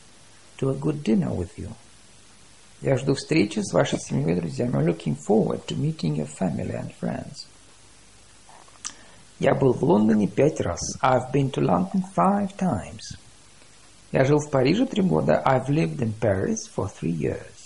to 0.57 0.71
a 0.71 0.73
good 0.73 1.03
dinner 1.03 1.29
with 1.29 1.51
you. 1.55 1.69
Я 2.81 2.97
жду 2.97 3.13
встречи 3.13 3.59
с 3.59 3.71
вашей 3.73 3.99
семьей 3.99 4.37
и 4.37 4.39
друзьями. 4.39 4.73
I'm 4.73 4.87
looking 4.87 5.15
forward 5.15 5.63
to 5.67 5.77
meeting 5.77 6.15
your 6.15 6.27
family 6.39 6.73
and 6.73 6.91
friends. 6.99 7.45
Я 9.37 9.53
был 9.53 9.73
в 9.73 9.83
Лондоне 9.83 10.29
пять 10.29 10.59
раз. 10.61 10.79
I've 10.99 11.31
been 11.31 11.51
to 11.51 11.61
London 11.61 12.01
five 12.17 12.55
times. 12.57 13.19
Я 14.11 14.25
жил 14.25 14.39
в 14.39 14.49
Париже 14.49 14.87
три 14.87 15.03
года. 15.03 15.43
I've 15.45 15.69
lived 15.69 15.99
in 15.99 16.11
Paris 16.19 16.67
for 16.75 16.89
three 16.89 17.11
years. 17.11 17.60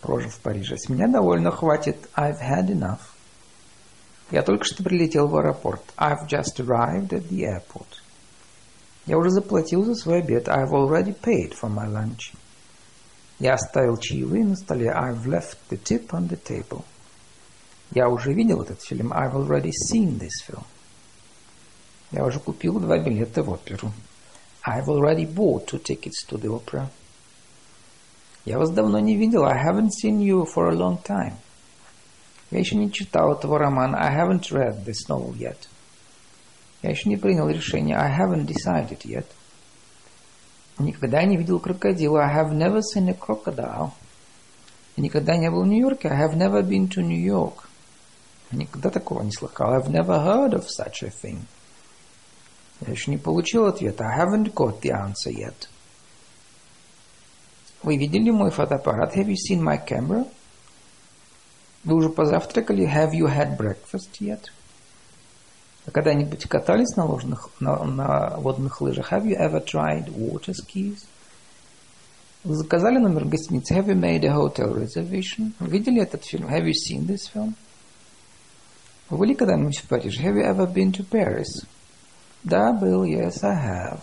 Прожил 0.00 0.30
в 0.30 0.38
Париже. 0.40 0.76
С 0.76 0.88
меня 0.88 1.08
довольно 1.08 1.50
хватит. 1.50 1.96
I've 2.16 2.40
had 2.40 2.68
enough. 2.68 3.00
Я 4.30 4.42
только 4.42 4.64
что 4.64 4.82
прилетел 4.82 5.28
в 5.28 5.36
аэропорт. 5.36 5.82
I've 5.96 6.28
just 6.28 6.58
arrived 6.58 7.10
at 7.10 7.28
the 7.28 7.44
airport. 7.44 7.86
Я 9.06 9.18
уже 9.18 9.30
заплатил 9.30 9.84
за 9.84 9.94
свой 9.94 10.18
обед. 10.18 10.48
I've 10.48 10.72
already 10.72 11.14
paid 11.14 11.52
for 11.52 11.70
my 11.70 11.88
lunch. 11.88 12.34
Я 13.38 13.54
оставил 13.54 13.96
чаевые 13.98 14.44
на 14.44 14.56
столе. 14.56 14.90
I've 14.90 15.24
left 15.26 15.58
the 15.70 15.80
tip 15.80 16.08
on 16.08 16.28
the 16.28 16.40
table. 16.42 16.84
Я 17.92 18.08
уже 18.08 18.32
видел 18.32 18.62
этот 18.62 18.82
фильм. 18.82 19.12
I've 19.12 19.34
already 19.34 19.70
seen 19.70 20.18
this 20.18 20.42
film. 20.48 20.64
Я 22.10 22.24
уже 22.24 22.40
купил 22.40 22.80
два 22.80 22.98
билета 22.98 23.42
в 23.42 23.50
оперу. 23.50 23.92
I've 24.66 24.88
already 24.88 25.24
bought 25.24 25.66
two 25.66 25.78
tickets 25.78 26.26
to 26.28 26.36
the 26.36 26.48
opera. 26.48 26.88
Я 28.45 28.57
вас 28.57 28.71
давно 28.71 28.99
не 28.99 29.15
видел. 29.15 29.45
I 29.45 29.55
haven't 29.55 29.89
seen 30.03 30.19
you 30.19 30.45
for 30.45 30.69
a 30.69 30.75
long 30.75 31.01
time. 31.03 31.33
Я 32.49 32.59
еще 32.59 32.75
не 32.75 32.91
читал 32.91 33.33
этого 33.33 33.59
романа. 33.59 33.97
I 33.97 34.15
haven't 34.17 34.51
read 34.51 34.83
this 34.83 35.07
novel 35.07 35.33
yet. 35.37 35.57
Я 36.81 36.89
еще 36.89 37.07
не 37.07 37.17
принял 37.17 37.47
решение. 37.47 37.95
I 37.95 38.09
haven't 38.09 38.45
decided 38.45 38.99
yet. 39.03 39.25
Никогда 40.79 41.23
не 41.23 41.37
видел 41.37 41.59
крокодила. 41.59 42.23
I 42.23 42.43
have 42.43 42.51
never 42.51 42.79
seen 42.81 43.09
a 43.09 43.13
crocodile. 43.13 43.91
Никогда 44.97 45.37
не 45.37 45.49
был 45.49 45.63
в 45.63 45.67
Нью-Йорке. 45.67 46.09
I 46.09 46.27
have 46.27 46.35
never 46.35 46.61
been 46.61 46.89
to 46.89 47.01
New 47.01 47.19
York. 47.19 47.67
Никогда 48.51 48.89
такого 48.89 49.21
не 49.21 49.31
слыхал. 49.31 49.73
I've 49.73 49.89
never 49.89 50.19
heard 50.19 50.53
of 50.53 50.65
such 50.67 51.03
a 51.03 51.09
thing. 51.09 51.39
Я 52.81 52.91
еще 52.91 53.11
не 53.11 53.17
получил 53.17 53.67
ответа. 53.67 54.05
I 54.05 54.19
haven't 54.19 54.53
got 54.53 54.81
the 54.81 54.91
answer 54.91 55.31
yet. 55.31 55.69
Вы 57.86 57.98
видели 57.98 58.30
мой 58.30 58.50
фотоаппарат? 58.50 59.16
Have 59.16 59.28
you 59.28 59.36
seen 59.36 59.62
my 59.62 59.78
camera? 59.78 60.28
Вы 61.84 61.94
уже 61.94 62.08
позавтракали? 62.08 62.84
Have 62.84 63.12
you 63.12 63.28
had 63.28 63.56
breakfast 63.56 64.10
yet? 64.18 64.40
Вы 65.86 65.92
когда-нибудь 65.92 66.48
катались 66.48 66.96
на, 66.96 67.04
ложных, 67.04 67.48
на, 67.60 67.84
на 67.84 68.38
водных 68.38 68.80
лыжах? 68.80 69.12
Have 69.12 69.24
you 69.24 69.36
ever 69.38 69.64
tried 69.64 70.08
water 70.08 70.52
skis? 70.52 71.04
Вы 72.42 72.56
заказали 72.56 72.98
номер 72.98 73.24
гостиницы? 73.24 73.74
Have 73.74 73.86
you 73.86 73.94
made 73.94 74.24
a 74.24 74.34
hotel 74.34 74.74
reservation? 74.74 75.52
Вы 75.60 75.68
видели 75.68 76.02
этот 76.02 76.24
фильм? 76.24 76.48
Have 76.48 76.64
you 76.64 76.72
seen 76.72 77.06
this 77.06 77.32
film? 77.32 77.54
Вы 79.10 79.18
были 79.18 79.34
когда-нибудь 79.34 79.78
в 79.78 79.86
Париже? 79.86 80.24
Have 80.24 80.34
you 80.34 80.44
ever 80.44 80.66
been 80.66 80.90
to 80.90 81.08
Paris? 81.08 81.64
Да, 82.42 82.72
был. 82.72 83.04
Yes, 83.04 83.44
I 83.44 83.54
have. 83.54 84.00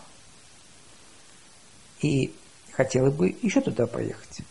И 2.02 2.34
хотела 2.76 3.10
бы 3.10 3.36
еще 3.42 3.62
туда 3.62 3.86
поехать. 3.88 4.42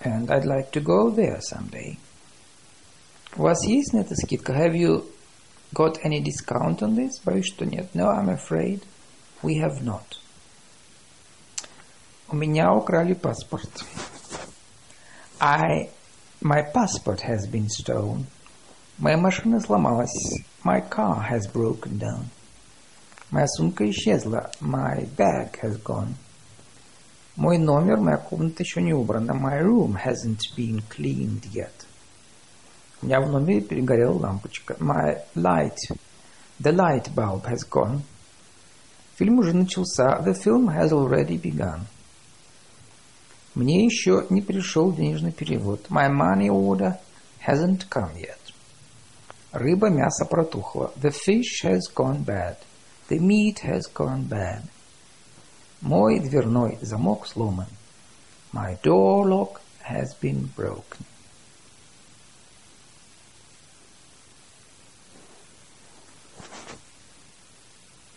And 0.00 0.30
I'd 0.30 0.46
like 0.46 0.72
to 0.72 0.80
go 0.80 1.10
there 1.10 1.40
someday. 1.40 1.98
У 3.36 3.42
вас 3.42 3.64
есть 3.66 3.92
на 3.92 3.98
это 3.98 4.14
скидка? 4.16 4.52
Have 4.52 4.74
you 4.74 5.04
got 5.74 5.98
any 6.04 6.20
discount 6.20 6.80
on 6.82 6.96
this? 6.96 7.20
Боюсь, 7.24 7.46
что 7.46 7.64
нет. 7.64 7.94
No, 7.94 8.08
I'm 8.08 8.28
afraid 8.28 8.82
we 9.42 9.60
have 9.60 9.82
not. 9.82 10.18
У 12.28 12.36
меня 12.36 12.72
украли 12.72 13.14
паспорт. 13.14 13.84
I, 15.40 15.90
my 16.40 16.62
passport 16.72 17.20
has 17.20 17.46
been 17.46 17.68
stolen. 17.68 18.26
Моя 18.98 19.16
машина 19.16 19.60
сломалась. 19.60 20.42
My 20.64 20.80
car 20.80 21.22
has 21.30 21.46
broken 21.46 21.98
down. 21.98 22.26
Моя 23.30 23.46
сумка 23.46 23.88
исчезла. 23.88 24.50
My 24.60 25.06
bag 25.16 25.58
has 25.62 25.76
gone. 25.82 26.14
Мой 27.40 27.56
номер, 27.56 27.96
моя 27.96 28.18
комната 28.18 28.62
еще 28.62 28.82
не 28.82 28.92
убрана. 28.92 29.32
My 29.32 29.62
room 29.62 29.96
hasn't 29.96 30.40
been 30.58 30.82
cleaned 30.90 31.50
yet. 31.54 31.72
У 33.00 33.06
меня 33.06 33.18
в 33.22 33.30
номере 33.30 33.62
перегорела 33.62 34.12
лампочка. 34.12 34.74
My 34.78 35.22
light, 35.34 35.78
the 36.62 36.70
light 36.70 37.08
bulb 37.14 37.46
has 37.46 37.66
gone. 37.66 38.02
Фильм 39.16 39.38
уже 39.38 39.54
начался. 39.54 40.20
The 40.20 40.34
film 40.34 40.68
has 40.68 40.90
already 40.92 41.40
begun. 41.40 41.86
Мне 43.54 43.86
еще 43.86 44.26
не 44.28 44.42
пришел 44.42 44.92
денежный 44.92 45.32
перевод. 45.32 45.86
My 45.88 46.10
money 46.10 46.50
order 46.50 46.98
hasn't 47.48 47.88
come 47.88 48.14
yet. 48.18 48.52
Рыба, 49.52 49.88
мясо 49.88 50.26
протухло. 50.26 50.92
The 51.00 51.10
fish 51.10 51.64
has 51.64 51.90
gone 51.96 52.22
bad. 52.22 52.58
The 53.08 53.18
meat 53.18 53.60
has 53.62 53.90
gone 53.90 54.28
bad. 54.28 54.64
Мой 55.81 56.19
дверной 56.19 56.77
замок 56.81 57.27
сломан. 57.27 57.67
My 58.53 58.77
door 58.81 59.25
lock 59.25 59.61
has 59.83 60.13
been 60.19 60.49
broken. 60.55 61.05